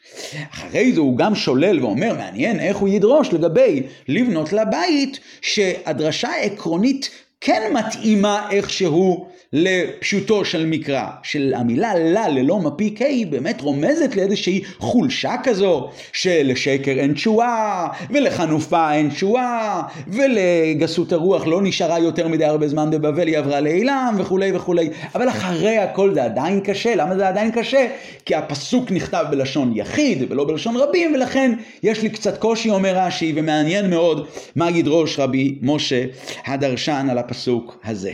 אחרי 0.54 0.92
זה 0.92 1.00
הוא 1.00 1.16
גם 1.16 1.34
שולל 1.34 1.84
ואומר, 1.84 2.14
מעניין 2.18 2.60
איך 2.60 2.76
הוא 2.76 2.88
ידרוש 2.88 3.32
לגבי 3.32 3.82
לבנות 4.08 4.52
לבית, 4.52 5.20
שהדרשה 5.40 6.28
העקרונית 6.28 7.10
כן 7.40 7.72
מתאימה 7.74 8.48
איכשהו 8.50 9.28
לפשוטו 9.56 10.44
של 10.44 10.66
מקרא, 10.66 11.06
של 11.22 11.54
המילה 11.56 11.94
לה 11.94 12.28
ללא 12.28 12.58
מפיק 12.58 13.02
ה' 13.02 13.06
היא 13.06 13.26
באמת 13.26 13.60
רומזת 13.60 14.16
לאיזושהי 14.16 14.62
חולשה 14.78 15.34
כזו, 15.42 15.90
שלשקר 16.12 16.90
אין 16.90 17.12
תשואה, 17.12 17.88
ולחנופה 18.10 18.92
אין 18.92 19.08
תשואה, 19.08 19.82
ולגסות 20.08 21.12
הרוח 21.12 21.46
לא 21.46 21.62
נשארה 21.62 21.98
יותר 21.98 22.28
מדי 22.28 22.44
הרבה 22.44 22.68
זמן 22.68 22.90
בבבל, 22.90 23.26
היא 23.26 23.38
עברה 23.38 23.60
לעילם 23.60 24.16
וכולי 24.18 24.56
וכולי. 24.56 24.90
אבל 25.14 25.28
אחרי 25.28 25.78
הכל 25.78 26.14
זה 26.14 26.24
עדיין 26.24 26.60
קשה, 26.60 26.94
למה 26.94 27.16
זה 27.16 27.28
עדיין 27.28 27.50
קשה? 27.50 27.86
כי 28.24 28.34
הפסוק 28.34 28.90
נכתב 28.90 29.24
בלשון 29.30 29.72
יחיד 29.76 30.24
ולא 30.30 30.44
בלשון 30.44 30.76
רבים, 30.76 31.14
ולכן 31.14 31.52
יש 31.82 32.02
לי 32.02 32.10
קצת 32.10 32.38
קושי, 32.38 32.70
אומר 32.70 32.92
רש"י, 32.96 33.32
ומעניין 33.36 33.90
מאוד 33.90 34.26
מה 34.56 34.70
ידרוש 34.70 35.18
רבי 35.18 35.58
משה 35.62 36.04
הדרשן 36.46 37.06
על 37.10 37.18
הפסוק 37.18 37.80
הזה. 37.84 38.12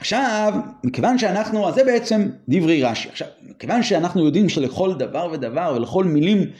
עכשיו, 0.00 0.52
מכיוון 0.84 1.18
שאנחנו, 1.18 1.68
אז 1.68 1.74
זה 1.74 1.84
בעצם 1.84 2.28
דברי 2.48 2.82
רש"י. 2.82 3.08
עכשיו, 3.08 3.28
מכיוון 3.42 3.82
שאנחנו 3.82 4.24
יודעים 4.24 4.48
שלכל 4.48 4.94
דבר 4.94 5.28
ודבר 5.32 5.72
ולכל 5.76 6.04
מילים, 6.04 6.50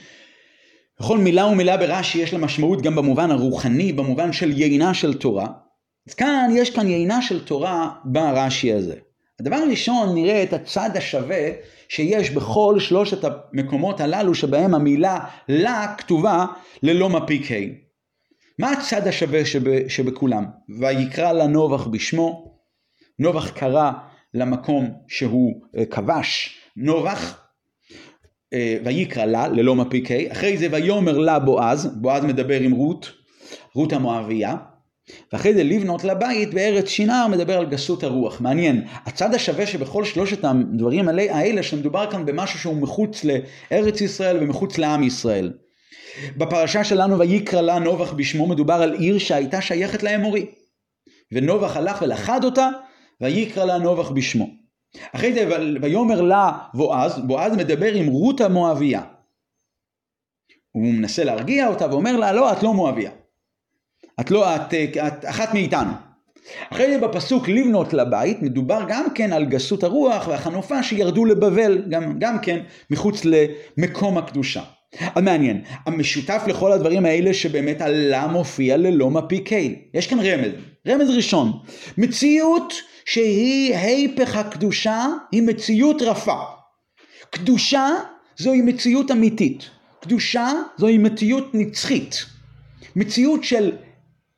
לכל 1.01 1.17
מילה 1.17 1.45
ומילה 1.45 1.77
ברש"י 1.77 2.17
יש 2.17 2.33
לה 2.33 2.39
משמעות 2.39 2.81
גם 2.81 2.95
במובן 2.95 3.31
הרוחני, 3.31 3.93
במובן 3.93 4.33
של 4.33 4.61
יינה 4.61 4.93
של 4.93 5.13
תורה, 5.13 5.47
אז 6.07 6.13
כאן, 6.13 6.49
יש 6.55 6.69
כאן 6.69 6.87
יינה 6.87 7.21
של 7.21 7.45
תורה 7.45 7.89
ברש"י 8.05 8.73
הזה. 8.73 8.95
הדבר 9.39 9.55
הראשון, 9.55 10.15
נראה 10.15 10.43
את 10.43 10.53
הצד 10.53 10.89
השווה 10.95 11.49
שיש 11.89 12.31
בכל 12.31 12.75
שלושת 12.79 13.23
המקומות 13.23 14.01
הללו 14.01 14.35
שבהם 14.35 14.75
המילה 14.75 15.19
לה 15.49 15.95
כתובה 15.97 16.45
ללא 16.83 17.09
מפיק 17.09 17.51
ה'. 17.51 17.55
מה 18.59 18.71
הצד 18.71 19.07
השווה 19.07 19.45
שב, 19.45 19.87
שבכולם? 19.87 20.45
ויקרא 20.79 21.31
לנובח 21.31 21.87
בשמו, 21.87 22.46
נובח 23.19 23.49
קרא 23.49 23.91
למקום 24.33 24.91
שהוא 25.07 25.61
אה, 25.77 25.85
כבש, 25.85 26.57
נובח, 26.75 27.39
אה, 28.53 28.77
ויקרא 28.85 29.25
לה, 29.25 29.47
ללא 29.47 29.75
מפיק 29.75 30.11
ה', 30.11 30.31
אחרי 30.31 30.57
זה 30.57 30.67
ויאמר 30.71 31.17
לה 31.17 31.39
בועז, 31.39 31.89
בועז 31.95 32.23
מדבר 32.23 32.59
עם 32.59 32.71
רות, 32.71 33.11
רות 33.75 33.93
המואביה, 33.93 34.55
ואחרי 35.33 35.53
זה 35.53 35.63
לבנות 35.63 36.03
לבית 36.03 36.53
בארץ 36.53 36.87
שנער 36.87 37.27
מדבר 37.27 37.57
על 37.57 37.65
גסות 37.65 38.03
הרוח. 38.03 38.41
מעניין, 38.41 38.87
הצד 39.05 39.33
השווה 39.33 39.65
שבכל 39.65 40.05
שלושת 40.05 40.45
הדברים 40.45 41.09
האלה 41.09 41.63
שמדובר 41.63 42.11
כאן 42.11 42.25
במשהו 42.25 42.59
שהוא 42.59 42.77
מחוץ 42.77 43.23
לארץ 43.23 44.01
ישראל 44.01 44.37
ומחוץ 44.43 44.77
לעם 44.77 45.03
ישראל. 45.03 45.53
בפרשה 46.37 46.83
שלנו 46.83 47.19
ויקרא 47.19 47.61
לה 47.61 47.79
נובח 47.79 48.13
בשמו 48.13 48.47
מדובר 48.47 48.73
על 48.73 48.93
עיר 48.93 49.17
שהייתה 49.17 49.61
שייכת 49.61 50.03
לאמורי. 50.03 50.45
ונובח 51.31 51.77
הלך 51.77 52.01
ולכד 52.01 52.43
אותה 52.43 52.69
ויקרא 53.21 53.65
לה 53.65 53.77
נובח 53.77 54.09
בשמו. 54.09 54.47
אחרי 55.11 55.33
זה 55.33 55.49
ויאמר 55.81 56.21
לה 56.21 56.51
בועז, 56.73 57.19
בועז 57.19 57.53
מדבר 57.53 57.93
עם 57.93 58.07
רות 58.07 58.41
המואביה. 58.41 59.01
הוא 60.71 60.83
מנסה 60.83 61.23
להרגיע 61.23 61.67
אותה 61.67 61.91
ואומר 61.91 62.17
לה 62.17 62.33
לא 62.33 62.51
את 62.51 62.63
לא 62.63 62.73
מואביה. 62.73 63.11
את 64.19 64.31
לא, 64.31 64.55
את, 64.55 64.73
את 65.07 65.25
אחת 65.25 65.53
מאיתנו. 65.53 65.91
אחרי 66.71 66.93
זה 66.93 67.07
בפסוק 67.07 67.49
לבנות 67.49 67.93
לבית 67.93 68.41
מדובר 68.41 68.79
גם 68.87 69.05
כן 69.15 69.33
על 69.33 69.45
גסות 69.45 69.83
הרוח 69.83 70.27
והחנופה 70.27 70.83
שירדו 70.83 71.25
לבבל 71.25 71.83
גם, 71.89 72.19
גם 72.19 72.39
כן 72.39 72.59
מחוץ 72.91 73.21
למקום 73.25 74.17
הקדושה. 74.17 74.63
אז 75.15 75.23
מעניין, 75.23 75.61
המשותף 75.85 76.43
לכל 76.47 76.71
הדברים 76.71 77.05
האלה 77.05 77.33
שבאמת 77.33 77.81
הלה 77.81 78.27
מופיע 78.27 78.77
ללא 78.77 79.09
מפיק 79.09 79.53
ה'. 79.53 79.55
יש 79.93 80.07
כאן 80.07 80.19
רמז, 80.19 80.51
רמז 80.87 81.09
ראשון, 81.09 81.51
מציאות 81.97 82.73
שהיא 83.07 83.75
היפך 83.75 84.35
הקדושה 84.35 85.05
היא 85.31 85.43
מציאות 85.43 86.01
רפה. 86.01 86.41
קדושה 87.29 87.89
זוהי 88.37 88.61
מציאות 88.61 89.11
אמיתית, 89.11 89.69
קדושה 89.99 90.51
זוהי 90.77 90.97
מציאות 90.97 91.49
נצחית, 91.53 92.25
מציאות 92.95 93.43
של 93.43 93.71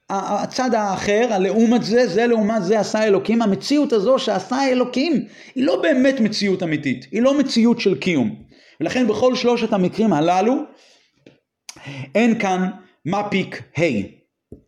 הצד 0.09 0.73
האחר, 0.73 1.27
הלעומת 1.31 1.83
זה, 1.83 2.07
זה 2.07 2.27
לעומת 2.27 2.63
זה 2.63 2.79
עשה 2.79 3.03
אלוקים, 3.03 3.41
המציאות 3.41 3.93
הזו 3.93 4.19
שעשה 4.19 4.67
אלוקים 4.69 5.25
היא 5.55 5.63
לא 5.63 5.81
באמת 5.81 6.19
מציאות 6.19 6.63
אמיתית, 6.63 7.05
היא 7.11 7.21
לא 7.21 7.39
מציאות 7.39 7.79
של 7.79 7.95
קיום. 7.95 8.35
ולכן 8.81 9.07
בכל 9.07 9.35
שלושת 9.35 9.73
המקרים 9.73 10.13
הללו 10.13 10.53
אין 12.15 12.39
כאן 12.39 12.69
מפיק 13.05 13.61
ה'. 13.79 13.83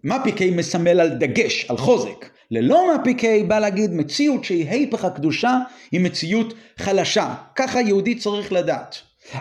מפיק 0.04 0.42
ה' 0.42 0.52
מסמל 0.52 1.00
על 1.00 1.10
דגש, 1.10 1.66
על 1.70 1.78
חוזק. 1.78 2.26
ללא 2.52 2.96
מפיק 2.96 3.26
ה' 3.26 3.44
בא 3.48 3.60
להגיד 3.60 3.94
מציאות 3.94 4.44
שהיא 4.44 4.70
היפך 4.70 5.06
הקדושה 5.06 5.58
היא 5.92 6.02
מציאות 6.02 6.54
חלשה. 6.78 7.34
ככה 7.56 7.82
יהודי 7.82 8.16
צריך 8.16 8.54
לדעת. 8.54 8.96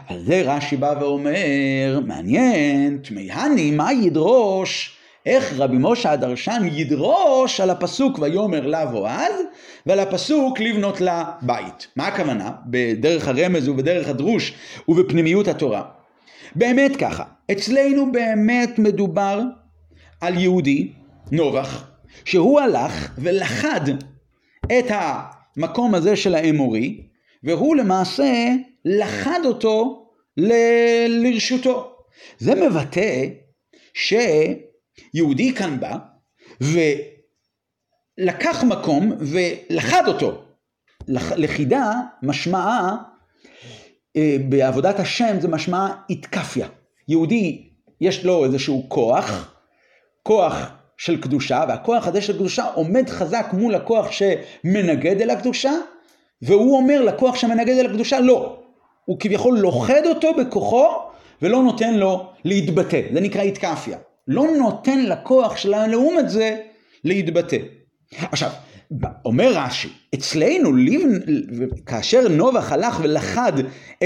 על 0.08 0.18
זה 0.24 0.42
רש"י 0.44 0.76
בא 0.76 0.94
ואומר, 1.00 2.00
מעניין, 2.06 2.98
תמהני, 3.02 3.70
מה 3.70 3.92
ידרוש? 3.92 4.96
איך 5.26 5.54
רבי 5.58 5.76
משה 5.80 6.12
הדרשן 6.12 6.68
ידרוש 6.72 7.60
על 7.60 7.70
הפסוק 7.70 8.18
ויאמר 8.18 8.66
לה 8.66 8.86
בועז 8.86 9.32
ועל 9.86 10.00
הפסוק 10.00 10.60
לבנות 10.60 11.00
לה 11.00 11.24
בית. 11.42 11.88
מה 11.96 12.06
הכוונה? 12.06 12.50
בדרך 12.66 13.28
הרמז 13.28 13.68
ובדרך 13.68 14.08
הדרוש 14.08 14.54
ובפנימיות 14.88 15.48
התורה. 15.48 15.82
באמת 16.54 16.96
ככה, 16.96 17.24
אצלנו 17.52 18.12
באמת 18.12 18.78
מדובר 18.78 19.40
על 20.20 20.38
יהודי, 20.38 20.92
נובח, 21.32 21.89
שהוא 22.24 22.60
הלך 22.60 23.12
ולכד 23.18 23.80
את 24.64 24.84
המקום 24.88 25.94
הזה 25.94 26.16
של 26.16 26.34
האמורי, 26.34 27.02
והוא 27.42 27.76
למעשה 27.76 28.32
לכד 28.84 29.40
אותו 29.44 30.06
ל- 30.36 31.22
לרשותו. 31.22 31.96
זה 32.38 32.54
מבטא 32.54 33.26
שיהודי 33.94 35.54
כאן 35.54 35.80
בא 35.80 35.96
ולקח 38.20 38.64
מקום 38.64 39.12
ולכד 39.20 40.02
אותו. 40.06 40.42
לכידה 41.36 41.92
משמעה, 42.22 42.96
אה, 44.16 44.36
בעבודת 44.48 45.00
השם 45.00 45.36
זה 45.40 45.48
משמעה 45.48 46.02
איתקפיה. 46.10 46.68
יהודי 47.08 47.70
יש 48.00 48.24
לו 48.24 48.44
איזשהו 48.44 48.86
כוח, 48.88 49.54
כוח 50.22 50.79
של 51.00 51.20
קדושה, 51.20 51.64
והכוח 51.68 52.06
הזה 52.06 52.20
של 52.20 52.32
קדושה 52.32 52.64
עומד 52.74 53.08
חזק 53.08 53.46
מול 53.52 53.74
הכוח 53.74 54.10
שמנגד 54.10 55.20
אל 55.20 55.30
הקדושה, 55.30 55.72
והוא 56.42 56.76
אומר 56.76 57.02
לכוח 57.02 57.36
שמנגד 57.36 57.78
אל 57.78 57.86
הקדושה 57.86 58.20
לא. 58.20 58.58
הוא 59.04 59.20
כביכול 59.20 59.58
לוכד 59.58 60.06
אותו 60.06 60.34
בכוחו 60.38 60.86
ולא 61.42 61.62
נותן 61.62 61.94
לו 61.94 62.26
להתבטא. 62.44 63.00
זה 63.12 63.20
נקרא 63.20 63.42
איתקפיה. 63.42 63.98
לא 64.28 64.46
נותן 64.58 65.04
לכוח 65.04 65.56
של 65.56 65.74
הלעומת 65.74 66.30
זה 66.30 66.56
להתבטא. 67.04 67.58
עכשיו, 68.32 68.50
אומר 69.24 69.52
רש"י, 69.54 69.88
אצלנו, 70.14 70.72
ליבן, 70.72 71.18
כאשר 71.86 72.28
נובח 72.28 72.72
הלך 72.72 73.00
ולכד 73.02 73.52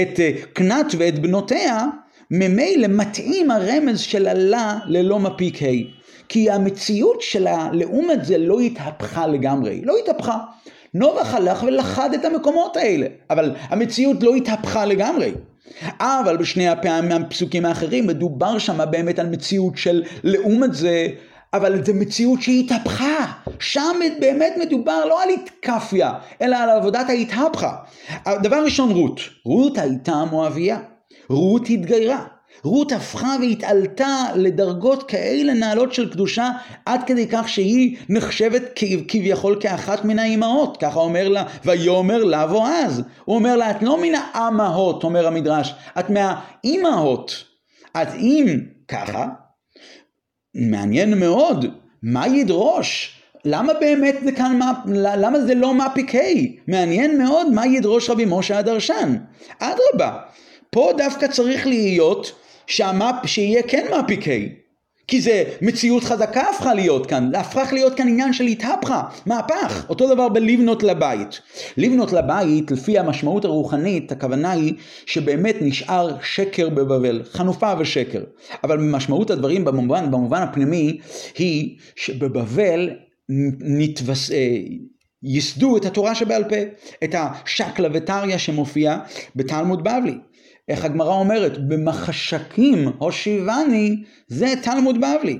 את 0.01 0.19
אה, 0.19 0.31
קנת 0.53 0.85
ואת 0.97 1.19
בנותיה, 1.19 1.85
ממילא 2.31 2.87
מתאים 2.87 3.51
הרמז 3.51 3.99
של 3.99 4.27
הלה 4.27 4.79
ללא 4.85 5.19
מפיק 5.19 5.63
ה'. 5.63 5.94
כי 6.29 6.51
המציאות 6.51 7.21
שלה, 7.21 7.69
לעומת 7.73 8.25
זה, 8.25 8.37
לא 8.37 8.59
התהפכה 8.59 9.27
לגמרי. 9.27 9.81
לא 9.83 9.93
התהפכה. 9.97 10.37
נובח 10.93 11.33
הלך 11.33 11.63
ולכד 11.63 12.09
את 12.13 12.25
המקומות 12.25 12.77
האלה, 12.77 13.07
אבל 13.29 13.55
המציאות 13.69 14.23
לא 14.23 14.35
התהפכה 14.35 14.85
לגמרי. 14.85 15.31
אבל 15.99 16.37
בשני 16.37 16.67
הפעמים 16.67 17.11
הפסוקים 17.11 17.65
האחרים 17.65 18.07
מדובר 18.07 18.57
שם 18.57 18.79
באמת 18.91 19.19
על 19.19 19.29
מציאות 19.29 19.77
של 19.77 20.03
לעומת 20.23 20.73
זה, 20.73 21.07
אבל 21.53 21.85
זו 21.85 21.93
מציאות 21.93 22.41
שהתהפכה. 22.41 23.25
שם 23.59 23.99
באמת 24.19 24.53
מדובר 24.59 25.05
לא 25.05 25.23
על 25.23 25.29
התקפיה, 25.29 26.13
אלא 26.41 26.55
על 26.55 26.69
עבודת 26.69 27.09
ההתהפכה. 27.09 27.75
דבר 28.43 28.63
ראשון 28.63 28.91
רות, 28.91 29.19
רות 29.45 29.77
הייתה 29.77 30.23
מואביה. 30.31 30.79
רות 31.29 31.69
התגיירה. 31.69 32.34
רות 32.65 32.91
הפכה 32.91 33.35
והתעלתה 33.41 34.25
לדרגות 34.35 35.09
כאלה 35.09 35.53
נעלות 35.53 35.93
של 35.93 36.11
קדושה 36.11 36.49
עד 36.85 37.01
כדי 37.05 37.27
כך 37.31 37.49
שהיא 37.49 37.97
נחשבת 38.09 38.61
כביכול 39.07 39.57
כאחת 39.59 40.05
מן 40.05 40.19
האימהות. 40.19 40.77
ככה 40.77 40.99
אומר 40.99 41.29
לה 41.29 41.43
ויאמר 41.65 42.23
לה 42.23 42.47
בועז. 42.47 43.01
הוא 43.25 43.35
אומר 43.35 43.55
לה 43.55 43.71
את 43.71 43.83
לא 43.83 44.01
מן 44.01 44.15
האמהות 44.15 45.03
אומר 45.03 45.27
המדרש. 45.27 45.73
את 45.99 46.05
מהאימהות 46.09 47.43
אז 47.93 48.07
אם 48.15 48.45
ככה 48.87 49.27
מעניין 50.55 51.19
מאוד 51.19 51.65
מה 52.03 52.27
ידרוש? 52.27 53.11
למה 53.45 53.73
באמת 53.73 54.15
זה 54.23 54.31
כאן, 54.31 54.59
למה 54.95 55.39
זה 55.39 55.55
לא 55.55 55.73
מפיק 55.73 56.15
ה'? 56.15 56.19
מעניין 56.67 57.17
מאוד 57.17 57.51
מה 57.51 57.67
ידרוש 57.67 58.09
רבי 58.09 58.25
משה 58.27 58.57
הדרשן. 58.57 59.15
אדרבה, 59.59 60.17
פה 60.69 60.91
דווקא 60.97 61.27
צריך 61.27 61.67
להיות 61.67 62.44
שהמפ, 62.67 63.15
שיהיה 63.25 63.63
כן 63.63 63.85
ה'. 63.93 64.01
כי 65.07 65.21
זה 65.21 65.43
מציאות 65.61 66.03
חזקה 66.03 66.41
הפכה 66.41 66.73
להיות 66.73 67.05
כאן, 67.05 67.35
הפך 67.35 67.69
להיות 67.71 67.95
כאן 67.95 68.07
עניין 68.07 68.33
של 68.33 68.43
התהפכה, 68.43 69.03
מהפך. 69.25 69.85
אותו 69.89 70.13
דבר 70.13 70.29
בלבנות 70.29 70.83
לבית. 70.83 71.41
לבנות 71.77 72.13
לבית, 72.13 72.71
לפי 72.71 72.99
המשמעות 72.99 73.45
הרוחנית, 73.45 74.11
הכוונה 74.11 74.51
היא 74.51 74.73
שבאמת 75.05 75.55
נשאר 75.61 76.15
שקר 76.23 76.69
בבבל, 76.69 77.23
חנופה 77.31 77.73
ושקר. 77.79 78.23
אבל 78.63 78.77
במשמעות 78.77 79.31
הדברים 79.31 79.65
במובן, 79.65 80.11
במובן 80.11 80.41
הפנימי, 80.41 80.99
היא 81.37 81.77
שבבבל 81.95 82.89
נתבס... 83.59 84.31
אה, 84.31 84.57
ייסדו 85.23 85.77
את 85.77 85.85
התורה 85.85 86.15
שבעל 86.15 86.43
פה, 86.43 86.55
את 87.03 87.15
השקלא 87.17 87.89
וטריא 87.93 88.37
שמופיע 88.37 88.97
בתלמוד 89.35 89.83
בבלי. 89.83 90.17
איך 90.69 90.85
הגמרא 90.85 91.13
אומרת, 91.13 91.67
במחשקים 91.67 92.91
הושיבני 92.97 94.03
זה 94.27 94.53
תלמוד 94.61 94.97
בבלי. 94.97 95.39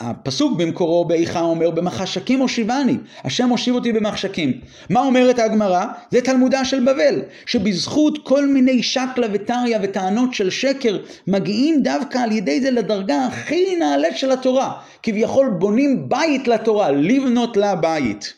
הפסוק 0.00 0.58
במקורו 0.58 1.04
באיכה 1.04 1.40
אומר 1.40 1.70
במחשקים 1.70 2.40
הושיבני, 2.40 2.96
השם 3.24 3.48
הושיב 3.48 3.74
אותי 3.74 3.92
במחשקים. 3.92 4.52
מה 4.90 5.00
אומרת 5.00 5.38
הגמרא? 5.38 5.84
זה 6.10 6.20
תלמודה 6.20 6.64
של 6.64 6.80
בבל, 6.80 7.22
שבזכות 7.46 8.18
כל 8.24 8.46
מיני 8.46 8.82
שקלא 8.82 9.26
וטריא 9.32 9.78
וטענות 9.82 10.34
של 10.34 10.50
שקר 10.50 10.98
מגיעים 11.26 11.82
דווקא 11.82 12.18
על 12.18 12.32
ידי 12.32 12.60
זה 12.60 12.70
לדרגה 12.70 13.26
הכי 13.26 13.76
נעלית 13.76 14.16
של 14.16 14.32
התורה. 14.32 14.72
כביכול 15.02 15.50
בונים 15.58 16.08
בית 16.08 16.48
לתורה, 16.48 16.90
לבנות 16.90 17.56
לה 17.56 17.74
בית. 17.74 18.34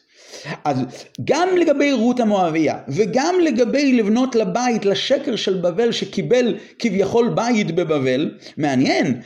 אז 0.64 0.84
גם 1.24 1.48
לגבי 1.56 1.92
רות 1.92 2.20
המואביה 2.20 2.78
וגם 2.88 3.34
לגבי 3.42 3.92
לבנות 3.92 4.34
לבית 4.34 4.84
לשקר 4.84 5.36
של 5.36 5.54
בבל 5.54 5.92
שקיבל 5.92 6.54
כביכול 6.78 7.28
בית 7.28 7.70
בבבל, 7.74 8.30
מעניין. 8.56 9.20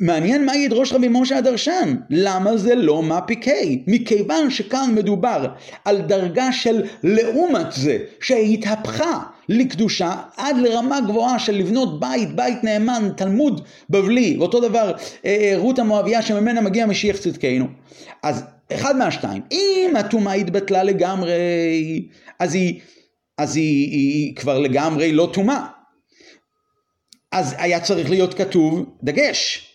מעניין 0.00 0.46
מה 0.46 0.56
ידרוש 0.56 0.92
רבי 0.92 1.08
משה 1.10 1.38
הדרשן, 1.38 1.94
למה 2.10 2.56
זה 2.56 2.74
לא 2.74 3.02
מה 3.02 3.20
פיקי? 3.20 3.84
מכיוון 3.86 4.50
שכאן 4.50 4.94
מדובר 4.94 5.46
על 5.84 6.00
דרגה 6.00 6.52
של 6.52 6.82
לעומת 7.02 7.72
זה, 7.72 7.98
שהתהפכה 8.20 9.18
לקדושה 9.48 10.14
עד 10.36 10.56
לרמה 10.56 11.00
גבוהה 11.00 11.38
של 11.38 11.54
לבנות 11.54 12.00
בית, 12.00 12.36
בית 12.36 12.64
נאמן, 12.64 13.08
תלמוד 13.16 13.60
בבלי, 13.90 14.36
ואותו 14.38 14.60
דבר 14.60 14.92
אה, 15.24 15.36
אה, 15.40 15.54
רות 15.56 15.78
המואביה 15.78 16.22
שממנה 16.22 16.60
מגיע 16.60 16.86
משיח 16.86 17.16
צדקנו. 17.16 17.66
אז 18.22 18.44
אחד 18.72 18.96
מהשתיים, 18.96 19.42
אם 19.52 19.94
הטומאה 19.98 20.32
התבטלה 20.32 20.82
לגמרי, 20.82 21.32
אז 22.38 22.54
היא, 22.54 22.80
אז 23.38 23.56
היא, 23.56 23.90
היא 23.90 24.36
כבר 24.36 24.58
לגמרי 24.58 25.12
לא 25.12 25.30
טומאה. 25.32 25.66
אז 27.32 27.54
היה 27.58 27.80
צריך 27.80 28.10
להיות 28.10 28.34
כתוב 28.34 28.96
דגש. 29.02 29.68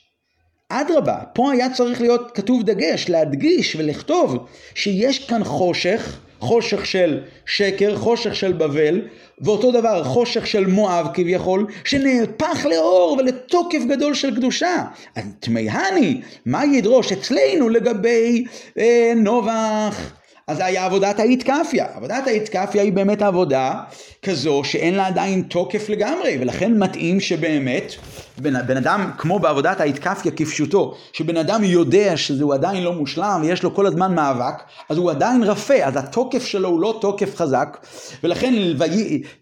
אדרבה, 0.69 1.17
פה 1.33 1.51
היה 1.51 1.73
צריך 1.73 2.01
להיות 2.01 2.31
כתוב 2.35 2.63
דגש, 2.63 3.09
להדגיש 3.09 3.75
ולכתוב 3.75 4.47
שיש 4.75 5.27
כאן 5.27 5.43
חושך, 5.43 6.19
חושך 6.39 6.85
של 6.85 7.19
שקר, 7.45 7.95
חושך 7.95 8.35
של 8.35 8.51
בבל, 8.53 9.01
ואותו 9.41 9.71
דבר 9.71 10.03
חושך 10.03 10.47
של 10.47 10.67
מואב 10.67 11.07
כביכול, 11.13 11.65
שנהפך 11.85 12.65
לאור 12.69 13.17
ולתוקף 13.19 13.79
גדול 13.89 14.13
של 14.13 14.35
קדושה. 14.35 14.83
אז 15.15 15.23
תמהני, 15.39 16.21
מה 16.45 16.65
ידרוש 16.65 17.11
אצלנו 17.11 17.69
לגבי 17.69 18.45
אה, 18.77 19.13
נובח? 19.15 20.18
אז 20.49 20.57
זה 20.57 20.65
היה 20.65 20.85
עבודת 20.85 21.19
האיתקפיה. 21.19 21.85
עבודת 21.95 22.27
האיתקפיה 22.27 22.81
היא 22.81 22.93
באמת 22.93 23.21
עבודה 23.21 23.73
כזו 24.21 24.61
שאין 24.63 24.95
לה 24.95 25.07
עדיין 25.07 25.41
תוקף 25.41 25.89
לגמרי, 25.89 26.37
ולכן 26.41 26.73
מתאים 26.77 27.19
שבאמת 27.19 27.93
בן, 28.37 28.67
בן 28.67 28.77
אדם, 28.77 29.11
כמו 29.17 29.39
בעבודת 29.39 29.81
האיתקפיה 29.81 30.31
כפשוטו, 30.31 30.95
שבן 31.13 31.37
אדם 31.37 31.63
יודע 31.63 32.17
שהוא 32.17 32.53
עדיין 32.53 32.83
לא 32.83 32.93
מושלם 32.93 33.41
ויש 33.43 33.63
לו 33.63 33.75
כל 33.75 33.85
הזמן 33.85 34.15
מאבק, 34.15 34.63
אז 34.89 34.97
הוא 34.97 35.11
עדיין 35.11 35.43
רפה, 35.43 35.83
אז 35.83 35.95
התוקף 35.95 36.45
שלו 36.45 36.69
הוא 36.69 36.79
לא 36.79 36.97
תוקף 37.01 37.35
חזק, 37.35 37.77
ולכן. 38.23 38.53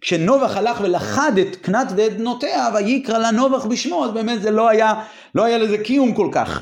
כשנובח 0.02 0.58
הלך 0.58 0.78
ולכד 0.82 1.32
את 1.42 1.56
קנת 1.56 1.88
ועדנותיה, 1.96 2.70
ויקרא 2.74 3.18
לה 3.18 3.32
נובח 3.32 3.66
בשמו, 3.66 4.06
אז 4.06 4.12
באמת 4.12 4.42
זה 4.42 4.52
לא 4.52 4.70
היה, 4.70 4.94
לא 5.36 5.44
היה 5.44 5.58
לזה 5.58 5.78
קיום 5.78 6.14
כל 6.14 6.30
כך. 6.32 6.62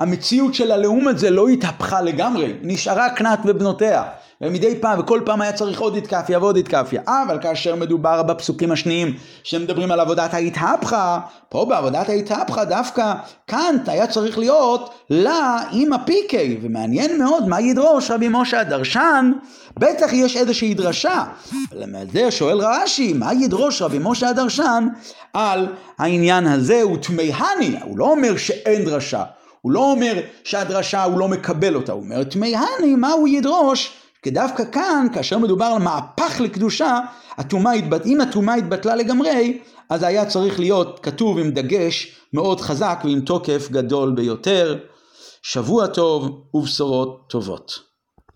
המציאות 0.00 0.54
של 0.54 0.72
הלעומת 0.72 1.18
זה 1.18 1.30
לא 1.30 1.48
התהפכה 1.48 2.00
לגמרי, 2.00 2.54
נשארה 2.62 3.10
קנת 3.10 3.38
ובנותיה. 3.44 4.02
ומדי 4.40 4.74
פעם, 4.80 5.00
וכל 5.00 5.20
פעם 5.24 5.40
היה 5.40 5.52
צריך 5.52 5.80
עוד 5.80 5.96
התקפיה 5.96 6.38
ועוד 6.38 6.56
התקפיה. 6.56 7.02
אבל 7.06 7.38
כאשר 7.42 7.76
מדובר 7.76 8.22
בפסוקים 8.22 8.72
השניים 8.72 9.14
שמדברים 9.42 9.90
על 9.90 10.00
עבודת 10.00 10.34
ההתהפכה, 10.34 11.20
פה 11.48 11.64
בעבודת 11.64 12.08
ההתהפכה 12.08 12.64
דווקא 12.64 13.14
קאנט 13.46 13.88
היה 13.88 14.06
צריך 14.06 14.38
להיות 14.38 14.94
לה 15.10 15.58
עם 15.72 15.92
הפיקי. 15.92 16.58
ומעניין 16.62 17.18
מאוד 17.18 17.48
מה 17.48 17.60
ידרוש 17.60 18.10
רבי 18.10 18.28
משה 18.30 18.60
הדרשן, 18.60 19.32
בטח 19.78 20.12
יש 20.12 20.36
איזושהי 20.36 20.74
דרשה. 20.74 21.24
זה 22.12 22.30
שואל 22.30 22.58
רש"י, 22.60 23.12
מה 23.12 23.32
ידרוש 23.32 23.82
רבי 23.82 23.98
משה 24.00 24.28
הדרשן 24.28 24.88
על 25.32 25.66
העניין 25.98 26.46
הזה, 26.46 26.82
הוא 26.82 26.96
תמהני, 26.96 27.76
הוא 27.82 27.98
לא 27.98 28.04
אומר 28.04 28.36
שאין 28.36 28.84
דרשה. 28.84 29.22
הוא 29.60 29.72
לא 29.72 29.90
אומר 29.90 30.20
שהדרשה 30.44 31.04
הוא 31.04 31.18
לא 31.18 31.28
מקבל 31.28 31.74
אותה, 31.76 31.92
הוא 31.92 32.02
אומר 32.02 32.22
תמהני 32.22 32.94
מה 32.96 33.12
הוא 33.12 33.28
ידרוש 33.28 33.92
כי 34.22 34.30
דווקא 34.30 34.64
כאן, 34.72 35.06
כאשר 35.14 35.38
מדובר 35.38 35.64
על 35.64 35.82
מהפך 35.82 36.40
לקדושה, 36.40 36.98
הטומאה 37.36 37.72
התבט... 37.72 38.06
אם 38.06 38.20
הטומאה 38.20 38.54
התבטלה 38.54 38.96
לגמרי, 38.96 39.58
אז 39.90 40.02
היה 40.02 40.26
צריך 40.26 40.60
להיות 40.60 41.00
כתוב 41.02 41.38
עם 41.38 41.50
דגש 41.50 42.16
מאוד 42.32 42.60
חזק 42.60 43.00
ועם 43.04 43.20
תוקף 43.20 43.68
גדול 43.70 44.10
ביותר. 44.10 44.78
שבוע 45.42 45.86
טוב 45.86 46.42
ובשורות 46.54 47.24
טובות. 47.28 47.87